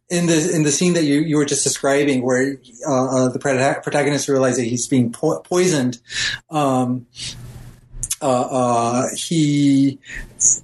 in 0.08 0.26
the 0.26 0.54
in 0.54 0.62
the 0.62 0.70
scene 0.70 0.92
that 0.92 1.04
you, 1.04 1.20
you 1.20 1.36
were 1.36 1.44
just 1.44 1.64
describing, 1.64 2.22
where 2.22 2.56
uh, 2.86 3.06
uh, 3.26 3.28
the 3.28 3.38
protagonist 3.38 4.28
realizes 4.28 4.58
that 4.58 4.64
he's 4.64 4.86
being 4.86 5.10
po- 5.10 5.40
poisoned, 5.40 5.98
um, 6.50 7.06
uh, 8.20 8.48
uh, 8.50 9.08
he 9.16 9.98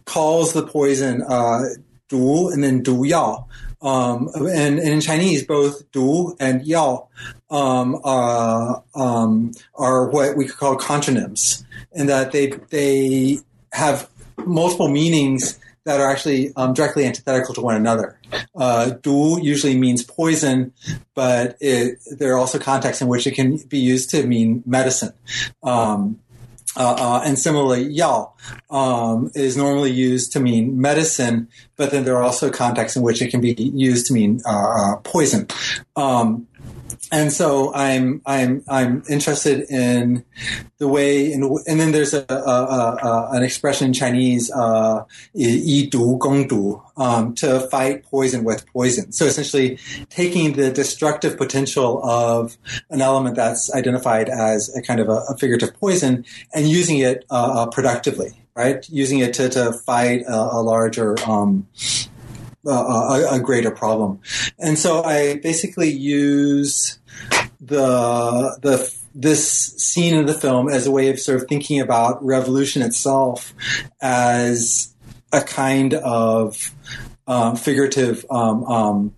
calls 0.04 0.52
the 0.52 0.66
poison 0.66 1.22
uh, 1.22 1.60
du 2.08 2.48
and 2.48 2.62
then 2.62 2.82
du 2.82 3.04
yao. 3.04 3.46
Um, 3.82 4.28
and, 4.34 4.78
and, 4.78 4.88
in 4.88 5.00
Chinese, 5.00 5.44
both 5.44 5.90
du 5.90 6.36
and 6.38 6.66
yao 6.66 7.08
um, 7.48 7.98
uh, 8.04 8.80
um, 8.94 9.52
are 9.74 10.08
what 10.10 10.36
we 10.36 10.46
could 10.46 10.56
call 10.56 10.76
contronyms, 10.76 11.64
in 11.92 12.06
that 12.06 12.32
they 12.32 12.48
they 12.68 13.38
have 13.72 14.08
multiple 14.36 14.88
meanings 14.88 15.58
that 15.84 15.98
are 15.98 16.10
actually 16.10 16.52
um, 16.56 16.74
directly 16.74 17.06
antithetical 17.06 17.54
to 17.54 17.62
one 17.62 17.74
another. 17.74 18.18
Uh, 18.54 18.90
du 18.90 19.40
usually 19.42 19.78
means 19.78 20.04
poison, 20.04 20.72
but 21.14 21.56
it, 21.60 21.98
there 22.18 22.34
are 22.34 22.38
also 22.38 22.58
contexts 22.58 23.00
in 23.00 23.08
which 23.08 23.26
it 23.26 23.32
can 23.32 23.56
be 23.68 23.78
used 23.78 24.10
to 24.10 24.26
mean 24.26 24.62
medicine. 24.66 25.12
Um, 25.62 26.20
uh, 26.76 26.94
uh, 26.98 27.22
and 27.24 27.38
similarly, 27.38 27.82
yao 27.82 28.32
um, 28.70 29.30
is 29.34 29.56
normally 29.56 29.90
used 29.90 30.32
to 30.32 30.40
mean 30.40 30.80
medicine, 30.80 31.48
but 31.76 31.90
then 31.90 32.04
there 32.04 32.16
are 32.16 32.22
also 32.22 32.50
contexts 32.50 32.96
in 32.96 33.02
which 33.02 33.20
it 33.20 33.30
can 33.30 33.40
be 33.40 33.52
used 33.74 34.06
to 34.06 34.12
mean 34.12 34.40
uh, 34.46 34.50
uh 34.50 34.96
poison. 34.98 35.48
Um, 35.96 36.46
and 37.12 37.32
so 37.32 37.74
I'm 37.74 38.22
I'm 38.26 38.64
I'm 38.68 39.02
interested 39.08 39.68
in 39.70 40.24
the 40.78 40.88
way, 40.88 41.32
in, 41.32 41.42
and 41.66 41.78
then 41.78 41.92
there's 41.92 42.14
a, 42.14 42.24
a, 42.28 42.34
a, 42.34 43.28
an 43.32 43.42
expression 43.42 43.88
in 43.88 43.92
Chinese, 43.92 44.50
uh, 44.50 45.04
um, 46.96 47.34
to 47.34 47.60
fight 47.68 48.04
poison 48.04 48.44
with 48.44 48.66
poison. 48.72 49.12
So 49.12 49.26
essentially, 49.26 49.78
taking 50.08 50.54
the 50.54 50.70
destructive 50.70 51.36
potential 51.36 52.02
of 52.04 52.56
an 52.88 53.02
element 53.02 53.36
that's 53.36 53.72
identified 53.74 54.28
as 54.28 54.74
a 54.74 54.82
kind 54.82 55.00
of 55.00 55.08
a, 55.08 55.22
a 55.28 55.36
figurative 55.36 55.74
poison 55.78 56.24
and 56.54 56.66
using 56.66 56.98
it 56.98 57.24
uh, 57.30 57.64
uh 57.64 57.66
productively, 57.66 58.32
right? 58.54 58.88
Using 58.88 59.18
it 59.18 59.34
to 59.34 59.48
to 59.50 59.72
fight 59.72 60.22
a, 60.26 60.60
larger 60.60 61.16
um, 61.28 61.66
a, 62.66 63.28
a, 63.32 63.40
greater 63.40 63.70
problem. 63.70 64.20
And 64.58 64.78
so 64.78 65.02
I 65.02 65.36
basically 65.36 65.90
use 65.90 66.98
the 67.60 68.58
the 68.62 68.92
this 69.14 69.74
scene 69.76 70.14
in 70.14 70.26
the 70.26 70.34
film 70.34 70.68
as 70.68 70.86
a 70.86 70.90
way 70.90 71.08
of 71.10 71.18
sort 71.18 71.40
of 71.42 71.48
thinking 71.48 71.80
about 71.80 72.24
revolution 72.24 72.82
itself 72.82 73.54
as 74.00 74.94
a 75.32 75.40
kind 75.40 75.94
of 75.94 76.74
um, 77.26 77.56
figurative 77.56 78.24
um, 78.30 78.64
um, 78.64 79.14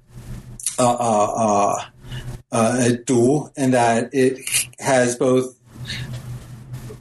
uh, 0.79 0.97
uh, 0.99 1.33
uh, 1.37 1.85
uh 2.53 2.89
du, 3.05 3.51
and 3.57 3.75
that 3.75 4.11
it 4.13 4.39
has 4.79 5.17
both 5.17 5.57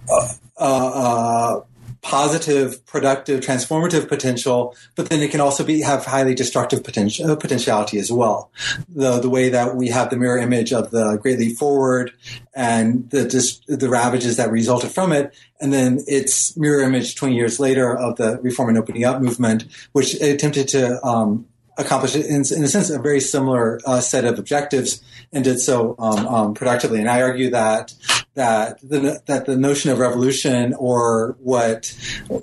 uh, 0.09 0.27
uh, 0.57 1.61
positive, 2.01 2.83
productive, 2.85 3.41
transformative 3.41 4.07
potential, 4.07 4.75
but 4.95 5.09
then 5.09 5.21
it 5.21 5.29
can 5.29 5.39
also 5.39 5.63
be 5.63 5.81
have 5.81 6.05
highly 6.05 6.33
destructive 6.33 6.83
potential, 6.83 7.29
uh, 7.29 7.35
potentiality 7.35 7.99
as 7.99 8.11
well. 8.11 8.51
The 8.89 9.19
the 9.19 9.29
way 9.29 9.49
that 9.49 9.75
we 9.75 9.89
have 9.89 10.09
the 10.09 10.17
mirror 10.17 10.39
image 10.39 10.73
of 10.73 10.91
the 10.91 11.17
Great 11.17 11.39
Leap 11.39 11.57
Forward 11.57 12.11
and 12.55 13.09
the 13.11 13.23
the 13.67 13.89
ravages 13.89 14.37
that 14.37 14.51
resulted 14.51 14.91
from 14.91 15.11
it, 15.11 15.33
and 15.59 15.71
then 15.71 15.99
its 16.07 16.57
mirror 16.57 16.81
image 16.81 17.15
20 17.15 17.35
years 17.35 17.59
later 17.59 17.95
of 17.95 18.17
the 18.17 18.39
Reform 18.41 18.69
and 18.69 18.77
Opening 18.77 19.05
Up 19.05 19.21
movement, 19.21 19.65
which 19.91 20.15
attempted 20.15 20.67
to 20.69 21.03
um, 21.05 21.45
accomplish, 21.81 22.15
in, 22.15 22.23
in, 22.23 22.63
a 22.63 22.67
sense, 22.67 22.89
a 22.89 22.99
very 22.99 23.19
similar 23.19 23.79
uh, 23.85 23.99
set 23.99 24.25
of 24.25 24.39
objectives 24.39 25.01
and 25.31 25.43
did 25.43 25.59
so 25.59 25.95
um, 25.99 26.27
um, 26.27 26.53
productively. 26.53 26.99
And 26.99 27.09
I 27.09 27.21
argue 27.21 27.49
that 27.51 27.93
that 28.33 28.79
the, 28.81 29.21
that 29.25 29.45
the 29.45 29.57
notion 29.57 29.91
of 29.91 29.99
revolution, 29.99 30.73
or 30.75 31.35
what 31.39 31.93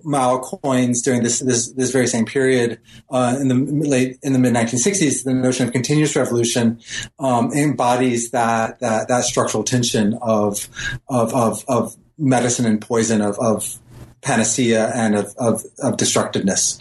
Mao 0.04 0.38
coins 0.38 1.02
during 1.02 1.22
this 1.22 1.38
this, 1.40 1.72
this 1.72 1.90
very 1.90 2.06
same 2.06 2.26
period 2.26 2.78
uh, 3.10 3.36
in 3.40 3.48
the 3.48 3.54
late 3.54 4.18
in 4.22 4.34
the 4.34 4.38
mid 4.38 4.52
1960s, 4.52 5.24
the 5.24 5.32
notion 5.32 5.66
of 5.66 5.72
continuous 5.72 6.14
revolution 6.14 6.80
um, 7.18 7.52
embodies 7.52 8.30
that 8.32 8.80
that 8.80 9.08
that 9.08 9.24
structural 9.24 9.64
tension 9.64 10.18
of 10.20 10.68
of 11.08 11.32
of, 11.34 11.64
of 11.68 11.96
medicine 12.18 12.66
and 12.66 12.80
poison 12.80 13.20
of, 13.20 13.38
of 13.38 13.78
panacea 14.20 14.90
and 14.94 15.14
of, 15.14 15.34
of, 15.38 15.64
of 15.78 15.96
destructiveness. 15.96 16.78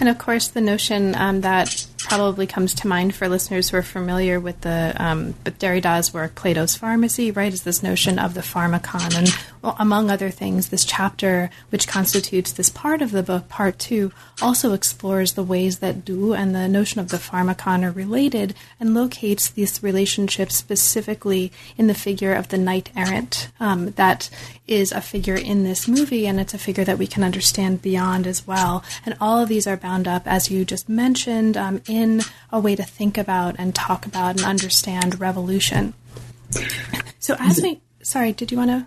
And 0.00 0.08
of 0.08 0.18
course, 0.18 0.48
the 0.48 0.60
notion 0.60 1.14
um, 1.14 1.42
that 1.42 1.86
probably 1.98 2.46
comes 2.46 2.72
to 2.74 2.86
mind 2.86 3.14
for 3.14 3.28
listeners 3.28 3.70
who 3.70 3.76
are 3.76 3.82
familiar 3.82 4.38
with 4.38 4.60
the 4.60 4.94
um, 4.96 5.34
with 5.44 5.58
Derrida's 5.58 6.14
work, 6.14 6.34
Plato's 6.34 6.76
Pharmacy, 6.76 7.30
right? 7.30 7.52
Is 7.52 7.62
this 7.62 7.82
notion 7.82 8.18
of 8.18 8.34
the 8.34 8.40
pharmakon, 8.40 9.16
and 9.16 9.28
well, 9.66 9.76
among 9.80 10.10
other 10.10 10.30
things, 10.30 10.68
this 10.68 10.84
chapter, 10.84 11.50
which 11.70 11.88
constitutes 11.88 12.52
this 12.52 12.70
part 12.70 13.02
of 13.02 13.10
the 13.10 13.24
book, 13.24 13.48
part 13.48 13.80
two, 13.80 14.12
also 14.40 14.72
explores 14.74 15.32
the 15.32 15.42
ways 15.42 15.80
that 15.80 16.04
Du 16.04 16.34
and 16.34 16.54
the 16.54 16.68
notion 16.68 17.00
of 17.00 17.08
the 17.08 17.16
pharmakon 17.16 17.82
are 17.82 17.90
related, 17.90 18.54
and 18.78 18.94
locates 18.94 19.48
this 19.48 19.82
relationship 19.82 20.52
specifically 20.52 21.50
in 21.76 21.88
the 21.88 21.94
figure 21.94 22.32
of 22.32 22.48
the 22.48 22.58
knight 22.58 22.90
errant. 22.94 23.48
Um, 23.58 23.90
that 23.92 24.30
is 24.68 24.92
a 24.92 25.00
figure 25.00 25.34
in 25.34 25.64
this 25.64 25.88
movie, 25.88 26.28
and 26.28 26.38
it's 26.38 26.54
a 26.54 26.58
figure 26.58 26.84
that 26.84 26.98
we 26.98 27.08
can 27.08 27.24
understand 27.24 27.82
beyond 27.82 28.28
as 28.28 28.46
well. 28.46 28.84
And 29.04 29.16
all 29.20 29.40
of 29.42 29.48
these 29.48 29.66
are 29.66 29.76
bound 29.76 30.06
up, 30.06 30.28
as 30.28 30.48
you 30.48 30.64
just 30.64 30.88
mentioned, 30.88 31.56
um, 31.56 31.82
in 31.88 32.22
a 32.52 32.60
way 32.60 32.76
to 32.76 32.84
think 32.84 33.18
about 33.18 33.56
and 33.58 33.74
talk 33.74 34.06
about 34.06 34.36
and 34.36 34.44
understand 34.44 35.18
revolution. 35.18 35.94
So, 37.18 37.34
as 37.40 37.60
we, 37.60 37.80
sorry, 38.00 38.30
did 38.30 38.52
you 38.52 38.58
want 38.58 38.70
to? 38.70 38.86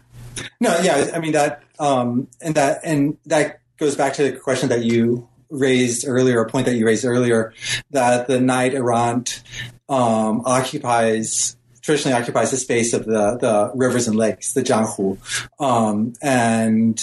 No, 0.60 0.80
yeah, 0.82 1.12
I 1.14 1.20
mean 1.20 1.34
that, 1.34 1.64
um, 1.80 2.28
and 2.42 2.56
that, 2.56 2.82
and 2.84 3.18
that 3.26 3.62
goes 3.78 3.96
back 3.96 4.14
to 4.14 4.24
the 4.24 4.32
question 4.34 4.70
that 4.70 4.84
you 4.84 5.28
raised 5.50 6.08
earlier, 6.08 6.42
a 6.42 6.50
point 6.50 6.66
that 6.66 6.76
you 6.76 6.86
raised 6.86 7.06
earlier, 7.06 7.54
that 7.92 8.28
the 8.28 8.40
knight 8.40 8.74
errant 8.74 9.42
um, 9.88 10.44
occupies 10.46 11.56
traditionally 11.82 12.16
occupies 12.16 12.52
the 12.52 12.58
space 12.58 12.94
of 12.94 13.06
the, 13.06 13.38
the 13.38 13.72
rivers 13.74 14.08
and 14.08 14.16
lakes, 14.16 14.54
the 14.54 14.62
Jianghu. 14.62 15.18
Um, 15.60 16.14
and, 16.22 17.02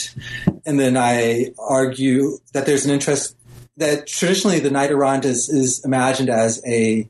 and 0.65 0.79
then 0.79 0.97
I 0.97 1.53
argue 1.59 2.39
that 2.53 2.67
there's 2.67 2.85
an 2.85 2.93
interest 2.93 3.35
that 3.79 4.07
traditionally 4.07 4.61
the 4.61 4.71
knight 4.71 4.91
errant 4.91 5.25
is, 5.25 5.49
is 5.49 5.85
imagined 5.85 6.31
as 6.31 6.63
a 6.65 7.09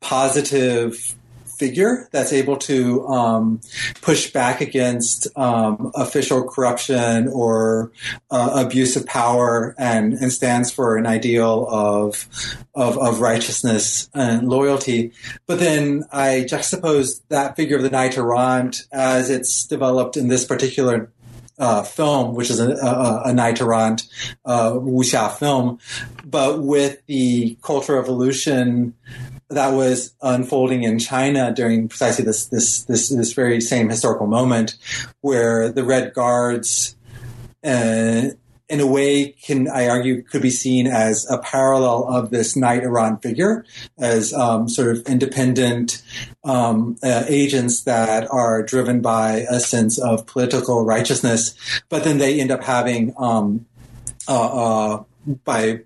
positive 0.00 1.16
figure 1.58 2.08
that's 2.12 2.32
able 2.32 2.56
to 2.56 3.06
um, 3.06 3.60
push 4.00 4.32
back 4.32 4.60
against 4.60 5.26
um, 5.36 5.92
official 5.94 6.44
corruption 6.44 7.28
or 7.28 7.92
uh, 8.30 8.64
abuse 8.64 8.96
of 8.96 9.06
power 9.06 9.74
and, 9.78 10.14
and 10.14 10.32
stands 10.32 10.70
for 10.70 10.96
an 10.96 11.06
ideal 11.06 11.66
of, 11.68 12.28
of, 12.74 12.98
of 12.98 13.20
righteousness 13.20 14.08
and 14.14 14.48
loyalty. 14.48 15.12
But 15.46 15.58
then 15.58 16.04
I 16.12 16.46
juxtapose 16.48 17.20
that 17.28 17.56
figure 17.56 17.76
of 17.76 17.82
the 17.82 17.90
knight 17.90 18.16
errant 18.18 18.86
as 18.92 19.30
it's 19.30 19.66
developed 19.66 20.16
in 20.16 20.28
this 20.28 20.44
particular 20.44 21.10
uh, 21.58 21.82
film, 21.82 22.34
which 22.34 22.50
is 22.50 22.60
a, 22.60 22.70
a, 22.70 23.22
a 23.26 23.32
uh, 23.32 24.72
wuxia 24.72 25.32
film, 25.38 25.78
but 26.24 26.62
with 26.62 27.04
the 27.06 27.56
Cultural 27.62 27.98
Revolution 28.00 28.94
that 29.48 29.72
was 29.72 30.14
unfolding 30.22 30.82
in 30.82 30.98
China 30.98 31.52
during 31.52 31.88
precisely 31.88 32.24
this 32.24 32.46
this 32.46 32.84
this 32.84 33.08
this 33.08 33.32
very 33.32 33.60
same 33.60 33.88
historical 33.88 34.26
moment, 34.26 34.76
where 35.20 35.70
the 35.70 35.84
Red 35.84 36.14
Guards, 36.14 36.96
uh, 37.64 38.30
in 38.68 38.80
a 38.80 38.86
way, 38.86 39.32
can 39.42 39.68
I 39.68 39.88
argue 39.88 40.22
could 40.22 40.42
be 40.42 40.50
seen 40.50 40.86
as 40.86 41.26
a 41.30 41.38
parallel 41.38 42.04
of 42.04 42.30
this 42.30 42.56
knight 42.56 42.82
errant 42.82 43.22
figure, 43.22 43.64
as 43.98 44.32
um, 44.32 44.68
sort 44.68 44.96
of 44.96 45.06
independent 45.06 46.02
um, 46.44 46.96
uh, 47.02 47.24
agents 47.28 47.82
that 47.82 48.30
are 48.30 48.62
driven 48.62 49.00
by 49.00 49.44
a 49.50 49.60
sense 49.60 49.98
of 49.98 50.26
political 50.26 50.84
righteousness, 50.84 51.54
but 51.88 52.04
then 52.04 52.18
they 52.18 52.40
end 52.40 52.50
up 52.50 52.64
having 52.64 53.14
um, 53.18 53.66
uh, 54.26 54.94
uh 54.94 55.04
by 55.44 55.80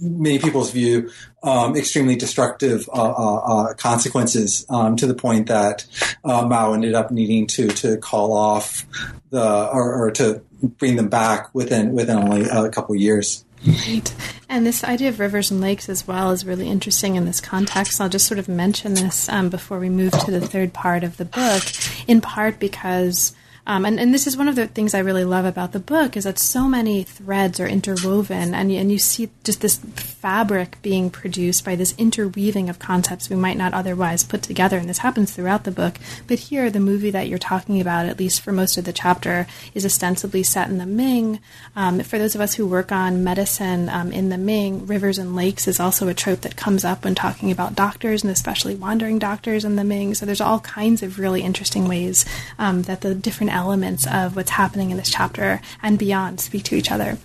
many 0.00 0.38
people's 0.38 0.70
view, 0.70 1.10
um, 1.42 1.76
extremely 1.76 2.16
destructive 2.16 2.88
uh, 2.92 3.12
uh, 3.12 3.36
uh, 3.36 3.74
consequences 3.74 4.66
um, 4.68 4.96
to 4.96 5.06
the 5.06 5.14
point 5.14 5.48
that 5.48 5.86
uh, 6.24 6.46
Mao 6.46 6.72
ended 6.72 6.94
up 6.94 7.10
needing 7.10 7.46
to 7.48 7.68
to 7.68 7.96
call 7.96 8.32
off 8.32 8.86
the 9.30 9.68
or, 9.70 9.94
or 9.94 10.10
to 10.12 10.42
bring 10.62 10.96
them 10.96 11.08
back 11.08 11.54
within 11.54 11.92
within 11.92 12.18
only 12.18 12.42
a 12.42 12.68
couple 12.68 12.94
of 12.94 13.00
years. 13.00 13.44
Right. 13.66 14.14
And 14.48 14.66
this 14.66 14.82
idea 14.84 15.10
of 15.10 15.20
rivers 15.20 15.50
and 15.50 15.60
lakes 15.60 15.88
as 15.90 16.06
well 16.06 16.30
is 16.30 16.46
really 16.46 16.68
interesting 16.68 17.16
in 17.16 17.26
this 17.26 17.40
context. 17.40 18.00
I'll 18.00 18.08
just 18.08 18.26
sort 18.26 18.38
of 18.38 18.48
mention 18.48 18.94
this 18.94 19.28
um, 19.28 19.50
before 19.50 19.78
we 19.78 19.90
move 19.90 20.12
to 20.12 20.30
the 20.30 20.40
third 20.40 20.72
part 20.72 21.04
of 21.04 21.18
the 21.18 21.26
book, 21.26 21.62
in 22.08 22.22
part 22.22 22.58
because 22.58 23.34
um, 23.66 23.84
and, 23.84 24.00
and 24.00 24.12
this 24.14 24.26
is 24.26 24.36
one 24.36 24.48
of 24.48 24.56
the 24.56 24.66
things 24.66 24.94
I 24.94 25.00
really 25.00 25.24
love 25.24 25.44
about 25.44 25.72
the 25.72 25.78
book 25.78 26.16
is 26.16 26.24
that 26.24 26.38
so 26.38 26.66
many 26.66 27.02
threads 27.02 27.60
are 27.60 27.66
interwoven, 27.66 28.54
and, 28.54 28.70
and 28.72 28.90
you 28.90 28.98
see 28.98 29.30
just 29.44 29.60
this 29.60 29.76
fabric 29.76 30.80
being 30.82 31.10
produced 31.10 31.64
by 31.64 31.76
this 31.76 31.94
interweaving 31.96 32.68
of 32.68 32.78
concepts 32.78 33.30
we 33.30 33.36
might 33.36 33.56
not 33.56 33.74
otherwise 33.74 34.24
put 34.24 34.42
together. 34.42 34.78
And 34.78 34.88
this 34.88 34.98
happens 34.98 35.32
throughout 35.32 35.64
the 35.64 35.70
book. 35.70 35.96
But 36.26 36.38
here, 36.38 36.70
the 36.70 36.80
movie 36.80 37.10
that 37.10 37.28
you're 37.28 37.38
talking 37.38 37.80
about, 37.80 38.06
at 38.06 38.18
least 38.18 38.40
for 38.40 38.52
most 38.52 38.76
of 38.76 38.84
the 38.84 38.92
chapter, 38.92 39.46
is 39.74 39.84
ostensibly 39.84 40.42
set 40.42 40.68
in 40.68 40.78
the 40.78 40.86
Ming. 40.86 41.40
Um, 41.76 42.00
for 42.00 42.18
those 42.18 42.34
of 42.34 42.40
us 42.40 42.54
who 42.54 42.66
work 42.66 42.92
on 42.92 43.24
medicine 43.24 43.88
um, 43.88 44.12
in 44.12 44.28
the 44.28 44.38
Ming, 44.38 44.86
rivers 44.86 45.18
and 45.18 45.36
lakes 45.36 45.68
is 45.68 45.80
also 45.80 46.08
a 46.08 46.14
trope 46.14 46.40
that 46.40 46.56
comes 46.56 46.84
up 46.84 47.04
when 47.04 47.14
talking 47.14 47.50
about 47.50 47.74
doctors, 47.74 48.22
and 48.22 48.30
especially 48.30 48.74
wandering 48.74 49.18
doctors 49.18 49.64
in 49.64 49.76
the 49.76 49.84
Ming. 49.84 50.14
So 50.14 50.26
there's 50.26 50.40
all 50.40 50.60
kinds 50.60 51.02
of 51.02 51.18
really 51.18 51.42
interesting 51.42 51.88
ways 51.88 52.24
um, 52.58 52.82
that 52.82 53.02
the 53.02 53.14
different 53.14 53.49
elements 53.50 54.06
of 54.06 54.36
what's 54.36 54.50
happening 54.50 54.90
in 54.90 54.96
this 54.96 55.10
chapter 55.10 55.60
and 55.82 55.98
beyond 55.98 56.40
speak 56.40 56.64
to 56.64 56.76
each 56.76 56.90
other. 56.90 57.18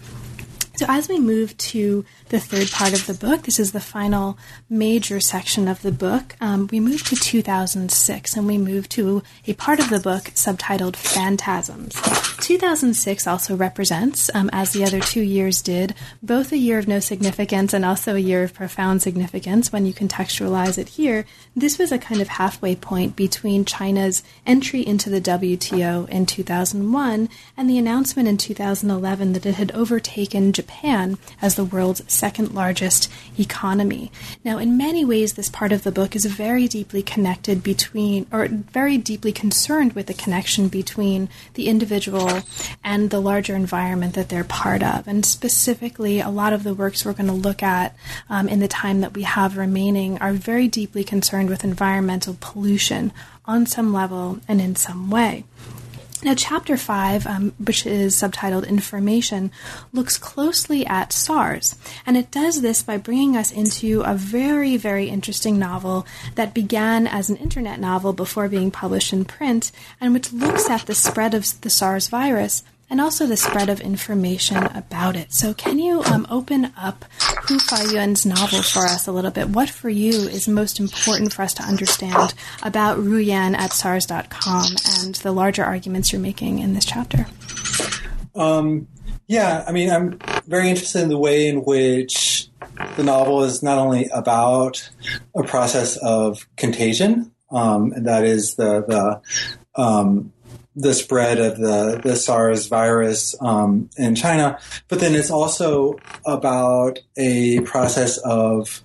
So, 0.76 0.86
as 0.90 1.08
we 1.08 1.20
move 1.20 1.58
to 1.58 2.04
the 2.30 2.40
third 2.40 2.70
part 2.72 2.94
of 2.94 3.06
the 3.08 3.14
book, 3.14 3.44
this 3.44 3.60
is 3.60 3.72
the 3.72 3.80
final 3.80 4.38
major 4.70 5.20
section 5.20 5.68
of 5.68 5.82
the 5.82 5.92
book, 5.92 6.36
um, 6.42 6.68
we 6.72 6.80
move 6.80 7.04
to 7.04 7.16
2006 7.16 8.36
and 8.36 8.48
we 8.48 8.58
move 8.58 8.88
to 8.90 9.24
a 9.48 9.54
part 9.54 9.80
of 9.80 9.90
the 9.90 10.00
book 10.00 10.24
subtitled 10.36 10.96
Phantasms. 10.96 11.94
2006 12.46 13.26
also 13.26 13.56
represents, 13.56 14.30
um, 14.34 14.50
as 14.52 14.74
the 14.74 14.84
other 14.84 15.00
two 15.00 15.22
years 15.22 15.62
did, 15.62 15.96
both 16.22 16.52
a 16.52 16.58
year 16.58 16.78
of 16.78 16.88
no 16.88 17.00
significance 17.00 17.74
and 17.74 17.86
also 17.86 18.16
a 18.16 18.20
year 18.20 18.44
of 18.44 18.54
profound 18.54 19.02
significance 19.02 19.72
when 19.72 19.86
you 19.86 19.94
contextualize 19.94 20.78
it 20.78 20.90
here. 20.90 21.26
This 21.56 21.80
was 21.80 21.92
a 21.92 21.98
kind 21.98 22.22
of 22.22 22.28
halfway 22.28 22.76
point 22.76 23.16
between 23.16 23.66
China's 23.66 24.22
entry 24.46 24.86
into 24.86 25.10
the 25.10 25.22
WTO 25.22 26.08
in 26.10 26.26
2001 26.26 27.30
and 27.58 27.70
the 27.70 27.78
announcement 27.78 28.28
in 28.28 28.38
2011 28.38 29.34
that 29.34 29.46
it 29.46 29.56
had 29.56 29.72
overtaken 29.72 30.52
Japan 30.52 30.66
Japan 30.66 31.18
as 31.42 31.56
the 31.56 31.64
world's 31.64 32.02
second 32.16 32.54
largest 32.54 33.12
economy. 33.38 34.12
Now, 34.44 34.58
in 34.58 34.78
many 34.78 35.04
ways, 35.04 35.34
this 35.34 35.50
part 35.50 35.72
of 35.72 35.84
the 35.84 35.92
book 35.92 36.16
is 36.16 36.26
very 36.26 36.68
deeply 36.68 37.04
connected 37.04 37.64
between, 37.64 38.28
or 38.32 38.48
very 38.48 38.98
deeply 38.98 39.32
concerned 39.32 39.94
with 39.94 40.08
the 40.08 40.14
connection 40.14 40.68
between 40.68 41.30
the 41.54 41.68
individual 41.68 42.42
and 42.84 43.10
the 43.10 43.22
larger 43.22 43.56
environment 43.56 44.14
that 44.16 44.30
they're 44.30 44.44
part 44.44 44.82
of. 44.82 45.08
And 45.08 45.26
specifically, 45.26 46.20
a 46.20 46.30
lot 46.30 46.54
of 46.54 46.64
the 46.64 46.74
works 46.74 47.06
we're 47.06 47.14
going 47.14 47.28
to 47.28 47.34
look 47.34 47.62
at 47.62 47.96
um, 48.30 48.48
in 48.48 48.60
the 48.60 48.68
time 48.68 49.02
that 49.02 49.14
we 49.14 49.24
have 49.24 49.58
remaining 49.58 50.18
are 50.20 50.34
very 50.34 50.68
deeply 50.68 51.04
concerned 51.04 51.50
with 51.50 51.64
environmental 51.64 52.38
pollution 52.40 53.12
on 53.46 53.66
some 53.66 53.94
level 53.94 54.40
and 54.48 54.60
in 54.60 54.76
some 54.76 55.10
way. 55.10 55.44
Now, 56.26 56.34
Chapter 56.34 56.76
5, 56.76 57.28
um, 57.28 57.54
which 57.64 57.86
is 57.86 58.16
subtitled 58.16 58.68
Information, 58.68 59.52
looks 59.94 60.18
closely 60.18 60.84
at 60.84 61.14
SARS, 61.14 61.76
and 62.04 62.18
it 62.18 62.32
does 62.32 62.64
this 62.64 62.82
by 62.82 62.98
bringing 62.98 63.38
us 63.38 63.52
into 63.52 64.02
a 64.02 64.16
very, 64.16 64.76
very 64.76 65.08
interesting 65.08 65.60
novel 65.60 66.08
that 66.34 66.56
began 66.56 67.06
as 67.06 67.30
an 67.30 67.36
internet 67.36 67.80
novel 67.80 68.12
before 68.12 68.50
being 68.50 68.72
published 68.72 69.14
in 69.14 69.24
print, 69.24 69.72
and 70.02 70.16
which 70.16 70.34
looks 70.34 70.68
at 70.68 70.88
the 70.88 70.96
spread 70.96 71.36
of 71.36 71.62
the 71.62 71.70
SARS 71.70 72.08
virus 72.08 72.64
and 72.90 73.02
also 73.02 73.26
the 73.26 73.38
spread 73.38 73.70
of 73.70 73.82
information 73.82 74.64
about 74.68 75.16
it. 75.16 75.34
So, 75.34 75.54
can 75.54 75.80
you 75.80 76.04
um, 76.04 76.28
open 76.30 76.72
up 76.78 77.06
Hu 77.48 77.58
Fayun's 77.58 78.26
novel 78.26 78.62
for 78.62 78.86
us 78.86 79.08
a 79.08 79.12
little 79.12 79.32
bit? 79.32 79.50
What 79.50 79.70
for 79.70 79.90
you 79.90 80.12
is 80.12 80.48
most 80.48 80.80
important 80.80 81.34
for 81.34 81.42
us 81.42 81.54
to 81.56 81.64
understand 81.64 82.34
about 82.64 82.98
Ruyan 82.98 83.56
at 83.56 83.74
SARS.com 83.74 84.66
and 85.00 85.16
the 85.16 85.32
larger 85.32 85.64
arguments 85.64 86.12
you're 86.12 86.22
making 86.22 86.60
in 86.60 86.74
this 86.74 86.86
chapter? 86.86 87.26
Um, 88.36 88.88
yeah, 89.28 89.64
I 89.68 89.72
mean, 89.72 89.90
I'm 89.90 90.20
very 90.46 90.70
interested 90.70 91.02
in 91.02 91.10
the 91.10 91.18
way 91.18 91.48
in 91.48 91.64
which 91.64 92.50
the 92.96 93.04
novel 93.04 93.44
is 93.44 93.64
not 93.64 93.78
only 93.78 94.08
about 94.14 94.90
a 95.36 95.44
process 95.44 95.98
of 95.98 96.48
contagion, 96.58 97.32
um, 97.52 97.92
and 97.94 98.06
that 98.06 98.24
is 98.24 98.56
the 98.56 98.84
the 98.86 99.22
um, 99.82 100.34
the 100.76 100.94
spread 100.94 101.40
of 101.40 101.58
the, 101.58 102.02
the 102.04 102.16
SARS 102.16 102.68
virus 102.68 103.36
um, 103.42 103.90
in 103.98 104.16
China, 104.16 104.60
but 104.88 105.00
then 105.00 105.16
it's 105.16 105.32
also 105.32 105.98
about 106.26 107.00
a 107.18 107.62
process 107.62 108.18
of 108.18 108.82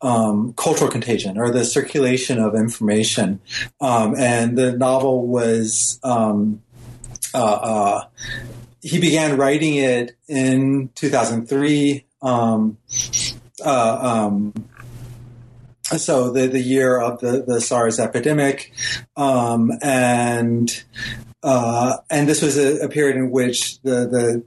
um, 0.00 0.54
cultural 0.54 0.90
contagion 0.90 1.38
or 1.38 1.50
the 1.50 1.64
circulation 1.64 2.38
of 2.38 2.54
information. 2.54 3.40
Um, 3.80 4.14
and 4.16 4.56
the 4.56 4.72
novel 4.72 5.26
was, 5.26 5.98
um, 6.02 6.62
uh, 7.34 7.44
uh, 7.44 8.04
he 8.80 9.00
began 9.00 9.36
writing 9.36 9.74
it 9.74 10.16
in 10.28 10.90
2003. 10.94 12.04
Um, 12.22 12.78
uh, 13.64 13.98
um, 14.00 14.54
so 15.96 16.30
the, 16.30 16.46
the 16.46 16.60
year 16.60 17.00
of 17.00 17.20
the, 17.20 17.42
the 17.46 17.60
SARS 17.60 17.98
epidemic, 17.98 18.72
um, 19.16 19.72
and 19.82 20.84
uh, 21.42 21.96
and 22.10 22.28
this 22.28 22.42
was 22.42 22.58
a, 22.58 22.84
a, 22.84 22.88
period 22.88 23.16
in 23.16 23.30
which 23.30 23.80
the 23.82 24.08
the 24.08 24.44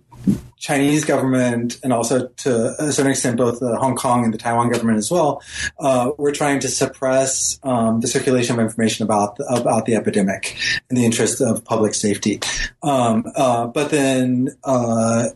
Chinese 0.58 1.06
government 1.06 1.80
and 1.84 1.92
also 1.92 2.28
to 2.28 2.76
a 2.78 2.92
certain 2.92 3.12
extent 3.12 3.38
both 3.38 3.60
the 3.60 3.78
Hong 3.78 3.96
Kong 3.96 4.24
and 4.24 4.34
the 4.34 4.38
Taiwan 4.38 4.70
government 4.70 5.00
as 5.00 5.10
well 5.10 5.42
uh, 5.80 6.12
were 6.18 6.32
trying 6.32 6.60
to 6.60 6.68
suppress 6.68 7.60
um, 7.64 8.00
the 8.00 8.08
circulation 8.08 8.54
of 8.56 8.62
information 8.62 9.04
about 9.04 9.38
the, 9.38 9.46
about 9.46 9.86
the 9.86 9.96
epidemic 9.96 10.56
in 10.89 10.96
the 10.96 11.06
interest 11.06 11.42
of 11.42 11.66
public 11.66 11.96
safety. 11.96 12.39
Um, 12.84 13.26
uh, 13.36 13.68
but 13.68 13.89
then 13.89 14.50
uh, 14.64 15.30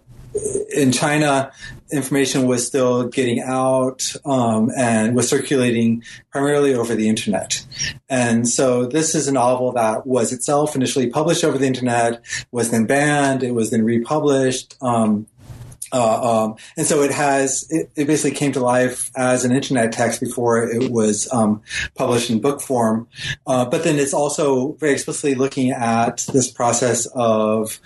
in 0.73 0.91
China, 0.91 1.51
information 1.91 2.47
was 2.47 2.65
still 2.65 3.07
getting 3.07 3.41
out 3.41 4.13
um, 4.25 4.69
and 4.75 5.15
was 5.15 5.29
circulating 5.29 6.03
primarily 6.31 6.73
over 6.73 6.95
the 6.95 7.07
internet. 7.07 7.65
And 8.09 8.47
so 8.47 8.85
this 8.85 9.15
is 9.15 9.27
a 9.27 9.31
novel 9.31 9.71
that 9.73 10.05
was 10.05 10.33
itself 10.33 10.75
initially 10.75 11.07
published 11.07 11.43
over 11.43 11.57
the 11.57 11.67
internet, 11.67 12.23
was 12.51 12.71
then 12.71 12.85
banned, 12.85 13.43
it 13.43 13.51
was 13.51 13.71
then 13.71 13.83
republished. 13.83 14.75
Um, 14.81 15.27
Uh, 15.95 16.43
um, 16.43 16.55
and 16.75 16.85
so 16.85 17.01
it 17.03 17.11
has, 17.11 17.65
it, 17.69 17.89
it, 17.95 18.05
basically 18.05 18.35
came 18.37 18.51
to 18.51 18.59
life 18.59 19.09
as 19.15 19.45
an 19.45 19.53
internet 19.53 19.93
text 19.93 20.19
before 20.19 20.61
it 20.61 20.91
was 20.91 21.31
um, 21.31 21.61
published 21.95 22.29
in 22.29 22.41
book 22.41 22.59
form. 22.59 23.07
Uh, 23.47 23.63
but 23.63 23.85
then 23.85 23.97
it's 23.97 24.13
also 24.13 24.73
very 24.73 24.91
explicitly 24.91 25.35
looking 25.35 25.71
at 25.71 26.17
this 26.33 26.51
process 26.51 27.05
of 27.15 27.79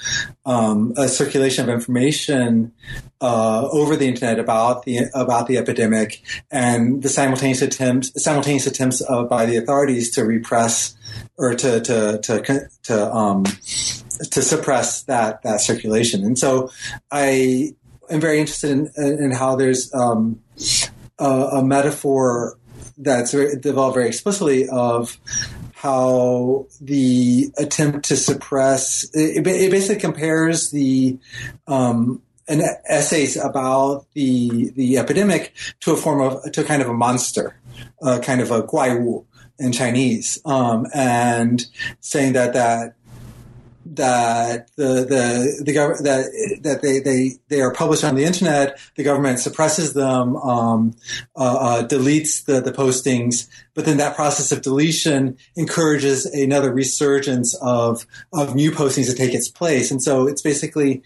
um, 0.43 0.91
a 0.97 1.07
circulation 1.07 1.63
of 1.63 1.69
information 1.69 2.73
uh, 3.21 3.67
over 3.71 3.95
the 3.95 4.07
internet 4.07 4.39
about 4.39 4.85
the 4.85 5.01
about 5.13 5.45
the 5.45 5.57
epidemic 5.57 6.23
and 6.49 7.03
the 7.03 7.09
simultaneous 7.09 7.61
attempts 7.61 8.11
simultaneous 8.23 8.65
attempts 8.65 9.03
by 9.29 9.45
the 9.45 9.57
authorities 9.57 10.09
to 10.15 10.23
repress 10.23 10.95
or 11.37 11.53
to 11.53 11.81
to 11.81 12.19
to 12.23 12.69
to 12.83 13.13
um, 13.13 13.43
to 13.43 14.41
suppress 14.41 15.03
that 15.03 15.41
that 15.43 15.61
circulation. 15.61 16.23
And 16.23 16.37
so 16.37 16.71
I 17.11 17.75
am 18.09 18.19
very 18.19 18.39
interested 18.39 18.71
in, 18.71 18.91
in 18.97 19.31
how 19.31 19.55
there's 19.55 19.93
um, 19.93 20.41
a, 21.17 21.25
a, 21.25 21.63
metaphor 21.63 22.57
that's 22.97 23.31
very, 23.31 23.57
developed 23.57 23.95
very 23.95 24.07
explicitly 24.07 24.67
of 24.69 25.17
how 25.73 26.65
the 26.81 27.49
attempt 27.57 28.05
to 28.09 28.17
suppress 28.17 29.05
it, 29.13 29.47
it 29.47 29.71
basically 29.71 29.99
compares 29.99 30.71
the 30.71 31.17
um, 31.67 32.21
an 32.49 32.61
essays 32.87 33.37
about 33.37 34.05
the 34.13 34.71
the 34.71 34.97
epidemic 34.97 35.53
to 35.79 35.93
a 35.93 35.95
form 35.95 36.19
of 36.19 36.51
to 36.51 36.63
kind 36.63 36.81
of 36.81 36.89
a 36.89 36.93
monster, 36.93 37.55
uh, 38.01 38.19
kind 38.19 38.41
of 38.41 38.51
a 38.51 38.63
guai 38.63 38.99
wu 38.99 39.25
in 39.59 39.71
Chinese, 39.71 40.39
um, 40.45 40.87
and 40.93 41.65
saying 41.99 42.33
that 42.33 42.53
that 42.53 42.95
that 43.95 44.69
the 44.75 45.05
the 45.05 45.63
the 45.63 45.73
government 45.73 46.03
that 46.03 46.59
that 46.61 46.81
they, 46.81 46.99
they 46.99 47.31
they 47.47 47.61
are 47.61 47.73
published 47.73 48.03
on 48.03 48.15
the 48.15 48.23
internet. 48.23 48.79
The 48.95 49.03
government 49.03 49.39
suppresses 49.39 49.93
them, 49.93 50.35
um, 50.37 50.95
uh, 51.35 51.57
uh, 51.59 51.87
deletes 51.87 52.45
the 52.45 52.61
the 52.61 52.71
postings, 52.71 53.47
but 53.73 53.85
then 53.85 53.97
that 53.97 54.15
process 54.15 54.51
of 54.51 54.61
deletion 54.61 55.37
encourages 55.55 56.25
another 56.25 56.73
resurgence 56.73 57.55
of 57.55 58.05
of 58.31 58.55
new 58.55 58.71
postings 58.71 59.07
to 59.07 59.15
take 59.15 59.33
its 59.33 59.49
place. 59.49 59.91
And 59.91 60.01
so 60.01 60.27
it's 60.27 60.41
basically 60.41 61.01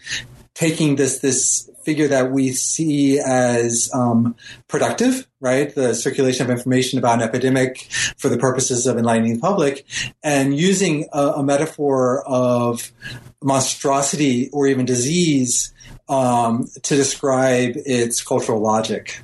taking 0.54 0.96
this 0.96 1.20
this 1.20 1.70
figure 1.84 2.08
that 2.08 2.30
we 2.30 2.52
see 2.52 3.18
as 3.18 3.90
um, 3.94 4.34
productive, 4.68 5.26
right? 5.40 5.74
The 5.74 5.94
circulation 5.94 6.44
of 6.44 6.50
information 6.50 6.98
about 6.98 7.20
an 7.20 7.28
epidemic 7.28 7.88
for 8.16 8.28
the 8.28 8.38
purposes 8.38 8.86
of 8.86 8.96
enlightening 8.96 9.34
the 9.34 9.40
public, 9.40 9.86
and 10.22 10.58
using 10.58 11.08
a, 11.12 11.28
a 11.36 11.42
metaphor 11.42 12.26
of 12.26 12.92
monstrosity 13.42 14.48
or 14.52 14.66
even 14.66 14.86
disease 14.86 15.72
um, 16.08 16.68
to 16.82 16.96
describe 16.96 17.72
its 17.76 18.22
cultural 18.22 18.60
logic. 18.60 19.20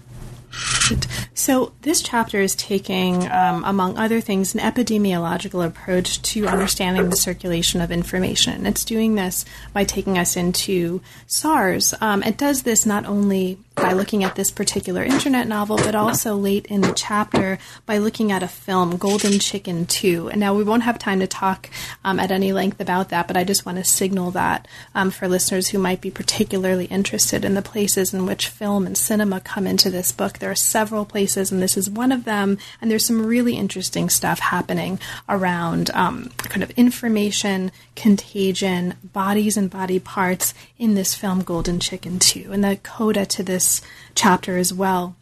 So, 1.35 1.73
this 1.83 2.03
chapter 2.03 2.41
is 2.41 2.55
taking, 2.55 3.31
um, 3.31 3.65
among 3.65 3.97
other 3.97 4.21
things, 4.21 4.55
an 4.55 4.61
epidemiological 4.61 5.65
approach 5.65 6.21
to 6.23 6.47
understanding 6.47 7.09
the 7.09 7.17
circulation 7.17 7.81
of 7.81 7.91
information. 7.91 8.67
It's 8.67 8.85
doing 8.85 9.15
this 9.15 9.45
by 9.73 9.85
taking 9.85 10.19
us 10.19 10.37
into 10.37 11.01
SARS. 11.27 11.95
Um, 12.01 12.23
it 12.23 12.37
does 12.37 12.63
this 12.63 12.85
not 12.85 13.07
only 13.07 13.59
by 13.81 13.93
looking 13.93 14.25
at 14.25 14.35
this 14.35 14.51
particular 14.51 15.03
internet 15.03 15.49
novel, 15.49 15.77
but 15.79 15.95
also 15.95 16.37
late 16.37 16.67
in 16.67 16.83
the 16.83 16.93
chapter 16.93 17.59
by 17.87 17.99
looking 17.99 18.31
at 18.31 18.43
a 18.43 18.49
film, 18.49 18.97
Golden 18.97 19.39
Chicken 19.39 19.87
2. 19.87 20.29
And 20.29 20.41
now 20.41 20.55
we 20.55 20.65
won't 20.65 20.83
have 20.83 20.99
time 20.99 21.21
to 21.21 21.27
talk 21.27 21.71
um, 22.05 22.21
at 22.21 22.31
any 22.31 22.53
length 22.53 22.81
about 22.81 23.09
that, 23.09 23.27
but 23.27 23.37
I 23.37 23.45
just 23.45 23.65
want 23.65 23.79
to 23.79 23.85
signal 23.85 24.33
that 24.33 24.69
um, 24.95 25.11
for 25.11 25.29
listeners 25.29 25.69
who 25.69 25.79
might 25.79 26.01
be 26.01 26.11
particularly 26.11 26.87
interested 26.87 27.45
in 27.45 27.55
the 27.55 27.63
places 27.63 28.13
in 28.13 28.27
which 28.27 28.49
film 28.49 28.87
and 28.87 28.99
cinema 28.99 29.41
come 29.41 29.67
into 29.67 29.89
this 29.89 30.13
book. 30.13 30.39
There 30.39 30.50
are 30.51 30.55
several 30.55 31.05
places, 31.05 31.53
and 31.53 31.63
this 31.63 31.77
is 31.77 31.89
one 31.89 32.13
of 32.13 32.25
them. 32.25 32.59
And 32.81 32.91
there's 32.91 33.05
some 33.05 33.25
really 33.25 33.57
interesting 33.57 34.09
stuff 34.09 34.39
happening 34.39 34.99
around 35.29 35.91
um, 35.91 36.31
kind 36.39 36.63
of 36.63 36.71
information, 36.73 37.73
contagion, 37.97 38.95
bodies 39.03 39.57
and 39.57 39.71
body 39.71 39.99
parts 39.99 40.55
in 40.79 40.95
this 40.95 41.15
film, 41.15 41.43
Golden 41.43 41.81
Chicken 41.81 42.19
2. 42.19 42.51
And 42.53 42.65
the 42.65 42.77
coda 42.83 43.25
to 43.27 43.43
this 43.43 43.81
chapter 44.15 44.57
as 44.57 44.73
well 44.73 45.17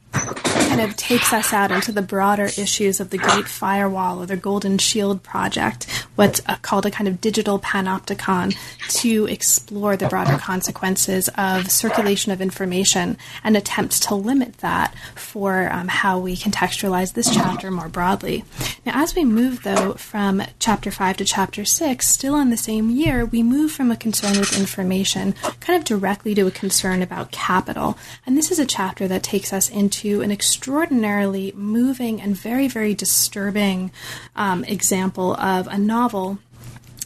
kind 0.78 0.80
of 0.80 0.96
takes 0.96 1.32
us 1.32 1.52
out 1.52 1.70
into 1.70 1.92
the 1.92 2.02
broader 2.02 2.44
issues 2.44 3.00
of 3.00 3.10
the 3.10 3.18
Great 3.18 3.46
Firewall 3.46 4.22
or 4.22 4.26
the 4.26 4.36
Golden 4.36 4.78
Shield 4.78 5.22
Project, 5.22 5.86
what's 6.14 6.40
uh, 6.46 6.56
called 6.62 6.86
a 6.86 6.90
kind 6.90 7.08
of 7.08 7.20
digital 7.20 7.58
panopticon 7.58 8.56
to 9.00 9.26
explore 9.26 9.96
the 9.96 10.08
broader 10.08 10.36
consequences 10.38 11.28
of 11.36 11.70
circulation 11.70 12.32
of 12.32 12.40
information 12.40 13.16
and 13.42 13.56
attempts 13.56 14.00
to 14.00 14.14
limit 14.14 14.58
that 14.58 14.94
for 15.14 15.68
um, 15.72 15.88
how 15.88 16.18
we 16.18 16.36
contextualize 16.36 17.14
this 17.14 17.34
chapter 17.34 17.70
more 17.70 17.88
broadly. 17.88 18.44
Now, 18.86 19.02
as 19.02 19.14
we 19.14 19.24
move, 19.24 19.62
though, 19.62 19.94
from 19.94 20.42
chapter 20.58 20.90
5 20.90 21.18
to 21.18 21.24
chapter 21.24 21.64
6, 21.64 22.06
still 22.06 22.36
in 22.36 22.50
the 22.50 22.56
same 22.56 22.90
year, 22.90 23.24
we 23.24 23.42
move 23.42 23.72
from 23.72 23.90
a 23.90 23.96
concern 23.96 24.38
with 24.38 24.58
information 24.58 25.34
kind 25.60 25.78
of 25.78 25.84
directly 25.84 26.34
to 26.34 26.46
a 26.46 26.50
concern 26.50 27.02
about 27.02 27.30
capital. 27.30 27.98
And 28.26 28.36
this 28.36 28.50
is 28.50 28.58
a 28.58 28.66
chapter 28.66 29.08
that 29.08 29.22
takes 29.22 29.52
us 29.52 29.68
into 29.68 30.07
an 30.08 30.30
extraordinarily 30.30 31.52
moving 31.54 32.20
and 32.20 32.36
very, 32.36 32.68
very 32.68 32.94
disturbing 32.94 33.90
um, 34.36 34.64
example 34.64 35.34
of 35.34 35.66
a 35.68 35.78
novel 35.78 36.38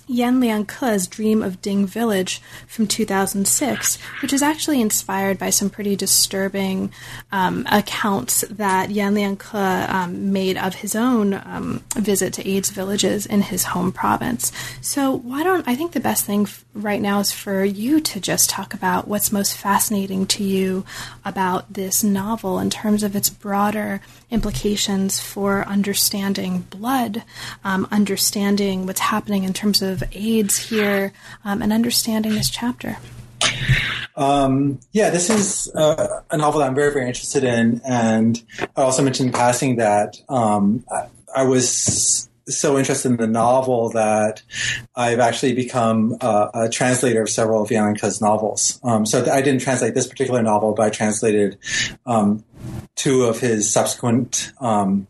Yan 0.07 0.41
Lianke's 0.41 1.07
Dream 1.07 1.43
of 1.43 1.63
Ding 1.63 1.87
Village 1.87 2.41
from 2.67 2.87
2006, 2.87 3.99
which 4.21 4.33
is 4.33 4.43
actually 4.43 4.81
inspired 4.81 5.39
by 5.39 5.51
some 5.51 5.71
pretty 5.71 5.97
disturbing 5.97 6.93
um, 7.31 7.67
accounts 7.71 8.43
that 8.51 8.91
Yan 8.91 9.15
Lianke 9.15 9.89
um, 9.89 10.33
made 10.33 10.57
of 10.57 10.75
his 10.75 10.95
own 10.95 11.35
um, 11.35 11.83
visit 11.97 12.33
to 12.35 12.49
AIDS 12.49 12.71
villages 12.71 13.27
in 13.27 13.43
his 13.43 13.65
home 13.65 13.93
province. 13.93 14.53
So, 14.81 15.13
why 15.13 15.43
don't 15.43 15.67
I 15.69 15.77
think 15.77 15.93
the 15.93 16.01
best 16.01 16.25
thing 16.25 16.43
f- 16.43 16.65
right 16.75 17.01
now 17.01 17.21
is 17.21 17.33
for 17.33 17.65
you 17.65 18.01
to 18.01 18.21
just 18.21 18.51
talk 18.51 18.75
about 18.75 19.09
what's 19.09 19.33
most 19.33 19.57
fascinating 19.57 20.27
to 20.27 20.45
you 20.45 20.85
about 21.25 21.73
this 21.73 22.03
novel 22.03 22.59
in 22.59 22.71
terms 22.71 23.03
of 23.03 23.15
its 23.15 23.31
broader 23.31 24.01
implications 24.33 25.20
for 25.20 25.64
understanding 25.68 26.61
blood, 26.70 27.22
um, 27.64 27.87
understanding 27.91 28.87
what's 28.87 29.01
happening 29.01 29.45
in 29.45 29.53
terms 29.53 29.83
of 29.83 30.03
AIDS 30.12 30.57
here, 30.57 31.12
um, 31.45 31.62
and 31.62 31.72
understanding 31.72 32.33
this 32.33 32.51
chapter. 32.51 32.97
Um, 34.16 34.80
yeah, 34.93 35.11
this 35.11 35.30
is 35.30 35.72
uh, 35.74 36.20
a 36.30 36.37
novel 36.37 36.61
that 36.61 36.68
I'm 36.68 36.74
very, 36.74 36.93
very 36.93 37.07
interested 37.07 37.45
in. 37.45 37.80
And 37.85 38.43
I 38.76 38.83
also 38.83 39.03
mentioned 39.03 39.28
in 39.28 39.33
passing 39.33 39.76
that 39.76 40.16
um, 40.28 40.85
I, 41.35 41.45
was 41.45 42.28
so 42.49 42.76
interested 42.76 43.11
in 43.11 43.16
the 43.16 43.26
novel 43.26 43.91
that 43.91 44.43
I've 44.95 45.20
actually 45.20 45.55
become 45.55 46.16
a 46.20 46.68
translator 46.70 47.22
of 47.22 47.30
several 47.30 47.62
of 47.62 47.70
Yan 47.70 47.95
Lianke's 47.95 48.20
novels. 48.20 48.80
Um, 48.83 49.07
so 49.07 49.24
I 49.30 49.41
didn't 49.41 49.62
translate 49.62 49.95
this 49.95 50.07
particular 50.07 50.43
novel, 50.43 50.74
but 50.74 50.87
I 50.87 50.91
translated 50.91 51.57
um, 52.05 52.45
two 52.95 53.25
of 53.25 53.41
his 53.41 53.71
subsequent 53.71 54.53
um, 54.61 55.07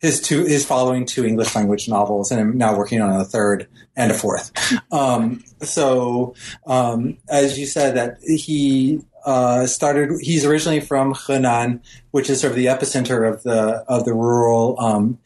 his 0.00 0.20
two 0.20 0.44
his 0.44 0.64
following 0.64 1.06
two 1.06 1.24
English 1.24 1.54
language 1.54 1.88
novels, 1.88 2.30
and 2.30 2.40
I'm 2.40 2.58
now 2.58 2.76
working 2.76 3.00
on 3.00 3.20
a 3.20 3.24
third 3.24 3.68
and 3.96 4.10
a 4.10 4.14
fourth. 4.14 4.52
Um, 4.92 5.44
so 5.62 6.34
um, 6.66 7.18
as 7.28 7.58
you 7.58 7.66
said, 7.66 7.96
that 7.96 8.18
he 8.22 9.00
uh, 9.24 9.66
started. 9.66 10.12
He's 10.20 10.44
originally 10.44 10.80
from 10.80 11.12
Henan, 11.12 11.80
which 12.12 12.30
is 12.30 12.40
sort 12.40 12.52
of 12.52 12.56
the 12.56 12.66
epicenter 12.66 13.28
of 13.28 13.42
the 13.42 13.84
of 13.88 14.04
the 14.04 14.14
rural 14.14 14.80
um, 14.80 15.18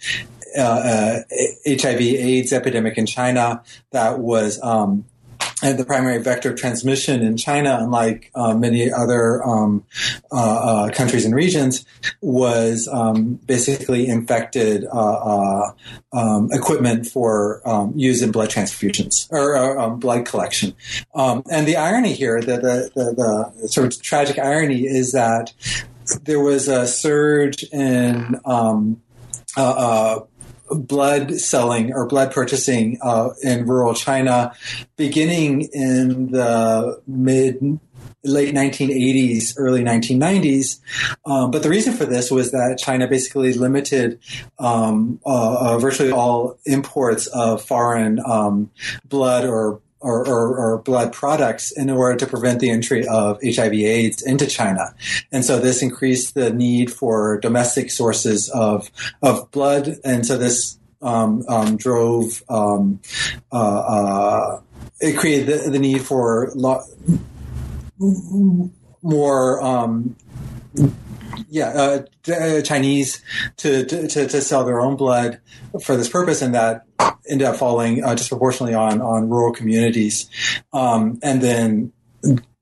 uh, 0.59 0.63
uh, 0.63 1.23
epidemic 1.67 2.99
in 2.99 3.07
China 3.07 3.63
that 3.93 4.19
was 4.19 4.61
um, 4.63 5.05
the 5.61 5.85
primary 5.85 6.19
vector 6.19 6.51
of 6.51 6.57
transmission 6.59 7.23
in 7.23 7.37
China, 7.37 7.79
unlike 7.81 8.31
uh, 8.35 8.55
many 8.55 8.91
other 8.91 9.43
um, 9.47 9.85
uh, 10.33 10.37
uh, 10.37 10.91
countries 10.91 11.25
and 11.25 11.35
regions, 11.35 11.85
was 12.21 12.89
um, 12.91 13.35
basically 13.47 14.07
infected 14.07 14.87
uh, 14.87 14.91
uh 14.91 15.73
um, 16.13 16.49
equipment 16.53 17.07
for 17.07 17.61
um, 17.69 17.93
use 17.95 18.23
in 18.23 18.33
blood 18.33 18.49
transfusions 18.49 19.29
or 19.31 19.57
uh, 19.57 19.85
um, 19.85 19.99
blood 19.99 20.27
collection. 20.27 20.75
Um, 21.15 21.45
and 21.51 21.67
the 21.67 21.77
irony 21.77 22.15
here, 22.15 22.41
the, 22.41 22.57
the, 22.57 22.91
the, 22.95 23.53
the, 23.61 23.69
sort 23.69 23.95
of 23.95 24.03
tragic 24.03 24.39
irony, 24.39 24.87
is 24.87 25.13
that 25.13 25.53
there 26.25 26.41
was 26.41 26.67
a 26.67 26.87
surge 26.87 27.63
in 27.65 28.41
blood 30.71 31.37
selling 31.37 31.93
or 31.93 32.07
blood 32.07 32.33
purchasing 32.33 32.99
uh, 33.03 33.31
in 33.43 33.67
rural 33.67 33.95
China, 33.95 34.53
beginning 34.97 35.69
in 35.73 36.33
the 36.33 37.01
mid 37.07 37.81
late 38.23 38.55
1980s, 38.55 39.55
early 39.57 39.83
1990s. 39.83 40.81
Um, 41.25 41.51
but 41.51 41.63
the 41.63 41.71
reason 41.71 41.95
for 41.95 42.05
this 42.05 42.31
was 42.31 42.53
that 42.53 42.79
China 42.79 43.09
basically 43.09 43.53
limited 43.55 44.21
um, 44.59 45.21
uh, 45.25 45.75
uh, 45.75 45.79
virtually 45.79 46.13
all 46.13 46.59
imports 46.67 47.27
of 47.29 47.63
foreign 47.63 48.21
um, 48.25 48.71
blood 49.09 49.45
or 49.45 49.81
or, 50.01 50.27
or, 50.27 50.57
or, 50.57 50.79
blood 50.79 51.13
products 51.13 51.73
in 51.73 51.91
order 51.91 52.17
to 52.17 52.27
prevent 52.27 52.61
the 52.61 52.71
entry 52.71 53.07
of 53.07 53.39
HIV/AIDS 53.43 54.23
into 54.23 54.47
China, 54.47 54.95
and 55.31 55.45
so 55.45 55.59
this 55.59 55.83
increased 55.83 56.35
the 56.35 56.51
need 56.51 56.93
for 56.93 57.39
domestic 57.41 57.91
sources 57.91 58.49
of 58.49 58.91
of 59.23 59.51
blood, 59.51 59.97
and 60.05 60.27
so 60.27 60.39
this 60.39 60.79
um, 61.03 61.45
um, 61.49 61.77
drove 61.77 62.43
um, 62.49 63.01
uh, 63.53 63.81
uh, 63.81 64.61
it 65.01 65.17
created 65.17 65.65
the, 65.65 65.71
the 65.71 65.79
need 65.79 66.03
for 66.03 66.53
lo- 66.55 66.85
more 69.03 69.63
um, 69.63 70.17
yeah, 71.49 72.03
uh, 72.29 72.63
Chinese 72.63 73.23
to, 73.59 73.85
to, 73.85 74.09
to, 74.09 74.41
sell 74.41 74.65
their 74.65 74.81
own 74.81 74.97
blood 74.97 75.41
for 75.83 75.97
this 75.97 76.09
purpose, 76.09 76.43
and 76.43 76.55
that 76.55 76.85
ended 77.29 77.47
up 77.47 77.57
falling 77.57 78.03
uh, 78.05 78.15
disproportionately 78.15 78.75
on 78.75 79.01
on 79.01 79.29
rural 79.29 79.53
communities, 79.53 80.29
um, 80.73 81.19
and 81.23 81.43
then 81.43 81.93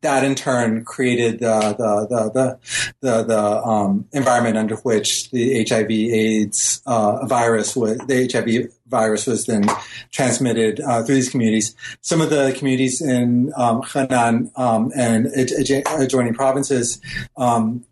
that 0.01 0.23
in 0.23 0.35
turn 0.35 0.85
created 0.85 1.41
the 1.41 1.75
the 1.77 2.07
the 2.33 2.59
the, 3.01 3.23
the, 3.25 3.63
um, 3.65 4.07
environment 4.13 4.57
under 4.57 4.77
which 4.77 5.31
the 5.31 5.65
HIV/AIDS 5.69 6.83
uh, 6.87 7.27
virus 7.27 7.75
was 7.75 7.99
the 8.07 8.29
HIV 8.31 8.73
virus 8.87 9.27
was 9.27 9.47
then 9.47 9.65
transmitted 10.13 10.81
uh, 10.81 11.03
through 11.03 11.17
these 11.17 11.31
communities. 11.31 11.75
Some 12.01 12.21
of 12.21 12.31
the 12.31 12.55
communities 12.57 13.01
in 13.03 13.53
um, 13.57 13.83
Henan 13.83 14.57
um, 14.57 14.93
and 14.97 15.27
adjoining 15.37 16.35
provinces 16.35 17.01
um, 17.37 17.85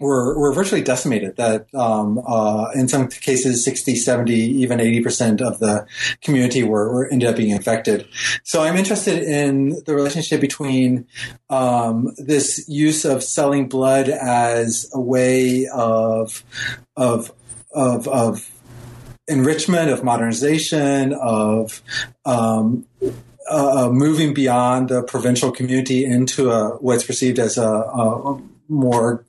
were, 0.00 0.38
were 0.38 0.52
virtually 0.52 0.82
decimated. 0.82 1.36
That 1.36 1.72
um, 1.74 2.22
uh, 2.26 2.70
in 2.74 2.88
some 2.88 3.08
cases, 3.08 3.64
60, 3.64 3.96
70, 3.96 4.34
even 4.34 4.78
80% 4.78 5.40
of 5.40 5.58
the 5.58 5.86
community 6.22 6.62
were, 6.62 6.92
were, 6.92 7.08
ended 7.10 7.28
up 7.28 7.36
being 7.36 7.50
infected. 7.50 8.08
So 8.44 8.62
I'm 8.62 8.76
interested 8.76 9.22
in 9.22 9.82
the 9.86 9.94
relationship 9.94 10.40
between 10.40 11.06
um, 11.50 12.12
this 12.18 12.68
use 12.68 13.04
of 13.04 13.22
selling 13.22 13.68
blood 13.68 14.08
as 14.08 14.90
a 14.92 15.00
way 15.00 15.66
of 15.72 16.44
of 16.96 17.32
of, 17.72 18.08
of 18.08 18.50
enrichment, 19.28 19.90
of 19.90 20.02
modernization, 20.02 21.12
of 21.12 21.82
um, 22.24 22.86
uh, 23.48 23.88
moving 23.90 24.34
beyond 24.34 24.88
the 24.88 25.02
provincial 25.02 25.50
community 25.50 26.04
into 26.04 26.50
a, 26.50 26.70
what's 26.76 27.04
perceived 27.04 27.38
as 27.38 27.58
a, 27.58 27.68
a 27.68 28.40
more 28.68 29.24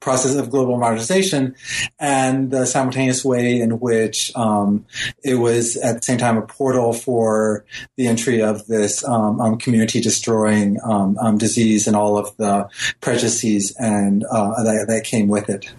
process 0.00 0.34
of 0.34 0.50
global 0.50 0.78
modernization 0.78 1.54
and 1.98 2.50
the 2.50 2.66
simultaneous 2.66 3.24
way 3.24 3.60
in 3.60 3.80
which 3.80 4.34
um, 4.36 4.84
it 5.24 5.36
was 5.36 5.76
at 5.76 5.96
the 5.96 6.02
same 6.02 6.18
time 6.18 6.36
a 6.36 6.42
portal 6.42 6.92
for 6.92 7.64
the 7.96 8.06
entry 8.06 8.42
of 8.42 8.66
this 8.66 9.04
um, 9.04 9.40
um, 9.40 9.58
community 9.58 10.00
destroying 10.00 10.78
um, 10.84 11.16
um, 11.18 11.38
disease 11.38 11.86
and 11.86 11.96
all 11.96 12.18
of 12.18 12.36
the 12.36 12.68
prejudices 13.00 13.74
and 13.78 14.24
uh, 14.30 14.62
that, 14.62 14.86
that 14.88 15.04
came 15.04 15.28
with 15.28 15.48
it. 15.48 15.70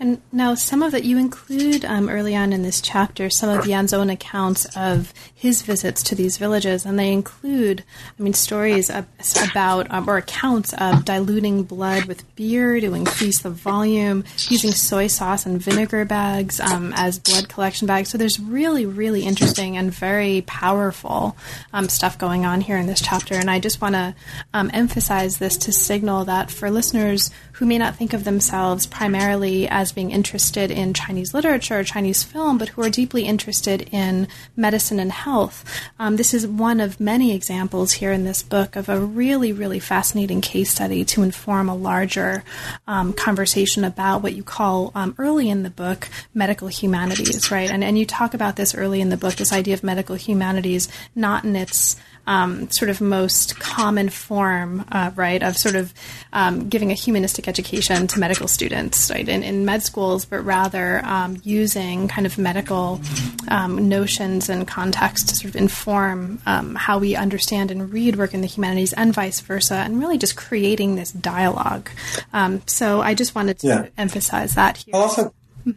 And 0.00 0.20
now, 0.30 0.54
some 0.54 0.82
of 0.82 0.92
that 0.92 1.02
you 1.02 1.18
include 1.18 1.84
um, 1.84 2.08
early 2.08 2.36
on 2.36 2.52
in 2.52 2.62
this 2.62 2.80
chapter, 2.80 3.28
some 3.28 3.50
of 3.50 3.66
Yan's 3.66 3.92
own 3.92 4.10
accounts 4.10 4.64
of 4.76 5.12
his 5.34 5.62
visits 5.62 6.04
to 6.04 6.14
these 6.14 6.38
villages, 6.38 6.86
and 6.86 6.96
they 6.96 7.12
include, 7.12 7.82
I 8.18 8.22
mean, 8.22 8.32
stories 8.32 8.90
about 8.90 9.90
um, 9.90 10.08
or 10.08 10.16
accounts 10.16 10.72
of 10.74 11.04
diluting 11.04 11.64
blood 11.64 12.04
with 12.04 12.24
beer 12.36 12.80
to 12.80 12.94
increase 12.94 13.40
the 13.40 13.50
volume, 13.50 14.22
using 14.48 14.70
soy 14.70 15.08
sauce 15.08 15.46
and 15.46 15.60
vinegar 15.60 16.04
bags 16.04 16.60
um, 16.60 16.92
as 16.94 17.18
blood 17.18 17.48
collection 17.48 17.88
bags. 17.88 18.10
So 18.10 18.18
there's 18.18 18.38
really, 18.38 18.86
really 18.86 19.24
interesting 19.24 19.76
and 19.76 19.92
very 19.92 20.42
powerful 20.46 21.36
um, 21.72 21.88
stuff 21.88 22.16
going 22.18 22.46
on 22.46 22.60
here 22.60 22.76
in 22.76 22.86
this 22.86 23.02
chapter. 23.02 23.34
And 23.34 23.50
I 23.50 23.58
just 23.58 23.80
want 23.80 23.96
to 23.96 24.14
um, 24.54 24.70
emphasize 24.72 25.38
this 25.38 25.56
to 25.58 25.72
signal 25.72 26.24
that 26.26 26.52
for 26.52 26.70
listeners 26.70 27.30
who 27.52 27.66
may 27.66 27.78
not 27.78 27.96
think 27.96 28.12
of 28.12 28.22
themselves 28.22 28.86
primarily 28.86 29.66
as 29.68 29.87
being 29.92 30.10
interested 30.10 30.70
in 30.70 30.94
Chinese 30.94 31.34
literature 31.34 31.80
or 31.80 31.84
Chinese 31.84 32.22
film, 32.22 32.58
but 32.58 32.70
who 32.70 32.82
are 32.82 32.90
deeply 32.90 33.24
interested 33.24 33.88
in 33.92 34.28
medicine 34.56 34.98
and 34.98 35.12
health. 35.12 35.64
Um, 35.98 36.16
this 36.16 36.34
is 36.34 36.46
one 36.46 36.80
of 36.80 37.00
many 37.00 37.34
examples 37.34 37.92
here 37.92 38.12
in 38.12 38.24
this 38.24 38.42
book 38.42 38.76
of 38.76 38.88
a 38.88 38.98
really, 38.98 39.52
really 39.52 39.78
fascinating 39.78 40.40
case 40.40 40.70
study 40.70 41.04
to 41.06 41.22
inform 41.22 41.68
a 41.68 41.74
larger 41.74 42.44
um, 42.86 43.12
conversation 43.12 43.84
about 43.84 44.22
what 44.22 44.34
you 44.34 44.42
call 44.42 44.92
um, 44.94 45.14
early 45.18 45.48
in 45.48 45.62
the 45.62 45.70
book 45.70 46.08
medical 46.34 46.68
humanities, 46.68 47.50
right? 47.50 47.70
And, 47.70 47.82
and 47.82 47.98
you 47.98 48.06
talk 48.06 48.34
about 48.34 48.56
this 48.56 48.74
early 48.74 49.00
in 49.00 49.08
the 49.08 49.16
book, 49.16 49.34
this 49.34 49.52
idea 49.52 49.74
of 49.74 49.82
medical 49.82 50.16
humanities, 50.16 50.88
not 51.14 51.44
in 51.44 51.56
its 51.56 51.96
um, 52.28 52.70
sort 52.70 52.90
of 52.90 53.00
most 53.00 53.58
common 53.58 54.10
form, 54.10 54.84
uh, 54.92 55.10
right, 55.16 55.42
of 55.42 55.56
sort 55.56 55.74
of 55.74 55.94
um, 56.34 56.68
giving 56.68 56.90
a 56.90 56.94
humanistic 56.94 57.48
education 57.48 58.06
to 58.06 58.20
medical 58.20 58.46
students, 58.46 59.10
right, 59.10 59.26
in, 59.26 59.42
in 59.42 59.64
med 59.64 59.82
schools, 59.82 60.26
but 60.26 60.44
rather 60.44 61.00
um, 61.04 61.40
using 61.42 62.06
kind 62.06 62.26
of 62.26 62.36
medical 62.36 63.00
um, 63.48 63.88
notions 63.88 64.50
and 64.50 64.68
context 64.68 65.30
to 65.30 65.36
sort 65.36 65.54
of 65.54 65.56
inform 65.56 66.38
um, 66.44 66.74
how 66.74 66.98
we 66.98 67.16
understand 67.16 67.70
and 67.70 67.90
read 67.92 68.16
work 68.16 68.34
in 68.34 68.42
the 68.42 68.46
humanities 68.46 68.92
and 68.92 69.14
vice 69.14 69.40
versa, 69.40 69.76
and 69.76 69.98
really 69.98 70.18
just 70.18 70.36
creating 70.36 70.96
this 70.96 71.10
dialogue. 71.12 71.88
Um, 72.34 72.60
so 72.66 73.00
I 73.00 73.14
just 73.14 73.34
wanted 73.34 73.58
to 73.60 73.66
yeah. 73.66 73.86
emphasize 73.96 74.54
that 74.54 74.76
here. 74.76 74.94
I'll 74.94 75.02
also, 75.02 75.32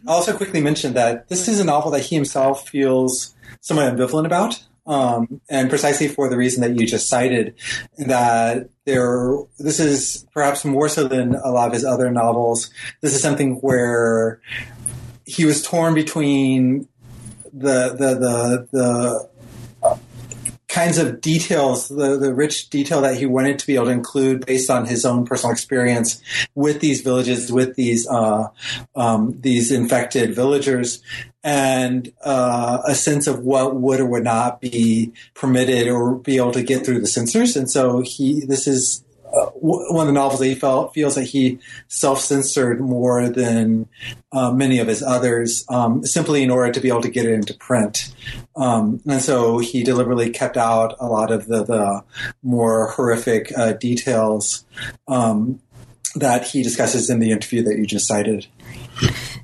I'll 0.06 0.16
also 0.16 0.36
quickly 0.36 0.60
mention 0.60 0.92
that 0.92 1.30
this 1.30 1.48
is 1.48 1.60
a 1.60 1.64
novel 1.64 1.90
that 1.92 2.02
he 2.02 2.14
himself 2.14 2.68
feels 2.68 3.34
somewhat 3.62 3.94
ambivalent 3.94 4.26
about. 4.26 4.62
Um, 4.84 5.40
and 5.48 5.70
precisely 5.70 6.08
for 6.08 6.28
the 6.28 6.36
reason 6.36 6.62
that 6.62 6.78
you 6.78 6.86
just 6.86 7.08
cited, 7.08 7.54
that 7.98 8.68
there, 8.84 9.36
this 9.58 9.78
is 9.78 10.26
perhaps 10.34 10.64
more 10.64 10.88
so 10.88 11.06
than 11.06 11.34
a 11.36 11.50
lot 11.50 11.68
of 11.68 11.72
his 11.72 11.84
other 11.84 12.10
novels. 12.10 12.70
This 13.00 13.14
is 13.14 13.22
something 13.22 13.56
where 13.56 14.40
he 15.24 15.44
was 15.44 15.62
torn 15.62 15.94
between 15.94 16.88
the 17.52 17.90
the 17.90 18.14
the 18.14 18.68
the 18.72 19.28
kinds 20.72 20.96
of 20.96 21.20
details, 21.20 21.88
the, 21.88 22.16
the 22.16 22.32
rich 22.34 22.70
detail 22.70 23.02
that 23.02 23.18
he 23.18 23.26
wanted 23.26 23.58
to 23.58 23.66
be 23.66 23.74
able 23.74 23.84
to 23.84 23.90
include 23.90 24.46
based 24.46 24.70
on 24.70 24.86
his 24.86 25.04
own 25.04 25.26
personal 25.26 25.52
experience 25.52 26.22
with 26.54 26.80
these 26.80 27.02
villages, 27.02 27.52
with 27.52 27.76
these 27.76 28.08
uh, 28.08 28.48
um, 28.96 29.38
these 29.38 29.70
infected 29.70 30.34
villagers, 30.34 31.02
and 31.44 32.10
uh, 32.24 32.78
a 32.86 32.94
sense 32.94 33.26
of 33.26 33.40
what 33.40 33.76
would 33.76 34.00
or 34.00 34.06
would 34.06 34.24
not 34.24 34.62
be 34.62 35.12
permitted 35.34 35.88
or 35.88 36.14
be 36.14 36.38
able 36.38 36.52
to 36.52 36.62
get 36.62 36.86
through 36.86 37.00
the 37.00 37.06
censors. 37.06 37.54
And 37.54 37.70
so 37.70 38.00
he, 38.00 38.40
this 38.46 38.66
is 38.66 39.04
uh, 39.32 39.46
one 39.54 40.06
of 40.06 40.14
the 40.14 40.20
novels 40.20 40.40
that 40.40 40.46
he 40.46 40.54
felt 40.54 40.94
feels 40.94 41.14
that 41.14 41.24
he 41.24 41.58
self-censored 41.88 42.80
more 42.80 43.28
than 43.28 43.88
uh, 44.32 44.52
many 44.52 44.78
of 44.78 44.88
his 44.88 45.02
others, 45.02 45.64
um, 45.68 46.04
simply 46.04 46.42
in 46.42 46.50
order 46.50 46.72
to 46.72 46.80
be 46.80 46.88
able 46.88 47.02
to 47.02 47.10
get 47.10 47.26
it 47.26 47.32
into 47.32 47.54
print. 47.54 48.14
Um, 48.56 49.00
and 49.06 49.22
so 49.22 49.58
he 49.58 49.82
deliberately 49.82 50.30
kept 50.30 50.56
out 50.56 50.96
a 51.00 51.06
lot 51.06 51.30
of 51.30 51.46
the, 51.46 51.64
the 51.64 52.04
more 52.42 52.88
horrific 52.88 53.52
uh, 53.56 53.72
details 53.72 54.64
um, 55.08 55.60
that 56.14 56.46
he 56.46 56.62
discusses 56.62 57.08
in 57.08 57.20
the 57.20 57.30
interview 57.30 57.62
that 57.62 57.78
you 57.78 57.86
just 57.86 58.06
cited. 58.06 58.46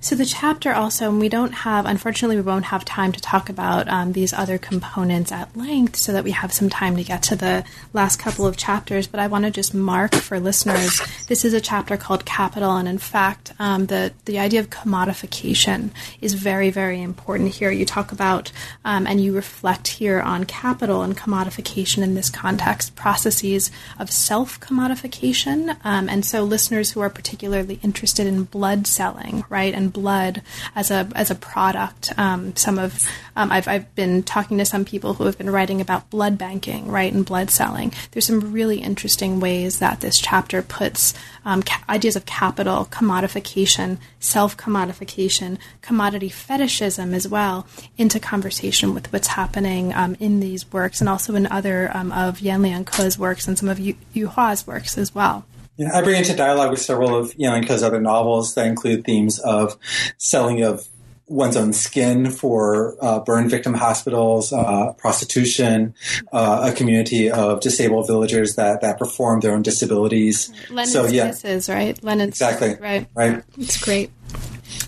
So 0.00 0.14
the 0.14 0.24
chapter 0.24 0.72
also, 0.72 1.08
and 1.08 1.18
we 1.18 1.28
don't 1.28 1.52
have, 1.52 1.84
unfortunately, 1.84 2.36
we 2.36 2.42
won't 2.42 2.66
have 2.66 2.84
time 2.84 3.10
to 3.12 3.20
talk 3.20 3.48
about 3.48 3.88
um, 3.88 4.12
these 4.12 4.32
other 4.32 4.56
components 4.56 5.32
at 5.32 5.56
length, 5.56 5.96
so 5.96 6.12
that 6.12 6.24
we 6.24 6.30
have 6.30 6.52
some 6.52 6.68
time 6.70 6.96
to 6.96 7.04
get 7.04 7.22
to 7.24 7.36
the 7.36 7.64
last 7.92 8.18
couple 8.18 8.46
of 8.46 8.56
chapters. 8.56 9.06
But 9.08 9.20
I 9.20 9.26
want 9.26 9.44
to 9.44 9.50
just 9.50 9.74
mark 9.74 10.14
for 10.14 10.38
listeners, 10.38 11.00
this 11.26 11.44
is 11.44 11.52
a 11.52 11.60
chapter 11.60 11.96
called 11.96 12.24
Capital, 12.24 12.76
and 12.76 12.86
in 12.86 12.98
fact, 12.98 13.52
um, 13.58 13.86
the 13.86 14.12
the 14.24 14.38
idea 14.38 14.60
of 14.60 14.70
commodification 14.70 15.90
is 16.20 16.34
very, 16.34 16.70
very 16.70 17.02
important 17.02 17.54
here. 17.54 17.70
You 17.70 17.84
talk 17.84 18.12
about 18.12 18.52
um, 18.84 19.06
and 19.06 19.20
you 19.20 19.34
reflect 19.34 19.88
here 19.88 20.20
on 20.20 20.44
capital 20.44 21.02
and 21.02 21.16
commodification 21.16 22.02
in 22.02 22.14
this 22.14 22.30
context, 22.30 22.94
processes 22.94 23.70
of 23.98 24.10
self 24.10 24.60
commodification, 24.60 25.76
um, 25.84 26.08
and 26.08 26.24
so 26.24 26.44
listeners 26.44 26.92
who 26.92 27.00
are 27.00 27.10
particularly 27.10 27.80
interested 27.82 28.26
in 28.26 28.44
blood 28.44 28.86
selling, 28.86 29.37
right, 29.48 29.74
and 29.74 29.92
blood 29.92 30.42
as 30.74 30.90
a 30.90 31.08
as 31.14 31.30
a 31.30 31.34
product. 31.34 32.12
Um, 32.18 32.54
some 32.56 32.78
of 32.78 33.08
um, 33.36 33.50
I've 33.50 33.68
I've 33.68 33.94
been 33.94 34.22
talking 34.22 34.58
to 34.58 34.64
some 34.64 34.84
people 34.84 35.14
who 35.14 35.24
have 35.24 35.38
been 35.38 35.50
writing 35.50 35.80
about 35.80 36.10
blood 36.10 36.38
banking, 36.38 36.88
right, 36.90 37.12
and 37.12 37.24
blood 37.24 37.50
selling. 37.50 37.92
There's 38.10 38.26
some 38.26 38.52
really 38.52 38.80
interesting 38.80 39.40
ways 39.40 39.78
that 39.78 40.00
this 40.00 40.18
chapter 40.18 40.62
puts 40.62 41.14
um, 41.44 41.62
ca- 41.62 41.84
ideas 41.88 42.16
of 42.16 42.26
capital, 42.26 42.86
commodification, 42.90 43.98
self 44.20 44.56
commodification, 44.56 45.58
commodity 45.82 46.28
fetishism 46.28 47.14
as 47.14 47.26
well 47.28 47.66
into 47.96 48.20
conversation 48.20 48.94
with 48.94 49.12
what's 49.12 49.28
happening 49.28 49.94
um, 49.94 50.16
in 50.20 50.40
these 50.40 50.70
works 50.72 51.00
and 51.00 51.08
also 51.08 51.34
in 51.34 51.46
other 51.46 51.90
um, 51.94 52.12
of 52.12 52.40
Yan 52.40 52.62
Lianke's 52.62 53.18
works 53.18 53.48
and 53.48 53.58
some 53.58 53.68
of 53.68 53.78
Yu, 53.78 53.94
Yu 54.12 54.28
Hua's 54.28 54.66
works 54.66 54.98
as 54.98 55.14
well. 55.14 55.44
Yeah, 55.78 55.96
I 55.96 56.02
bring 56.02 56.16
into 56.16 56.34
dialogue 56.34 56.70
with 56.70 56.80
several 56.80 57.16
of 57.16 57.34
Yan 57.36 57.62
Lianke's 57.62 57.82
other 57.82 58.00
novels 58.00 58.54
that 58.56 58.66
include 58.66 59.04
themes 59.04 59.38
of 59.38 59.76
selling 60.18 60.62
of 60.62 60.88
one's 61.28 61.56
own 61.56 61.72
skin 61.72 62.30
for 62.30 62.96
uh, 63.00 63.20
burn 63.20 63.48
victim 63.48 63.74
hospitals, 63.74 64.52
uh, 64.52 64.92
prostitution, 64.94 65.94
uh, 66.32 66.70
a 66.72 66.76
community 66.76 67.30
of 67.30 67.60
disabled 67.60 68.06
villagers 68.06 68.56
that, 68.56 68.80
that 68.80 68.98
perform 68.98 69.40
their 69.40 69.52
own 69.52 69.62
disabilities. 69.62 70.52
Lenin's 70.70 70.92
so, 70.92 71.06
yeah. 71.06 71.28
Kisses, 71.28 71.68
right? 71.68 72.02
Lenin's, 72.02 72.30
exactly. 72.30 72.74
Right. 72.80 73.06
Right. 73.14 73.44
It's 73.56 73.80
great. 73.80 74.10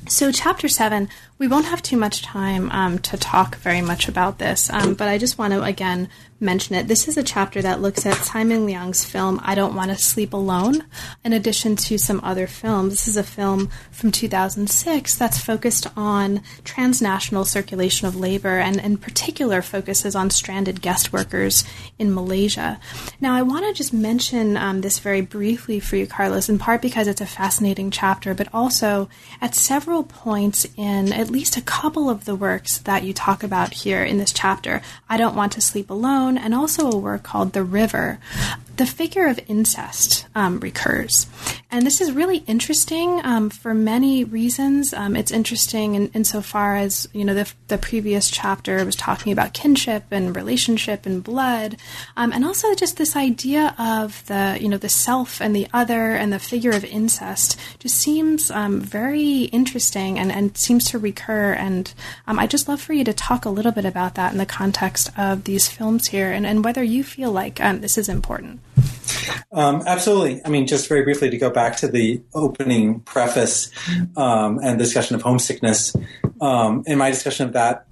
So, 0.09 0.33
chapter 0.33 0.69
seven, 0.69 1.09
we 1.41 1.49
won't 1.49 1.65
have 1.65 1.81
too 1.81 1.97
much 1.97 2.21
time 2.21 2.71
um, 2.71 2.99
to 2.99 3.17
talk 3.17 3.57
very 3.57 3.81
much 3.81 4.09
about 4.09 4.39
this, 4.39 4.69
um, 4.69 4.93
but 4.93 5.09
I 5.09 5.17
just 5.17 5.39
want 5.39 5.55
to 5.55 5.63
again 5.63 6.11
mention 6.41 6.75
it. 6.75 6.89
This 6.89 7.07
is 7.07 7.17
a 7.19 7.23
chapter 7.23 7.61
that 7.61 7.83
looks 7.83 8.07
at 8.07 8.15
Simon 8.15 8.65
Leung's 8.67 9.05
film 9.05 9.41
I 9.43 9.55
Don't 9.55 9.75
Want 9.75 9.91
to 9.91 9.97
Sleep 9.97 10.33
Alone, 10.33 10.85
in 11.23 11.33
addition 11.33 11.77
to 11.77 11.99
some 11.99 12.21
other 12.25 12.47
films. 12.47 12.93
This 12.93 13.09
is 13.09 13.17
a 13.17 13.23
film 13.23 13.69
from 13.91 14.11
2006 14.11 15.17
that's 15.17 15.39
focused 15.39 15.87
on 15.97 16.43
transnational 16.65 17.45
circulation 17.45 18.09
of 18.09 18.17
labor 18.17 18.59
and 18.59 18.79
in 18.81 18.97
particular 18.97 19.61
focuses 19.61 20.15
on 20.15 20.31
stranded 20.31 20.81
guest 20.81 21.13
workers 21.13 21.65
in 21.99 22.15
Malaysia. 22.15 22.81
Now, 23.21 23.35
I 23.35 23.43
want 23.43 23.67
to 23.67 23.75
just 23.75 23.93
mention 23.93 24.57
um, 24.57 24.81
this 24.81 24.99
very 24.99 25.21
briefly 25.21 25.79
for 25.79 25.97
you, 25.97 26.07
Carlos, 26.07 26.49
in 26.49 26.59
part 26.59 26.81
because 26.81 27.07
it's 27.07 27.21
a 27.21 27.27
fascinating 27.27 27.91
chapter, 27.91 28.35
but 28.35 28.49
also 28.55 29.11
at 29.43 29.55
several 29.55 30.05
points 30.05 30.67
in 30.77 31.13
at 31.13 31.30
least 31.31 31.57
a 31.57 31.63
couple 31.63 32.11
of 32.11 32.25
the 32.25 32.35
works 32.35 32.79
that 32.79 33.05
you 33.05 33.13
talk 33.13 33.43
about 33.43 33.73
here 33.73 34.03
in 34.03 34.19
this 34.19 34.33
chapter. 34.33 34.83
I 35.09 35.17
Don't 35.17 35.37
Want 35.37 35.53
to 35.53 35.61
Sleep 35.61 35.91
Alone, 35.91 36.37
and 36.37 36.55
also 36.55 36.91
a 36.91 36.97
work 36.97 37.23
called 37.23 37.53
The 37.53 37.65
River 37.65 38.19
the 38.81 38.87
figure 38.87 39.27
of 39.27 39.39
incest 39.47 40.27
um, 40.35 40.59
recurs. 40.59 41.27
And 41.71 41.85
this 41.85 42.01
is 42.01 42.13
really 42.13 42.39
interesting 42.47 43.21
um, 43.25 43.51
for 43.51 43.75
many 43.75 44.25
reasons. 44.25 44.95
Um, 44.95 45.17
it's 45.17 45.31
interesting 45.31 45.97
in, 45.97 46.09
insofar 46.15 46.77
as, 46.77 47.07
you 47.13 47.27
know, 47.27 47.35
the, 47.35 47.53
the, 47.69 47.77
previous 47.77 48.31
chapter 48.31 48.83
was 48.87 48.97
talking 48.97 49.35
about 49.35 49.53
kinship 49.53 50.05
and 50.11 50.35
relationship 50.35 51.05
and 51.05 51.23
blood. 51.23 51.77
Um, 52.17 52.33
and 52.33 52.43
also 52.43 52.75
just 52.75 52.97
this 52.97 53.17
idea 53.17 53.75
of 53.79 54.25
the, 54.29 54.57
you 54.59 54.69
know, 54.69 54.79
the 54.79 54.89
self 54.89 55.43
and 55.43 55.55
the 55.55 55.69
other 55.75 56.13
and 56.13 56.33
the 56.33 56.39
figure 56.39 56.71
of 56.71 56.83
incest 56.83 57.61
just 57.81 57.99
seems 57.99 58.51
um, 58.51 58.81
very 58.81 59.43
interesting 59.43 60.19
and, 60.19 60.33
and 60.33 60.57
seems 60.57 60.87
to 60.87 60.99
recur. 60.99 61.20
And 61.29 61.93
um, 62.27 62.39
I'd 62.39 62.51
just 62.51 62.69
love 62.69 62.81
for 62.81 62.93
you 62.93 63.05
to 63.05 63.13
talk 63.13 63.45
a 63.45 63.51
little 63.51 63.73
bit 63.73 63.85
about 63.85 64.15
that 64.15 64.33
in 64.33 64.39
the 64.39 64.47
context 64.47 65.11
of 65.19 65.45
these 65.45 65.69
films 65.69 66.09
here 66.09 66.31
and, 66.31 66.47
and 66.47 66.65
whether 66.65 66.83
you 66.83 67.05
feel 67.05 67.33
like 67.33 67.57
this 67.57 67.99
is 67.99 68.09
important. 68.09 68.61
Um, 69.53 69.83
absolutely. 69.87 70.41
I 70.45 70.49
mean, 70.49 70.67
just 70.67 70.89
very 70.89 71.03
briefly 71.03 71.31
to 71.31 71.39
go 71.39 71.51
back 71.51 71.77
to 71.79 71.89
the 71.89 72.23
opening 72.35 73.01
preface 73.01 73.71
um, 74.17 74.61
and 74.63 74.79
discussion 74.79 75.17
of 75.17 75.23
homesickness. 75.23 75.95
Um, 76.41 76.85
in 76.87 76.99
my 76.99 77.11
discussion 77.11 77.47
of 77.47 77.53
that 77.55 77.87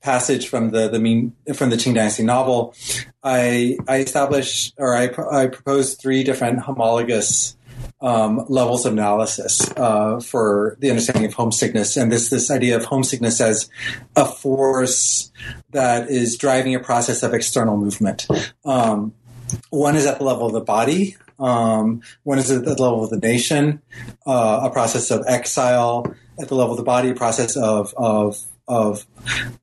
passage 0.00 0.48
from 0.48 0.70
the 0.70 0.88
the 0.88 0.98
Ming, 0.98 1.34
from 1.54 1.70
the 1.70 1.76
Qing 1.76 1.94
Dynasty 1.94 2.24
novel, 2.24 2.74
I 3.22 3.78
I 3.86 3.98
established 3.98 4.74
or 4.78 4.94
I 4.94 5.10
I 5.30 5.46
proposed 5.46 6.00
three 6.00 6.24
different 6.24 6.60
homologous 6.60 7.56
um, 8.02 8.44
levels 8.48 8.84
of 8.84 8.92
analysis 8.92 9.70
uh, 9.76 10.20
for 10.20 10.76
the 10.80 10.90
understanding 10.90 11.24
of 11.24 11.34
homesickness, 11.34 11.96
and 11.96 12.10
this 12.10 12.28
this 12.28 12.50
idea 12.50 12.76
of 12.76 12.84
homesickness 12.84 13.40
as 13.40 13.70
a 14.16 14.26
force 14.26 15.30
that 15.70 16.10
is 16.10 16.36
driving 16.36 16.74
a 16.74 16.80
process 16.80 17.22
of 17.22 17.32
external 17.32 17.76
movement. 17.76 18.26
Um, 18.64 19.14
one 19.70 19.96
is 19.96 20.06
at 20.06 20.18
the 20.18 20.24
level 20.24 20.46
of 20.46 20.52
the 20.52 20.60
body. 20.60 21.16
Um, 21.38 22.02
one 22.24 22.38
is 22.38 22.50
at 22.50 22.64
the 22.64 22.70
level 22.70 23.04
of 23.04 23.10
the 23.10 23.18
nation, 23.18 23.80
uh, 24.26 24.60
a 24.64 24.70
process 24.70 25.10
of 25.10 25.24
exile. 25.26 26.14
At 26.38 26.48
the 26.48 26.54
level 26.54 26.72
of 26.72 26.78
the 26.78 26.84
body, 26.84 27.10
a 27.10 27.14
process 27.14 27.56
of 27.56 27.94
of 27.96 28.38
of 28.68 29.06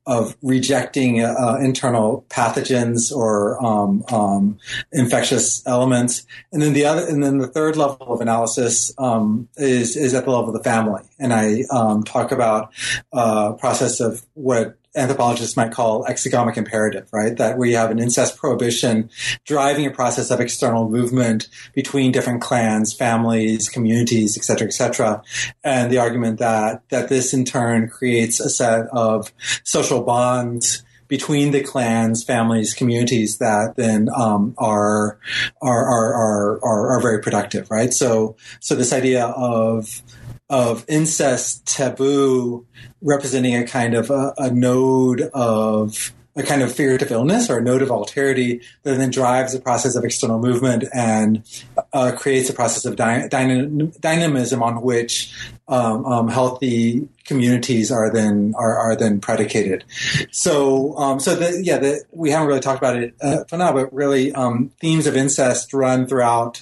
of 0.05 0.35
rejecting 0.41 1.21
uh, 1.21 1.57
internal 1.61 2.25
pathogens 2.29 3.15
or 3.15 3.63
um, 3.63 4.03
um, 4.11 4.57
infectious 4.91 5.65
elements, 5.67 6.25
and 6.51 6.61
then 6.61 6.73
the 6.73 6.85
other, 6.85 7.05
and 7.07 7.23
then 7.23 7.37
the 7.37 7.47
third 7.47 7.77
level 7.77 8.13
of 8.13 8.21
analysis 8.21 8.93
um, 8.97 9.47
is 9.57 9.95
is 9.95 10.13
at 10.13 10.25
the 10.25 10.31
level 10.31 10.47
of 10.49 10.53
the 10.53 10.63
family, 10.63 11.03
and 11.19 11.33
I 11.33 11.63
um, 11.71 12.03
talk 12.03 12.31
about 12.31 12.73
a 13.13 13.17
uh, 13.17 13.51
process 13.53 13.99
of 13.99 14.25
what 14.33 14.78
anthropologists 14.95 15.55
might 15.55 15.71
call 15.71 16.03
exogamic 16.05 16.57
imperative, 16.57 17.07
right? 17.11 17.37
That 17.37 17.57
we 17.57 17.73
have 17.73 17.91
an 17.91 17.99
incest 17.99 18.37
prohibition 18.37 19.09
driving 19.45 19.85
a 19.85 19.91
process 19.91 20.31
of 20.31 20.39
external 20.39 20.89
movement 20.89 21.47
between 21.73 22.11
different 22.11 22.41
clans, 22.41 22.93
families, 22.93 23.69
communities, 23.69 24.37
et 24.37 24.43
cetera, 24.43 24.67
et 24.67 24.73
cetera. 24.73 25.21
And 25.63 25.91
the 25.91 25.99
argument 25.99 26.39
that, 26.39 26.83
that 26.89 27.09
this 27.09 27.33
in 27.33 27.45
turn 27.45 27.87
creates 27.89 28.39
a 28.39 28.49
set 28.49 28.87
of 28.87 29.31
social 29.63 30.03
bonds 30.03 30.83
between 31.07 31.51
the 31.51 31.61
clans, 31.61 32.23
families, 32.23 32.73
communities 32.73 33.39
that 33.39 33.73
then 33.75 34.09
um, 34.15 34.53
are, 34.57 35.17
are, 35.61 35.85
are 35.85 36.59
are 36.63 36.91
are 36.91 37.01
very 37.01 37.19
productive, 37.19 37.69
right? 37.71 37.91
So 37.91 38.35
so 38.59 38.75
this 38.75 38.93
idea 38.93 39.25
of 39.25 40.03
of 40.49 40.85
incest 40.87 41.65
taboo 41.67 42.65
representing 43.01 43.55
a 43.55 43.65
kind 43.65 43.93
of 43.93 44.09
a, 44.09 44.33
a 44.37 44.51
node 44.51 45.21
of 45.33 46.13
a 46.35 46.43
kind 46.43 46.61
of 46.61 46.73
figurative 46.73 47.11
illness 47.11 47.49
or 47.49 47.57
a 47.57 47.61
node 47.61 47.81
of 47.81 47.89
alterity 47.89 48.63
that 48.83 48.97
then 48.97 49.09
drives 49.09 49.53
a 49.53 49.59
process 49.59 49.95
of 49.95 50.03
external 50.03 50.39
movement 50.39 50.85
and 50.93 51.43
uh, 51.91 52.11
creates 52.15 52.49
a 52.49 52.53
process 52.53 52.85
of 52.85 52.95
dy- 52.95 53.27
dynamism 53.27 54.63
on 54.63 54.81
which 54.81 55.35
um, 55.69 56.05
um, 56.05 56.27
healthy 56.27 57.07
communities 57.25 57.91
are 57.91 58.11
then 58.11 58.53
are, 58.57 58.77
are 58.77 58.95
then 58.95 59.21
predicated. 59.21 59.85
So 60.31 60.97
um, 60.97 61.19
so 61.19 61.35
the, 61.35 61.61
yeah, 61.63 61.77
the, 61.77 62.03
we 62.11 62.31
haven't 62.31 62.47
really 62.47 62.59
talked 62.59 62.79
about 62.79 62.97
it 62.97 63.15
uh, 63.21 63.43
for 63.47 63.57
now, 63.57 63.71
but 63.71 63.93
really 63.93 64.33
um, 64.33 64.71
themes 64.81 65.05
of 65.07 65.15
incest 65.15 65.73
run 65.73 66.07
throughout 66.07 66.61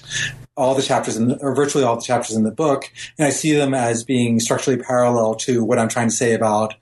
all 0.57 0.73
the 0.73 0.81
chapters 0.81 1.15
in 1.15 1.27
the, 1.27 1.37
or 1.37 1.55
virtually 1.55 1.83
all 1.83 1.95
the 1.95 2.01
chapters 2.01 2.35
in 2.35 2.43
the 2.43 2.51
book, 2.51 2.91
and 3.17 3.27
I 3.27 3.29
see 3.29 3.53
them 3.53 3.73
as 3.73 4.03
being 4.03 4.39
structurally 4.39 4.81
parallel 4.81 5.35
to 5.35 5.63
what 5.63 5.77
I'm 5.77 5.87
trying 5.87 6.09
to 6.09 6.15
say 6.15 6.33
about 6.33 6.73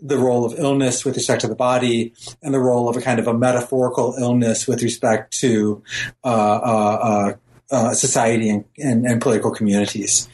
the 0.00 0.16
role 0.16 0.44
of 0.44 0.58
illness 0.58 1.04
with 1.04 1.16
respect 1.16 1.40
to 1.40 1.48
the 1.48 1.56
body 1.56 2.14
and 2.42 2.54
the 2.54 2.60
role 2.60 2.88
of 2.88 2.96
a 2.96 3.00
kind 3.00 3.18
of 3.18 3.26
a 3.26 3.34
metaphorical 3.34 4.14
illness 4.18 4.68
with 4.68 4.80
respect 4.82 5.36
to 5.40 5.82
uh, 6.24 6.28
uh, 6.28 7.34
uh, 7.70 7.92
society 7.92 8.48
and, 8.48 8.64
and, 8.78 9.04
and, 9.04 9.20
political 9.20 9.50
communities. 9.50 10.28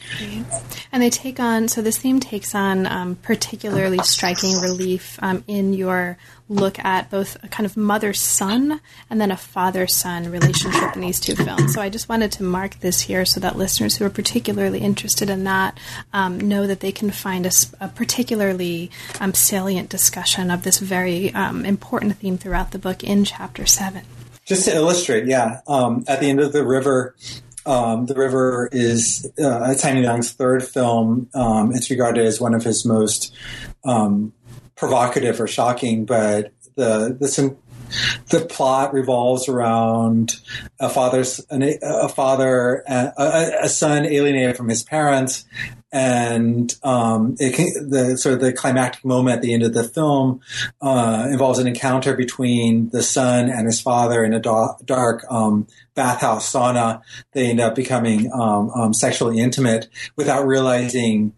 And 0.91 1.01
they 1.01 1.09
take 1.09 1.39
on, 1.39 1.67
so 1.67 1.81
this 1.81 1.97
theme 1.97 2.19
takes 2.19 2.53
on 2.53 2.85
um, 2.85 3.15
particularly 3.15 3.97
striking 3.99 4.61
relief 4.61 5.17
um, 5.19 5.43
in 5.47 5.73
your 5.73 6.19
look 6.47 6.77
at 6.79 7.09
both 7.09 7.43
a 7.43 7.47
kind 7.47 7.65
of 7.65 7.75
mother 7.75 8.13
son 8.13 8.79
and 9.09 9.19
then 9.19 9.31
a 9.31 9.37
father 9.37 9.87
son 9.87 10.29
relationship 10.29 10.93
in 10.95 11.01
these 11.01 11.19
two 11.19 11.35
films. 11.35 11.73
So 11.73 11.81
I 11.81 11.89
just 11.89 12.07
wanted 12.07 12.31
to 12.33 12.43
mark 12.43 12.79
this 12.81 13.01
here 13.01 13.25
so 13.25 13.39
that 13.39 13.57
listeners 13.57 13.97
who 13.97 14.05
are 14.05 14.11
particularly 14.11 14.81
interested 14.81 15.29
in 15.29 15.43
that 15.45 15.79
um, 16.13 16.39
know 16.39 16.67
that 16.67 16.81
they 16.81 16.91
can 16.91 17.09
find 17.09 17.47
a, 17.47 17.51
a 17.79 17.87
particularly 17.87 18.91
um, 19.19 19.33
salient 19.33 19.89
discussion 19.89 20.51
of 20.51 20.61
this 20.61 20.77
very 20.77 21.33
um, 21.33 21.65
important 21.65 22.17
theme 22.17 22.37
throughout 22.37 22.71
the 22.71 22.79
book 22.79 23.03
in 23.03 23.25
chapter 23.25 23.65
7. 23.65 24.03
Just 24.45 24.65
to 24.65 24.75
illustrate, 24.75 25.25
yeah, 25.25 25.61
um, 25.67 26.03
at 26.07 26.19
the 26.19 26.29
end 26.29 26.39
of 26.39 26.51
the 26.51 26.65
river, 26.65 27.15
um, 27.65 28.07
the 28.07 28.15
River 28.15 28.67
is 28.71 29.29
uh, 29.41 29.73
Tsai 29.73 29.93
Ming-liang's 29.93 30.31
third 30.33 30.63
film. 30.63 31.29
Um, 31.33 31.71
it's 31.73 31.89
regarded 31.89 32.25
as 32.25 32.41
one 32.41 32.53
of 32.53 32.63
his 32.63 32.85
most 32.85 33.33
um, 33.85 34.33
provocative 34.75 35.39
or 35.39 35.47
shocking, 35.47 36.05
but 36.05 36.51
the 36.75 37.15
the 37.19 37.55
the 38.29 38.45
plot 38.45 38.93
revolves 38.93 39.47
around 39.47 40.39
a 40.79 40.89
father's 40.89 41.45
a 41.51 42.09
father 42.09 42.83
a, 42.87 43.51
a 43.61 43.69
son 43.69 44.05
alienated 44.05 44.57
from 44.57 44.67
his 44.67 44.83
parents 44.83 45.45
and 45.93 46.75
um, 46.81 47.35
it, 47.39 47.55
the 47.87 48.17
sort 48.17 48.33
of 48.33 48.41
the 48.41 48.51
climactic 48.51 49.05
moment 49.05 49.37
at 49.37 49.41
the 49.43 49.53
end 49.53 49.61
of 49.61 49.75
the 49.75 49.83
film 49.83 50.41
uh, 50.81 51.27
involves 51.29 51.59
an 51.59 51.67
encounter 51.67 52.15
between 52.15 52.89
the 52.89 53.03
son 53.03 53.47
and 53.47 53.67
his 53.67 53.79
father 53.79 54.25
in 54.25 54.33
a 54.33 54.39
da- 54.39 54.75
dark 54.83 55.23
um, 55.29 55.67
bathhouse 55.93 56.51
sauna. 56.51 57.03
They 57.33 57.51
end 57.51 57.59
up 57.59 57.75
becoming 57.75 58.31
um, 58.33 58.71
um 58.71 58.93
sexually 58.93 59.39
intimate 59.39 59.87
without 60.15 60.47
realizing 60.47 61.33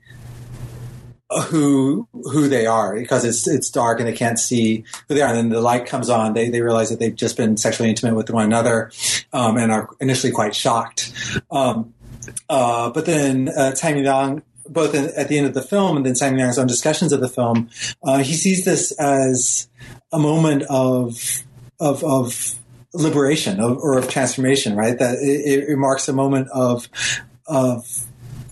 who 1.48 2.08
who 2.14 2.48
they 2.48 2.66
are 2.66 2.96
because 2.96 3.26
it's 3.26 3.48
it's 3.48 3.70
dark 3.70 4.00
and 4.00 4.08
they 4.08 4.14
can't 4.14 4.40
see 4.40 4.86
who 5.08 5.16
they 5.16 5.22
are. 5.22 5.30
And 5.30 5.38
then 5.38 5.50
the 5.50 5.60
light 5.60 5.86
comes 5.86 6.10
on. 6.10 6.34
They 6.34 6.50
they 6.50 6.62
realize 6.62 6.90
that 6.92 7.00
they've 7.00 7.16
just 7.16 7.36
been 7.36 7.58
sexually 7.58 7.90
intimate 7.90 8.16
with 8.16 8.30
one 8.30 8.46
another 8.46 8.92
um, 9.34 9.58
and 9.58 9.72
are 9.72 9.90
initially 10.00 10.32
quite 10.32 10.56
shocked. 10.56 11.12
Um, 11.52 11.94
uh, 12.50 12.90
but 12.90 13.06
then 13.06 13.50
uh, 13.50 13.72
Tsai 13.72 13.94
Ming-liang, 13.94 14.44
both 14.68 14.96
in, 14.96 15.12
at 15.16 15.28
the 15.28 15.38
end 15.38 15.48
of 15.48 15.54
the 15.54 15.62
film 15.62 15.98
and 15.98 16.06
then 16.06 16.16
Tsai 16.16 16.30
Ming-liang's 16.30 16.58
own 16.58 16.68
discussions 16.68 17.14
of 17.14 17.22
the 17.22 17.30
film, 17.30 17.70
uh, 18.04 18.20
he 18.20 18.34
sees 18.34 18.66
this 18.66 18.92
as 18.94 19.68
a 20.12 20.20
moment 20.20 20.64
of 20.70 21.44
of, 21.80 22.04
of 22.04 22.56
liberation 22.94 23.60
of, 23.60 23.78
or 23.78 23.98
of 23.98 24.10
transformation, 24.10 24.76
right? 24.76 24.98
That 24.98 25.16
it, 25.20 25.70
it 25.70 25.78
marks 25.78 26.08
a 26.08 26.14
moment 26.14 26.48
of 26.54 26.88
of 27.48 27.86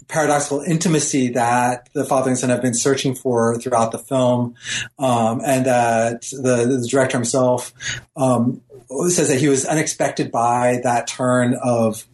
paradoxical 0.07 0.61
intimacy 0.61 1.29
that 1.29 1.89
the 1.93 2.05
father 2.05 2.29
and 2.29 2.37
son 2.37 2.51
have 2.51 2.61
been 2.61 2.75
searching 2.75 3.15
for 3.15 3.57
throughout 3.57 3.91
the 3.91 3.97
film, 3.97 4.55
um, 4.99 5.41
and 5.43 5.65
that 5.65 6.21
the, 6.31 6.79
the 6.79 6.87
director 6.87 7.17
himself 7.17 7.73
um, 8.15 8.61
says 9.09 9.29
that 9.29 9.39
he 9.39 9.47
was 9.47 9.65
unexpected 9.65 10.31
by 10.31 10.79
that 10.83 11.07
turn 11.07 11.55
of 11.63 12.05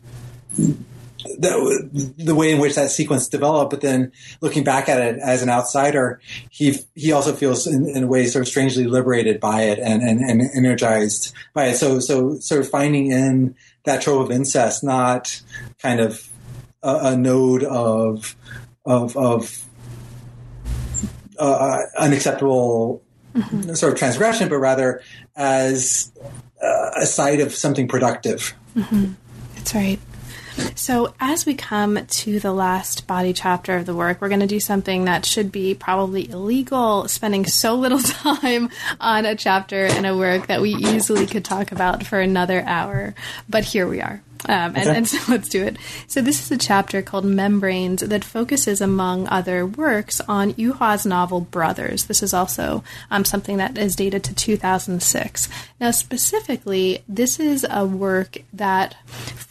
the, 1.23 2.13
the 2.17 2.35
way 2.35 2.51
in 2.51 2.59
which 2.59 2.75
that 2.75 2.91
sequence 2.91 3.27
developed, 3.27 3.71
but 3.71 3.81
then 3.81 4.11
looking 4.41 4.63
back 4.63 4.87
at 4.87 5.01
it 5.01 5.19
as 5.19 5.41
an 5.41 5.49
outsider, 5.49 6.21
he 6.49 6.77
he 6.95 7.11
also 7.11 7.33
feels 7.33 7.67
in, 7.67 7.87
in 7.89 8.03
a 8.03 8.07
way 8.07 8.25
sort 8.25 8.43
of 8.43 8.47
strangely 8.47 8.85
liberated 8.85 9.39
by 9.39 9.63
it 9.63 9.79
and, 9.79 10.01
and, 10.01 10.21
and 10.21 10.41
energized 10.55 11.33
by 11.53 11.67
it. 11.67 11.75
So 11.75 11.99
so 11.99 12.39
sort 12.39 12.61
of 12.61 12.69
finding 12.69 13.11
in 13.11 13.55
that 13.83 14.01
trope 14.01 14.25
of 14.25 14.31
incest, 14.31 14.83
not 14.83 15.41
kind 15.81 15.99
of 15.99 16.29
a, 16.83 16.99
a 17.03 17.17
node 17.17 17.63
of 17.63 18.35
of 18.85 19.17
of 19.17 19.65
uh, 21.37 21.79
unacceptable 21.97 23.01
mm-hmm. 23.33 23.73
sort 23.73 23.93
of 23.93 23.99
transgression, 23.99 24.49
but 24.49 24.57
rather 24.57 25.01
as 25.35 26.11
uh, 26.61 26.91
a 26.95 27.05
side 27.05 27.39
of 27.39 27.53
something 27.53 27.87
productive. 27.87 28.53
Mm-hmm. 28.75 29.13
That's 29.55 29.75
right. 29.75 29.99
So, 30.75 31.13
as 31.19 31.45
we 31.45 31.55
come 31.55 32.05
to 32.05 32.39
the 32.39 32.53
last 32.53 33.07
body 33.07 33.33
chapter 33.33 33.75
of 33.75 33.85
the 33.85 33.95
work, 33.95 34.21
we're 34.21 34.29
going 34.29 34.39
to 34.39 34.47
do 34.47 34.59
something 34.59 35.05
that 35.05 35.25
should 35.25 35.51
be 35.51 35.75
probably 35.75 36.29
illegal, 36.29 37.07
spending 37.07 37.45
so 37.45 37.75
little 37.75 37.99
time 38.03 38.69
on 38.99 39.25
a 39.25 39.35
chapter 39.35 39.85
in 39.85 40.05
a 40.05 40.17
work 40.17 40.47
that 40.47 40.61
we 40.61 40.75
easily 40.75 41.25
could 41.25 41.45
talk 41.45 41.71
about 41.71 42.05
for 42.05 42.19
another 42.19 42.61
hour. 42.61 43.13
But 43.47 43.63
here 43.63 43.87
we 43.87 44.01
are. 44.01 44.21
Um, 44.47 44.75
and, 44.75 44.77
okay. 44.77 44.97
and, 44.97 45.07
so 45.07 45.31
let's 45.31 45.49
do 45.49 45.63
it. 45.63 45.77
So 46.07 46.21
this 46.21 46.41
is 46.41 46.51
a 46.51 46.57
chapter 46.57 47.01
called 47.01 47.25
Membranes 47.25 48.01
that 48.01 48.23
focuses, 48.23 48.81
among 48.81 49.27
other 49.27 49.65
works, 49.65 50.21
on 50.21 50.53
Yu 50.57 50.73
Hua's 50.73 51.05
novel 51.05 51.41
Brothers. 51.41 52.05
This 52.05 52.23
is 52.23 52.33
also 52.33 52.83
um, 53.11 53.25
something 53.25 53.57
that 53.57 53.77
is 53.77 53.95
dated 53.95 54.23
to 54.25 54.35
2006. 54.35 55.49
Now, 55.79 55.91
specifically, 55.91 57.03
this 57.07 57.39
is 57.39 57.65
a 57.69 57.85
work 57.85 58.37
that 58.53 58.95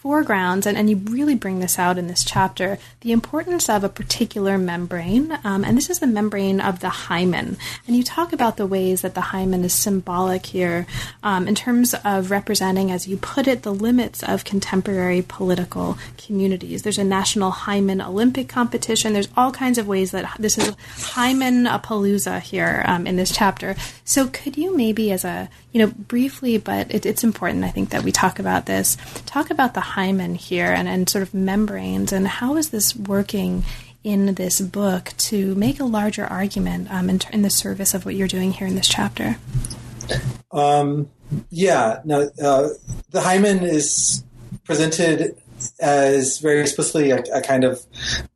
foregrounds, 0.08 0.64
and, 0.64 0.78
and 0.78 0.88
you 0.88 0.96
really 0.96 1.34
bring 1.34 1.60
this 1.60 1.78
out 1.78 1.98
in 1.98 2.06
this 2.06 2.24
chapter, 2.24 2.78
the 3.02 3.12
importance 3.12 3.68
of 3.68 3.84
a 3.84 3.90
particular 3.90 4.56
membrane, 4.56 5.38
um, 5.44 5.62
and 5.62 5.76
this 5.76 5.90
is 5.90 5.98
the 5.98 6.06
membrane 6.06 6.62
of 6.62 6.80
the 6.80 6.88
hymen. 6.88 7.58
And 7.86 7.94
you 7.94 8.02
talk 8.02 8.32
about 8.32 8.56
the 8.56 8.66
ways 8.66 9.02
that 9.02 9.14
the 9.14 9.20
hymen 9.20 9.64
is 9.64 9.74
symbolic 9.74 10.46
here 10.46 10.86
um, 11.22 11.46
in 11.46 11.54
terms 11.54 11.92
of 12.06 12.30
representing, 12.30 12.90
as 12.90 13.06
you 13.06 13.18
put 13.18 13.46
it, 13.46 13.64
the 13.64 13.74
limits 13.74 14.22
of 14.22 14.46
contemporary 14.46 15.20
political 15.20 15.98
communities. 16.16 16.84
There's 16.84 16.96
a 16.96 17.04
national 17.04 17.50
hymen 17.50 18.00
Olympic 18.00 18.48
competition. 18.48 19.12
There's 19.12 19.28
all 19.36 19.52
kinds 19.52 19.76
of 19.76 19.86
ways 19.86 20.12
that 20.12 20.36
this 20.38 20.56
is 20.56 20.74
hymen 20.96 21.66
a 21.66 21.78
palooza 21.78 22.40
here 22.40 22.82
um, 22.86 23.06
in 23.06 23.16
this 23.16 23.30
chapter. 23.30 23.76
So 24.06 24.26
could 24.28 24.56
you 24.56 24.74
maybe, 24.74 25.12
as 25.12 25.26
a 25.26 25.50
you 25.72 25.84
know, 25.84 25.92
briefly, 25.96 26.56
but 26.56 26.92
it, 26.92 27.04
it's 27.04 27.22
important, 27.22 27.64
I 27.64 27.68
think, 27.68 27.90
that 27.90 28.02
we 28.02 28.10
talk 28.10 28.38
about 28.38 28.66
this. 28.66 28.96
Talk 29.26 29.50
about 29.50 29.74
the 29.74 29.80
hymen 29.98 30.36
here 30.36 30.70
and, 30.70 30.86
and 30.86 31.08
sort 31.08 31.22
of 31.22 31.34
membranes 31.34 32.12
and 32.12 32.28
how 32.28 32.54
is 32.54 32.70
this 32.70 32.94
working 32.94 33.64
in 34.04 34.34
this 34.34 34.60
book 34.60 35.12
to 35.18 35.56
make 35.56 35.80
a 35.80 35.84
larger 35.84 36.24
argument 36.24 36.86
um, 36.88 37.10
in, 37.10 37.18
in, 37.32 37.42
the 37.42 37.50
service 37.50 37.94
of 37.94 38.04
what 38.04 38.14
you're 38.14 38.28
doing 38.28 38.52
here 38.52 38.68
in 38.68 38.76
this 38.76 38.86
chapter? 38.86 39.36
Um, 40.52 41.10
yeah, 41.50 42.00
no, 42.04 42.30
uh, 42.40 42.68
the 43.10 43.20
hymen 43.20 43.64
is 43.64 44.22
presented 44.62 45.36
as 45.80 46.38
very 46.38 46.60
explicitly 46.60 47.10
a, 47.10 47.20
a 47.34 47.40
kind 47.40 47.64
of 47.64 47.84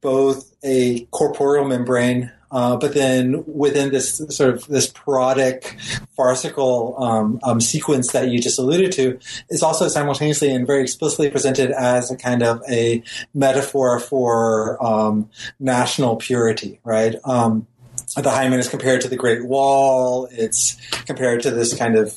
both 0.00 0.52
a 0.64 1.04
corporeal 1.12 1.64
membrane 1.64 2.32
uh, 2.52 2.76
but 2.76 2.92
then 2.92 3.42
within 3.46 3.90
this 3.90 4.18
sort 4.28 4.50
of 4.50 4.66
this 4.66 4.86
parodic, 4.86 5.76
farcical 6.14 6.94
um, 7.02 7.40
um, 7.42 7.60
sequence 7.60 8.12
that 8.12 8.28
you 8.28 8.38
just 8.38 8.58
alluded 8.58 8.92
to, 8.92 9.18
is 9.48 9.62
also 9.62 9.88
simultaneously 9.88 10.54
and 10.54 10.66
very 10.66 10.82
explicitly 10.82 11.30
presented 11.30 11.70
as 11.70 12.10
a 12.10 12.16
kind 12.16 12.42
of 12.42 12.62
a 12.68 13.02
metaphor 13.34 13.98
for 13.98 14.84
um, 14.84 15.30
national 15.58 16.16
purity, 16.16 16.78
right? 16.84 17.16
Um, 17.24 17.66
the 18.14 18.30
hymen 18.30 18.60
is 18.60 18.68
compared 18.68 19.00
to 19.00 19.08
the 19.08 19.16
Great 19.16 19.46
Wall. 19.46 20.28
It's 20.30 20.76
compared 21.06 21.42
to 21.42 21.50
this 21.50 21.74
kind 21.74 21.96
of 21.96 22.14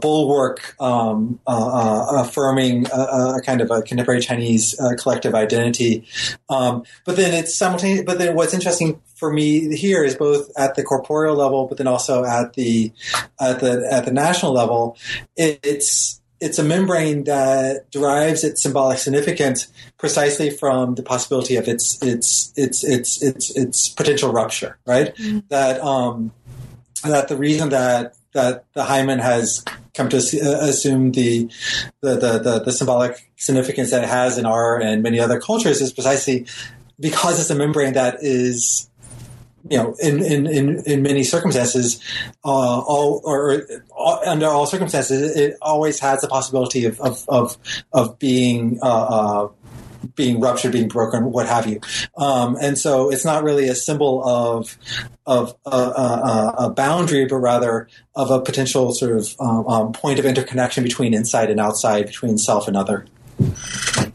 bulwark 0.00 0.74
um, 0.80 1.40
affirming 1.46 2.86
a, 2.92 3.40
kind 3.44 3.60
of 3.60 3.70
a 3.70 3.82
contemporary 3.82 4.20
Chinese 4.20 4.74
collective 4.98 5.34
identity. 5.34 6.04
Um, 6.48 6.84
but 7.04 7.16
then 7.16 7.34
it's 7.34 7.56
simultaneous. 7.56 8.04
But 8.04 8.18
then 8.18 8.34
what's 8.34 8.54
interesting 8.54 9.00
for 9.16 9.32
me 9.32 9.76
here 9.76 10.02
is 10.04 10.16
both 10.16 10.50
at 10.56 10.74
the 10.74 10.82
corporeal 10.82 11.36
level, 11.36 11.66
but 11.68 11.78
then 11.78 11.86
also 11.86 12.24
at 12.24 12.54
the 12.54 12.92
at 13.40 13.60
the 13.60 13.86
at 13.90 14.04
the 14.04 14.12
national 14.12 14.52
level. 14.52 14.96
It, 15.36 15.60
it's 15.62 16.20
it's 16.40 16.58
a 16.58 16.64
membrane 16.64 17.22
that 17.24 17.88
derives 17.92 18.42
its 18.42 18.62
symbolic 18.62 18.98
significance 18.98 19.68
precisely 19.96 20.50
from 20.50 20.96
the 20.96 21.02
possibility 21.02 21.54
of 21.54 21.68
its 21.68 22.02
its 22.02 22.52
its 22.56 22.82
its 22.82 23.22
its 23.22 23.56
its 23.56 23.88
potential 23.88 24.32
rupture, 24.32 24.76
right? 24.84 25.14
Mm-hmm. 25.14 25.38
That 25.50 25.80
um, 25.80 26.32
that 27.04 27.28
the 27.28 27.36
reason 27.36 27.68
that 27.68 28.14
that 28.32 28.64
the 28.72 28.84
hymen 28.84 29.18
has 29.18 29.64
come 29.94 30.08
to 30.08 30.16
uh, 30.16 30.66
assume 30.66 31.12
the 31.12 31.50
the, 32.00 32.16
the 32.16 32.38
the, 32.38 32.62
the 32.64 32.72
symbolic 32.72 33.30
significance 33.36 33.90
that 33.90 34.02
it 34.02 34.08
has 34.08 34.38
in 34.38 34.46
our 34.46 34.80
and 34.80 35.02
many 35.02 35.20
other 35.20 35.40
cultures 35.40 35.80
is 35.80 35.92
precisely 35.92 36.46
because 36.98 37.40
it's 37.40 37.50
a 37.50 37.54
membrane 37.54 37.94
that 37.94 38.18
is 38.22 38.88
you 39.70 39.76
know, 39.78 39.94
in, 40.02 40.22
in, 40.24 40.46
in, 40.46 40.82
in 40.86 41.02
many 41.02 41.22
circumstances, 41.22 42.00
uh, 42.44 42.48
all 42.48 43.20
or, 43.24 43.62
or, 43.90 44.28
under 44.28 44.46
all 44.46 44.66
circumstances, 44.66 45.36
it 45.36 45.56
always 45.62 46.00
has 46.00 46.20
the 46.20 46.28
possibility 46.28 46.84
of 46.84 47.00
of 47.00 47.24
of, 47.28 47.56
of 47.92 48.18
being 48.18 48.80
uh, 48.82 48.86
uh, 48.86 49.48
being 50.14 50.40
ruptured, 50.40 50.72
being 50.72 50.88
broken, 50.88 51.30
what 51.32 51.46
have 51.46 51.66
you. 51.66 51.80
Um, 52.16 52.56
and 52.60 52.78
so 52.78 53.10
it's 53.10 53.24
not 53.24 53.42
really 53.42 53.68
a 53.68 53.74
symbol 53.74 54.22
of 54.26 54.78
of 55.26 55.54
a, 55.64 55.70
a, 55.70 56.54
a 56.58 56.70
boundary, 56.70 57.26
but 57.26 57.36
rather 57.36 57.88
of 58.14 58.30
a 58.30 58.40
potential 58.40 58.92
sort 58.92 59.16
of 59.16 59.34
um, 59.40 59.66
um, 59.68 59.92
point 59.92 60.18
of 60.18 60.24
interconnection 60.24 60.82
between 60.82 61.14
inside 61.14 61.50
and 61.50 61.60
outside, 61.60 62.06
between 62.06 62.38
self 62.38 62.68
and 62.68 62.76
other. 62.76 63.06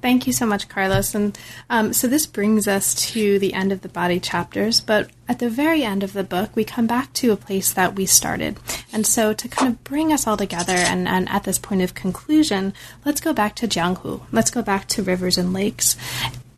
Thank 0.02 0.28
you 0.28 0.34
so 0.34 0.46
much, 0.46 0.70
Carlos. 0.70 1.16
And 1.16 1.38
um, 1.70 1.94
so 1.94 2.08
this 2.08 2.26
brings 2.26 2.68
us 2.68 2.94
to 3.14 3.40
the 3.40 3.54
end 3.54 3.72
of 3.72 3.82
the 3.82 3.90
body 3.90 4.20
chapters, 4.20 4.80
but 4.80 5.10
at 5.28 5.40
the 5.40 5.50
very 5.50 5.84
end 5.84 6.04
of 6.04 6.14
the 6.14 6.24
book, 6.24 6.56
we 6.56 6.64
come 6.64 6.88
back 6.88 7.12
to 7.14 7.32
a 7.32 7.38
place 7.38 7.74
that 7.74 7.96
we 7.96 8.06
started. 8.06 8.58
And 8.94 9.06
so 9.06 9.34
to 9.34 9.48
kind 9.48 9.74
of 9.74 9.84
bring 9.84 10.14
us 10.14 10.28
all 10.28 10.38
together 10.38 10.76
and, 10.76 11.08
and 11.08 11.28
at 11.30 11.44
this 11.44 11.60
point 11.60 11.82
of 11.82 11.96
conclusion, 11.96 12.74
let's 13.06 13.22
go 13.22 13.34
back 13.34 13.56
to 13.56 13.68
Jianghu. 13.68 14.22
Let's 14.32 14.52
go 14.52 14.62
back 14.62 14.88
to 14.90 15.04
rivers 15.04 15.38
and 15.38 15.52
lakes. 15.52 15.98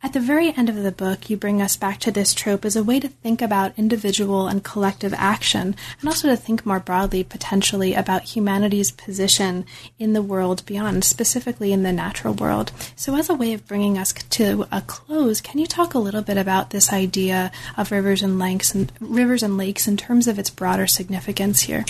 At 0.01 0.13
the 0.13 0.21
very 0.21 0.55
end 0.55 0.69
of 0.69 0.77
the 0.77 0.93
book, 0.93 1.29
you 1.29 1.35
bring 1.35 1.61
us 1.61 1.75
back 1.75 1.99
to 1.99 2.11
this 2.11 2.33
trope 2.33 2.63
as 2.63 2.77
a 2.77 2.83
way 2.85 3.01
to 3.01 3.09
think 3.09 3.41
about 3.41 3.77
individual 3.77 4.47
and 4.47 4.63
collective 4.63 5.13
action, 5.13 5.75
and 5.99 6.07
also 6.07 6.29
to 6.29 6.37
think 6.37 6.65
more 6.65 6.79
broadly, 6.79 7.21
potentially, 7.21 7.93
about 7.93 8.23
humanity's 8.23 8.91
position 8.91 9.65
in 9.97 10.13
the 10.13 10.21
world 10.21 10.65
beyond, 10.65 11.03
specifically 11.03 11.73
in 11.73 11.83
the 11.83 11.91
natural 11.91 12.33
world. 12.33 12.71
So, 12.95 13.17
as 13.17 13.29
a 13.29 13.35
way 13.35 13.51
of 13.51 13.67
bringing 13.67 13.97
us 13.97 14.13
to 14.13 14.65
a 14.71 14.79
close, 14.81 15.41
can 15.41 15.59
you 15.59 15.67
talk 15.67 15.93
a 15.93 15.99
little 15.99 16.21
bit 16.21 16.37
about 16.37 16.69
this 16.69 16.93
idea 16.93 17.51
of 17.75 17.91
rivers 17.91 18.23
and 18.23 18.39
lakes 18.39 18.73
and 18.73 18.89
rivers 19.01 19.43
and 19.43 19.57
lakes 19.57 19.85
in 19.85 19.97
terms 19.97 20.27
of 20.27 20.39
its 20.39 20.49
broader 20.49 20.87
significance 20.87 21.61
here? 21.61 21.83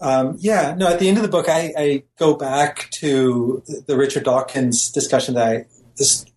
Um, 0.00 0.36
yeah, 0.40 0.74
no. 0.78 0.88
At 0.88 0.98
the 0.98 1.08
end 1.08 1.18
of 1.18 1.22
the 1.22 1.28
book, 1.28 1.50
I, 1.50 1.72
I, 1.76 2.02
go 2.18 2.34
back 2.34 2.90
to 2.94 3.62
the 3.86 3.96
Richard 3.96 4.24
Dawkins 4.24 4.90
discussion 4.90 5.34
that 5.34 5.46
I 5.46 5.66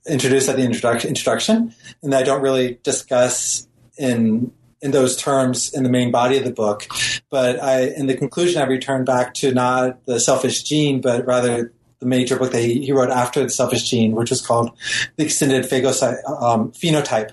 introduced 0.07 0.49
at 0.49 0.55
the 0.55 0.63
introduction, 0.63 1.09
introduction, 1.09 1.73
and 2.01 2.13
I 2.13 2.23
don't 2.23 2.41
really 2.41 2.79
discuss 2.83 3.67
in 3.97 4.51
in 4.81 4.91
those 4.91 5.17
terms 5.17 5.73
in 5.73 5.83
the 5.83 5.89
main 5.89 6.11
body 6.11 6.37
of 6.37 6.43
the 6.43 6.51
book. 6.51 6.87
But 7.31 7.61
I, 7.61 7.87
in 7.87 8.07
the 8.07 8.15
conclusion, 8.15 8.61
I 8.61 8.65
return 8.65 9.03
back 9.03 9.33
to 9.35 9.53
not 9.53 10.05
the 10.05 10.19
selfish 10.19 10.63
gene, 10.63 11.01
but 11.01 11.25
rather 11.25 11.73
the 11.99 12.05
major 12.05 12.37
book 12.37 12.51
that 12.51 12.61
he, 12.61 12.85
he 12.85 12.91
wrote 12.91 13.09
after 13.09 13.41
the 13.41 13.49
selfish 13.49 13.89
gene, 13.89 14.11
which 14.11 14.29
was 14.29 14.45
called 14.45 14.71
the 15.15 15.23
extended 15.23 15.65
phagocyte, 15.65 16.17
um, 16.41 16.71
phenotype. 16.71 17.31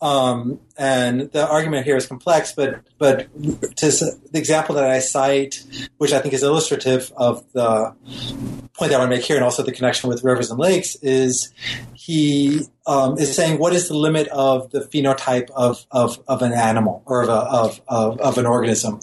Um, 0.00 0.60
and 0.78 1.32
the 1.32 1.46
argument 1.46 1.84
here 1.84 1.96
is 1.96 2.06
complex, 2.06 2.52
but 2.52 2.80
but 2.98 3.26
to, 3.76 3.86
the 3.86 4.38
example 4.38 4.76
that 4.76 4.84
I 4.84 5.00
cite, 5.00 5.64
which 5.98 6.12
I 6.12 6.20
think 6.20 6.34
is 6.34 6.44
illustrative 6.44 7.12
of 7.16 7.44
the 7.52 7.94
point 8.74 8.90
that 8.90 8.94
I 8.94 8.98
want 8.98 9.10
to 9.10 9.16
make 9.16 9.24
here, 9.24 9.36
and 9.36 9.44
also 9.44 9.64
the 9.64 9.72
connection 9.72 10.08
with 10.08 10.22
rivers 10.22 10.50
and 10.50 10.60
lakes, 10.60 10.94
is 11.02 11.52
he 11.94 12.60
um, 12.86 13.18
is 13.18 13.34
saying 13.34 13.58
what 13.58 13.72
is 13.72 13.88
the 13.88 13.96
limit 13.96 14.28
of 14.28 14.70
the 14.70 14.80
phenotype 14.80 15.50
of, 15.50 15.84
of, 15.90 16.22
of 16.28 16.42
an 16.42 16.52
animal 16.52 17.02
or 17.04 17.22
of, 17.22 17.28
a, 17.28 17.32
of, 17.32 17.80
of, 17.88 18.20
of, 18.20 18.38
an 18.38 18.46
organism. 18.46 19.00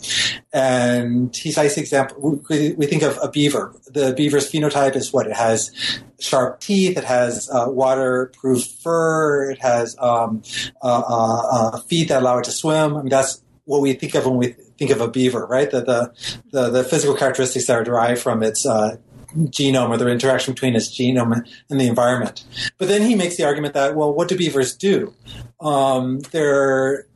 And 0.52 1.36
he 1.36 1.52
cites 1.52 1.76
the 1.76 1.82
example, 1.82 2.42
we, 2.50 2.72
we 2.72 2.88
think 2.88 3.04
of 3.04 3.20
a 3.22 3.30
beaver. 3.30 3.76
The 3.88 4.14
beaver's 4.14 4.52
phenotype 4.52 4.96
is 4.96 5.14
what? 5.14 5.28
It 5.28 5.36
has 5.36 5.72
sharp 6.20 6.60
teeth. 6.60 6.98
It 6.98 7.04
has 7.04 7.50
uh, 7.50 7.66
waterproof 7.68 8.66
fur. 8.66 9.52
It 9.52 9.62
has 9.62 9.96
um, 10.00 10.44
uh, 10.82 11.04
uh, 11.08 11.48
uh, 11.52 11.80
feet 11.82 12.10
that 12.10 12.22
allow 12.22 12.38
it 12.40 12.46
to 12.46 12.52
swim. 12.52 12.96
I 12.96 13.02
mean, 13.02 13.10
that's 13.10 13.42
what 13.66 13.82
we 13.82 13.94
think 13.94 14.16
of 14.16 14.26
when 14.26 14.38
we 14.38 14.56
think 14.78 14.92
of 14.92 15.02
a 15.02 15.08
beaver, 15.08 15.46
right? 15.46 15.70
The 15.70 15.82
the 15.82 16.42
the, 16.52 16.70
the 16.70 16.84
physical 16.84 17.16
characteristics 17.16 17.68
that 17.68 17.78
are 17.78 17.84
derived 17.84 18.22
from 18.22 18.44
its 18.44 18.66
genome 18.66 19.90
or 19.90 19.98
the 19.98 20.08
interaction 20.08 20.54
between 20.54 20.76
its 20.76 20.98
genome 20.98 21.46
and 21.70 21.80
the 21.80 21.88
environment. 21.88 22.44
But 22.78 22.88
then 22.88 23.02
he 23.02 23.16
makes 23.16 23.36
the 23.36 23.44
argument 23.44 23.74
that, 23.74 23.96
well, 23.96 24.14
what 24.14 24.30
do 24.30 24.38
beavers 24.38 24.76
do? 24.76 25.14
Um, 25.60 26.20
they're 26.32 27.08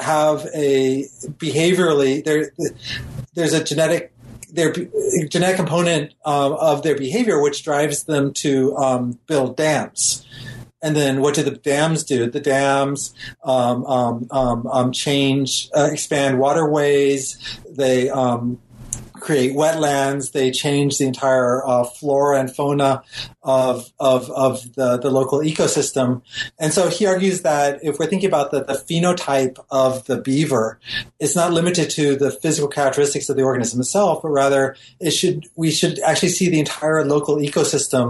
have 0.00 0.46
a 0.54 1.04
behaviorally 1.38 2.24
there 2.24 2.50
there's 3.34 3.52
a 3.52 3.62
genetic 3.62 4.12
their 4.56 4.72
genetic 5.28 5.56
component 5.56 6.14
of 6.24 6.82
their 6.82 6.96
behavior 6.96 7.40
which 7.40 7.62
drives 7.62 8.04
them 8.04 8.32
to 8.32 8.76
um, 8.76 9.18
build 9.26 9.56
dams 9.56 10.26
and 10.82 10.94
then 10.94 11.20
what 11.20 11.34
do 11.34 11.42
the 11.42 11.50
dams 11.52 12.04
do? 12.04 12.30
The 12.30 12.38
dams 12.38 13.14
um, 13.42 13.84
um, 13.86 14.26
um, 14.30 14.66
um 14.66 14.92
change, 14.92 15.68
uh, 15.74 15.88
expand 15.90 16.38
waterways. 16.38 17.58
They 17.68 18.10
create 19.26 19.54
wetlands. 19.54 20.32
They 20.32 20.52
change 20.52 20.98
the 20.98 21.06
entire 21.06 21.66
uh, 21.66 21.84
flora 21.84 22.38
and 22.38 22.54
fauna 22.54 23.02
of 23.42 23.92
of, 23.98 24.30
of 24.30 24.72
the, 24.74 24.98
the 24.98 25.10
local 25.10 25.40
ecosystem. 25.40 26.22
And 26.58 26.72
so 26.72 26.88
he 26.88 27.06
argues 27.06 27.42
that 27.42 27.80
if 27.82 27.98
we're 27.98 28.06
thinking 28.06 28.28
about 28.28 28.52
the, 28.52 28.62
the 28.64 28.74
phenotype 28.74 29.58
of 29.70 30.06
the 30.06 30.18
beaver, 30.18 30.78
it's 31.18 31.34
not 31.34 31.52
limited 31.52 31.90
to 31.90 32.14
the 32.16 32.30
physical 32.30 32.68
characteristics 32.68 33.28
of 33.28 33.36
the 33.36 33.42
organism 33.42 33.80
itself, 33.80 34.22
but 34.22 34.28
rather 34.28 34.76
it 35.00 35.10
should 35.10 35.46
we 35.56 35.70
should 35.70 35.98
actually 36.00 36.30
see 36.30 36.48
the 36.48 36.60
entire 36.60 37.04
local 37.04 37.36
ecosystem 37.36 38.06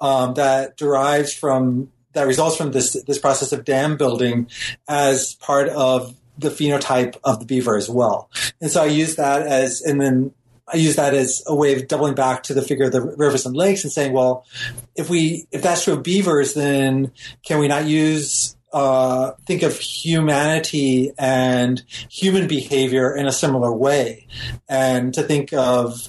um, 0.00 0.34
that 0.34 0.76
derives 0.78 1.34
from 1.34 1.92
that 2.14 2.26
results 2.26 2.56
from 2.56 2.72
this 2.72 2.94
this 3.06 3.18
process 3.18 3.52
of 3.52 3.64
dam 3.64 3.98
building 3.98 4.48
as 4.88 5.34
part 5.34 5.68
of 5.68 6.14
the 6.38 6.50
phenotype 6.50 7.16
of 7.24 7.40
the 7.40 7.46
beaver 7.46 7.76
as 7.76 7.88
well. 7.88 8.30
And 8.60 8.70
so 8.70 8.82
I 8.82 8.86
use 8.86 9.16
that 9.16 9.46
as, 9.46 9.80
and 9.80 10.00
then 10.00 10.32
I 10.68 10.78
use 10.78 10.96
that 10.96 11.14
as 11.14 11.42
a 11.46 11.54
way 11.54 11.74
of 11.74 11.86
doubling 11.86 12.14
back 12.14 12.42
to 12.44 12.54
the 12.54 12.62
figure 12.62 12.86
of 12.86 12.92
the 12.92 13.02
rivers 13.02 13.46
and 13.46 13.56
lakes 13.56 13.84
and 13.84 13.92
saying, 13.92 14.12
well, 14.12 14.44
if 14.96 15.08
we, 15.08 15.46
if 15.52 15.62
that's 15.62 15.84
true 15.84 15.94
of 15.94 16.02
beavers, 16.02 16.54
then 16.54 17.12
can 17.44 17.60
we 17.60 17.68
not 17.68 17.84
use, 17.84 18.55
uh, 18.72 19.32
think 19.46 19.62
of 19.62 19.78
humanity 19.78 21.12
and 21.18 21.82
human 22.10 22.46
behavior 22.46 23.14
in 23.14 23.26
a 23.26 23.32
similar 23.32 23.72
way 23.72 24.26
and 24.68 25.14
to 25.14 25.22
think 25.22 25.52
of 25.52 26.08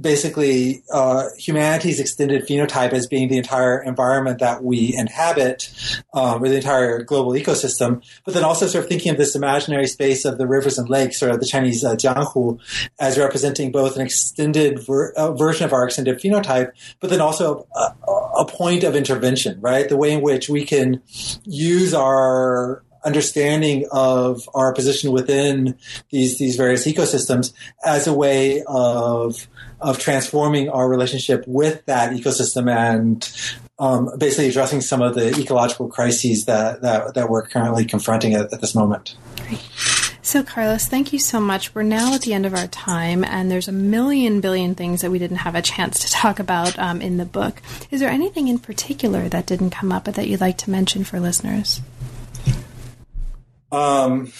basically 0.00 0.82
uh, 0.92 1.28
humanity's 1.38 2.00
extended 2.00 2.46
phenotype 2.46 2.92
as 2.92 3.06
being 3.06 3.28
the 3.28 3.36
entire 3.36 3.82
environment 3.82 4.38
that 4.38 4.62
we 4.62 4.94
inhabit, 4.94 5.70
um, 6.12 6.42
or 6.42 6.48
the 6.48 6.56
entire 6.56 7.02
global 7.02 7.32
ecosystem, 7.32 8.04
but 8.24 8.34
then 8.34 8.44
also 8.44 8.66
sort 8.66 8.84
of 8.84 8.88
thinking 8.88 9.10
of 9.10 9.16
this 9.16 9.34
imaginary 9.34 9.86
space 9.86 10.24
of 10.24 10.38
the 10.38 10.46
rivers 10.46 10.78
and 10.78 10.88
lakes, 10.88 11.22
or 11.22 11.36
the 11.36 11.46
Chinese 11.46 11.84
uh, 11.84 11.94
Jianghu, 11.94 12.60
as 13.00 13.18
representing 13.18 13.72
both 13.72 13.96
an 13.96 14.02
extended 14.02 14.84
ver- 14.86 15.12
uh, 15.12 15.32
version 15.32 15.64
of 15.64 15.72
our 15.72 15.86
extended 15.86 16.18
phenotype, 16.20 16.72
but 17.00 17.10
then 17.10 17.20
also 17.20 17.66
a, 17.74 17.94
a 18.38 18.44
point 18.46 18.84
of 18.84 18.94
intervention, 18.94 19.60
right? 19.60 19.88
The 19.88 19.96
way 19.96 20.12
in 20.12 20.20
which 20.20 20.48
we 20.48 20.64
can 20.64 21.02
use 21.44 21.63
our 21.94 22.82
understanding 23.04 23.86
of 23.92 24.48
our 24.54 24.72
position 24.72 25.12
within 25.12 25.76
these 26.10 26.38
these 26.38 26.56
various 26.56 26.86
ecosystems 26.86 27.52
as 27.84 28.06
a 28.06 28.14
way 28.14 28.62
of 28.66 29.46
of 29.80 29.98
transforming 29.98 30.70
our 30.70 30.88
relationship 30.88 31.44
with 31.46 31.84
that 31.84 32.12
ecosystem 32.12 32.70
and 32.74 33.30
um, 33.78 34.10
basically 34.18 34.48
addressing 34.48 34.80
some 34.80 35.02
of 35.02 35.14
the 35.14 35.38
ecological 35.38 35.88
crises 35.88 36.46
that 36.46 36.80
that, 36.82 37.14
that 37.14 37.28
we're 37.28 37.46
currently 37.46 37.84
confronting 37.84 38.34
at, 38.34 38.52
at 38.52 38.60
this 38.60 38.74
moment. 38.74 39.16
Great. 39.36 40.03
So, 40.24 40.42
Carlos, 40.42 40.86
thank 40.86 41.12
you 41.12 41.18
so 41.18 41.38
much. 41.38 41.74
We're 41.74 41.82
now 41.82 42.14
at 42.14 42.22
the 42.22 42.32
end 42.32 42.46
of 42.46 42.54
our 42.54 42.66
time, 42.66 43.24
and 43.24 43.50
there's 43.50 43.68
a 43.68 43.72
million 43.72 44.40
billion 44.40 44.74
things 44.74 45.02
that 45.02 45.10
we 45.10 45.18
didn't 45.18 45.36
have 45.36 45.54
a 45.54 45.60
chance 45.60 46.00
to 46.00 46.10
talk 46.10 46.38
about 46.38 46.78
um, 46.78 47.02
in 47.02 47.18
the 47.18 47.26
book. 47.26 47.60
Is 47.90 48.00
there 48.00 48.08
anything 48.08 48.48
in 48.48 48.58
particular 48.58 49.28
that 49.28 49.44
didn't 49.44 49.68
come 49.68 49.92
up 49.92 50.06
but 50.06 50.14
that 50.14 50.26
you'd 50.26 50.40
like 50.40 50.56
to 50.58 50.70
mention 50.70 51.04
for 51.04 51.20
listeners? 51.20 51.82
Um, 53.70 54.32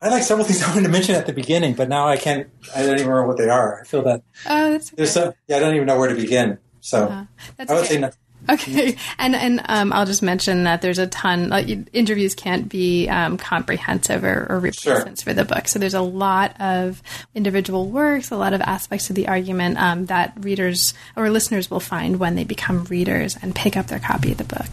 I 0.00 0.08
like 0.08 0.22
several 0.22 0.46
things 0.46 0.62
I 0.66 0.68
wanted 0.68 0.84
to 0.84 0.88
mention 0.88 1.14
at 1.14 1.26
the 1.26 1.34
beginning, 1.34 1.74
but 1.74 1.90
now 1.90 2.08
I 2.08 2.16
can't. 2.16 2.48
I 2.74 2.86
don't 2.86 2.94
even 2.94 3.06
remember 3.06 3.28
what 3.28 3.36
they 3.36 3.50
are. 3.50 3.82
I 3.82 3.84
feel 3.84 4.02
that. 4.04 4.22
Oh, 4.48 4.70
that's 4.70 4.88
okay. 4.88 4.96
There's 4.96 5.12
some. 5.12 5.34
Yeah, 5.46 5.58
I 5.58 5.60
don't 5.60 5.74
even 5.74 5.86
know 5.86 5.98
where 5.98 6.08
to 6.08 6.14
begin. 6.14 6.56
So 6.86 7.06
uh, 7.06 7.24
I 7.58 7.64
would 7.64 7.70
okay. 7.70 7.86
say. 7.86 7.98
No, 7.98 8.10
Okay, 8.48 8.96
and 9.18 9.34
and 9.34 9.60
um, 9.64 9.92
I'll 9.92 10.06
just 10.06 10.22
mention 10.22 10.64
that 10.64 10.80
there's 10.80 10.98
a 10.98 11.08
ton. 11.08 11.48
Like, 11.48 11.68
interviews 11.92 12.34
can't 12.34 12.68
be 12.68 13.08
um, 13.08 13.38
comprehensive 13.38 14.22
or, 14.22 14.46
or 14.48 14.60
replacements 14.60 15.22
sure. 15.22 15.32
for 15.32 15.34
the 15.34 15.44
book, 15.44 15.66
so 15.66 15.80
there's 15.80 15.94
a 15.94 16.00
lot 16.00 16.54
of 16.60 17.02
individual 17.34 17.88
works, 17.88 18.30
a 18.30 18.36
lot 18.36 18.52
of 18.52 18.60
aspects 18.60 19.10
of 19.10 19.16
the 19.16 19.26
argument 19.26 19.78
um, 19.78 20.06
that 20.06 20.32
readers 20.38 20.94
or 21.16 21.28
listeners 21.28 21.70
will 21.70 21.80
find 21.80 22.20
when 22.20 22.36
they 22.36 22.44
become 22.44 22.84
readers 22.84 23.36
and 23.42 23.52
pick 23.52 23.76
up 23.76 23.88
their 23.88 23.98
copy 23.98 24.30
of 24.30 24.38
the 24.38 24.44
book. 24.44 24.68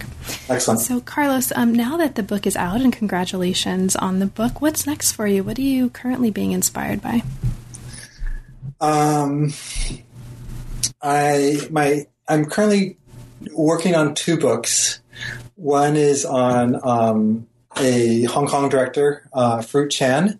Excellent. 0.50 0.82
So, 0.82 1.02
Carlos, 1.02 1.52
um, 1.56 1.74
now 1.74 1.98
that 1.98 2.14
the 2.14 2.24
book 2.24 2.46
is 2.46 2.56
out, 2.56 2.82
and 2.82 2.94
congratulations 2.94 3.96
on 3.96 4.20
the 4.20 4.28
book, 4.28 4.62
what's 4.62 4.86
next 4.86 5.14
for 5.14 5.26
you? 5.26 5.44
What 5.44 5.58
are 5.58 5.62
you 5.64 5.90
currently 5.90 6.30
being 6.30 6.52
inspired 6.52 7.02
by? 7.02 7.24
Um, 8.80 9.52
I 11.04 11.58
my 11.70 12.08
I'm 12.28 12.46
currently 12.46 12.98
working 13.52 13.94
on 13.94 14.16
two 14.16 14.38
books. 14.38 15.02
One 15.56 15.98
is 15.98 16.26
on 16.26 16.80
um, 16.84 17.48
a 17.78 18.24
Hong 18.24 18.48
Kong 18.48 18.70
director, 18.70 19.30
uh, 19.34 19.62
Fruit 19.62 19.92
Chan. 19.92 20.40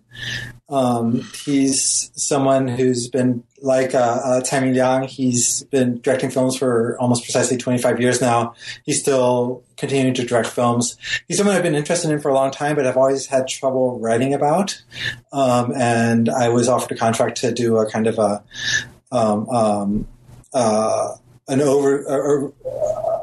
Um, 0.70 1.20
he's 1.44 2.10
someone 2.14 2.66
who's 2.66 3.08
been 3.08 3.44
like 3.60 3.94
uh, 3.94 4.20
uh, 4.24 4.40
Tsai 4.40 4.70
Liang. 4.70 5.06
He's 5.06 5.62
been 5.64 6.00
directing 6.00 6.30
films 6.30 6.56
for 6.56 6.98
almost 6.98 7.22
precisely 7.24 7.58
25 7.58 8.00
years 8.00 8.20
now. 8.20 8.54
He's 8.84 9.00
still 9.00 9.62
continuing 9.76 10.14
to 10.14 10.24
direct 10.24 10.48
films. 10.48 10.96
He's 11.28 11.36
someone 11.36 11.54
I've 11.54 11.62
been 11.62 11.74
interested 11.74 12.10
in 12.10 12.20
for 12.20 12.30
a 12.30 12.34
long 12.34 12.50
time, 12.50 12.76
but 12.76 12.86
I've 12.86 12.96
always 12.96 13.26
had 13.26 13.46
trouble 13.46 14.00
writing 14.00 14.32
about. 14.32 14.82
Um, 15.32 15.72
and 15.76 16.30
I 16.30 16.48
was 16.48 16.68
offered 16.68 16.92
a 16.92 16.96
contract 16.96 17.36
to 17.38 17.52
do 17.52 17.76
a 17.76 17.90
kind 17.90 18.06
of 18.06 18.18
a 18.18 18.42
um, 19.12 19.48
um 19.50 20.08
uh, 20.54 21.16
an 21.46 21.60
over 21.60 22.52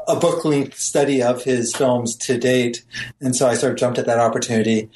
a 0.08 0.16
book 0.16 0.44
length 0.44 0.78
study 0.78 1.22
of 1.22 1.42
his 1.42 1.74
films 1.74 2.16
to 2.16 2.38
date, 2.38 2.84
and 3.20 3.34
so 3.34 3.48
I 3.48 3.54
sort 3.54 3.72
of 3.72 3.78
jumped 3.78 3.98
at 3.98 4.06
that 4.06 4.18
opportunity. 4.18 4.90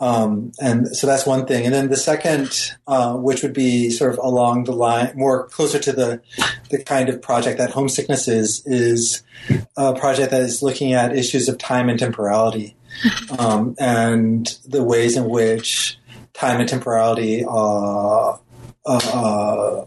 Um, 0.00 0.52
and 0.60 0.88
so 0.88 1.06
that's 1.06 1.26
one 1.26 1.46
thing. 1.46 1.64
And 1.64 1.74
then 1.74 1.88
the 1.88 1.96
second, 1.96 2.72
uh, 2.86 3.14
which 3.14 3.42
would 3.42 3.52
be 3.52 3.90
sort 3.90 4.12
of 4.12 4.18
along 4.18 4.64
the 4.64 4.72
line, 4.72 5.12
more 5.14 5.46
closer 5.48 5.78
to 5.78 5.92
the 5.92 6.22
the 6.70 6.82
kind 6.82 7.08
of 7.08 7.20
project 7.20 7.58
that 7.58 7.70
homesickness 7.70 8.28
is, 8.28 8.62
is 8.66 9.22
a 9.76 9.94
project 9.94 10.30
that 10.30 10.40
is 10.40 10.62
looking 10.62 10.94
at 10.94 11.14
issues 11.14 11.48
of 11.48 11.58
time 11.58 11.88
and 11.88 11.98
temporality, 11.98 12.76
um, 13.38 13.76
and 13.78 14.58
the 14.66 14.82
ways 14.82 15.16
in 15.16 15.28
which 15.28 15.98
time 16.32 16.60
and 16.60 16.68
temporality 16.68 17.44
uh, 17.46 18.36
uh, 18.86 19.84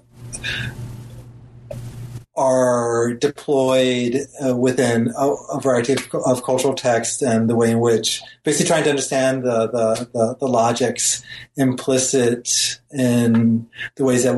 are 2.38 3.14
deployed 3.14 4.28
uh, 4.46 4.56
within 4.56 5.14
a, 5.18 5.28
a 5.28 5.60
variety 5.62 5.94
of, 5.94 6.08
of, 6.26 6.44
cultural 6.44 6.74
texts 6.74 7.22
and 7.22 7.50
the 7.50 7.56
way 7.56 7.72
in 7.72 7.80
which 7.80 8.22
basically 8.44 8.68
trying 8.68 8.84
to 8.84 8.90
understand 8.90 9.44
the, 9.44 9.68
the, 9.68 10.10
the, 10.14 10.36
the 10.42 10.48
logics 10.48 11.24
implicit 11.56 12.80
in 12.92 13.68
the 13.96 14.04
ways 14.04 14.24
that, 14.24 14.34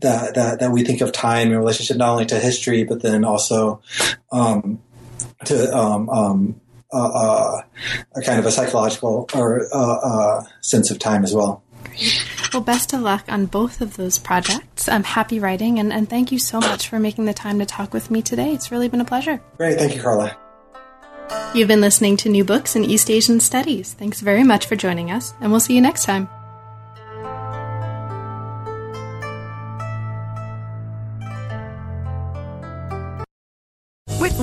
that, 0.00 0.34
that, 0.34 0.60
that, 0.60 0.70
we 0.70 0.82
think 0.82 1.02
of 1.02 1.12
time 1.12 1.48
in 1.48 1.58
relationship 1.58 1.98
not 1.98 2.10
only 2.10 2.26
to 2.26 2.38
history, 2.38 2.84
but 2.84 3.02
then 3.02 3.24
also 3.24 3.82
um, 4.32 4.80
to 5.44 5.76
um, 5.76 6.08
um, 6.08 6.60
uh, 6.92 7.08
uh, 7.08 7.62
a 8.16 8.22
kind 8.22 8.38
of 8.38 8.46
a 8.46 8.50
psychological 8.50 9.28
or 9.34 9.66
uh, 9.74 9.98
uh, 10.02 10.44
sense 10.62 10.90
of 10.90 10.98
time 10.98 11.22
as 11.24 11.34
well. 11.34 11.62
Well, 12.52 12.62
best 12.62 12.92
of 12.92 13.00
luck 13.00 13.24
on 13.28 13.46
both 13.46 13.80
of 13.80 13.96
those 13.96 14.18
projects. 14.18 14.88
I'm 14.88 15.04
happy 15.04 15.38
writing, 15.40 15.78
and, 15.78 15.92
and 15.92 16.08
thank 16.08 16.32
you 16.32 16.38
so 16.38 16.60
much 16.60 16.88
for 16.88 16.98
making 16.98 17.26
the 17.26 17.34
time 17.34 17.58
to 17.58 17.66
talk 17.66 17.92
with 17.92 18.10
me 18.10 18.22
today. 18.22 18.52
It's 18.52 18.70
really 18.70 18.88
been 18.88 19.00
a 19.00 19.04
pleasure. 19.04 19.40
Great. 19.56 19.78
Thank 19.78 19.94
you, 19.94 20.02
Carla. 20.02 20.36
You've 21.54 21.68
been 21.68 21.80
listening 21.80 22.16
to 22.18 22.28
New 22.28 22.44
Books 22.44 22.76
in 22.76 22.84
East 22.84 23.10
Asian 23.10 23.40
Studies. 23.40 23.92
Thanks 23.92 24.20
very 24.20 24.44
much 24.44 24.66
for 24.66 24.76
joining 24.76 25.10
us, 25.10 25.34
and 25.40 25.50
we'll 25.50 25.60
see 25.60 25.74
you 25.74 25.80
next 25.80 26.04
time. 26.04 26.28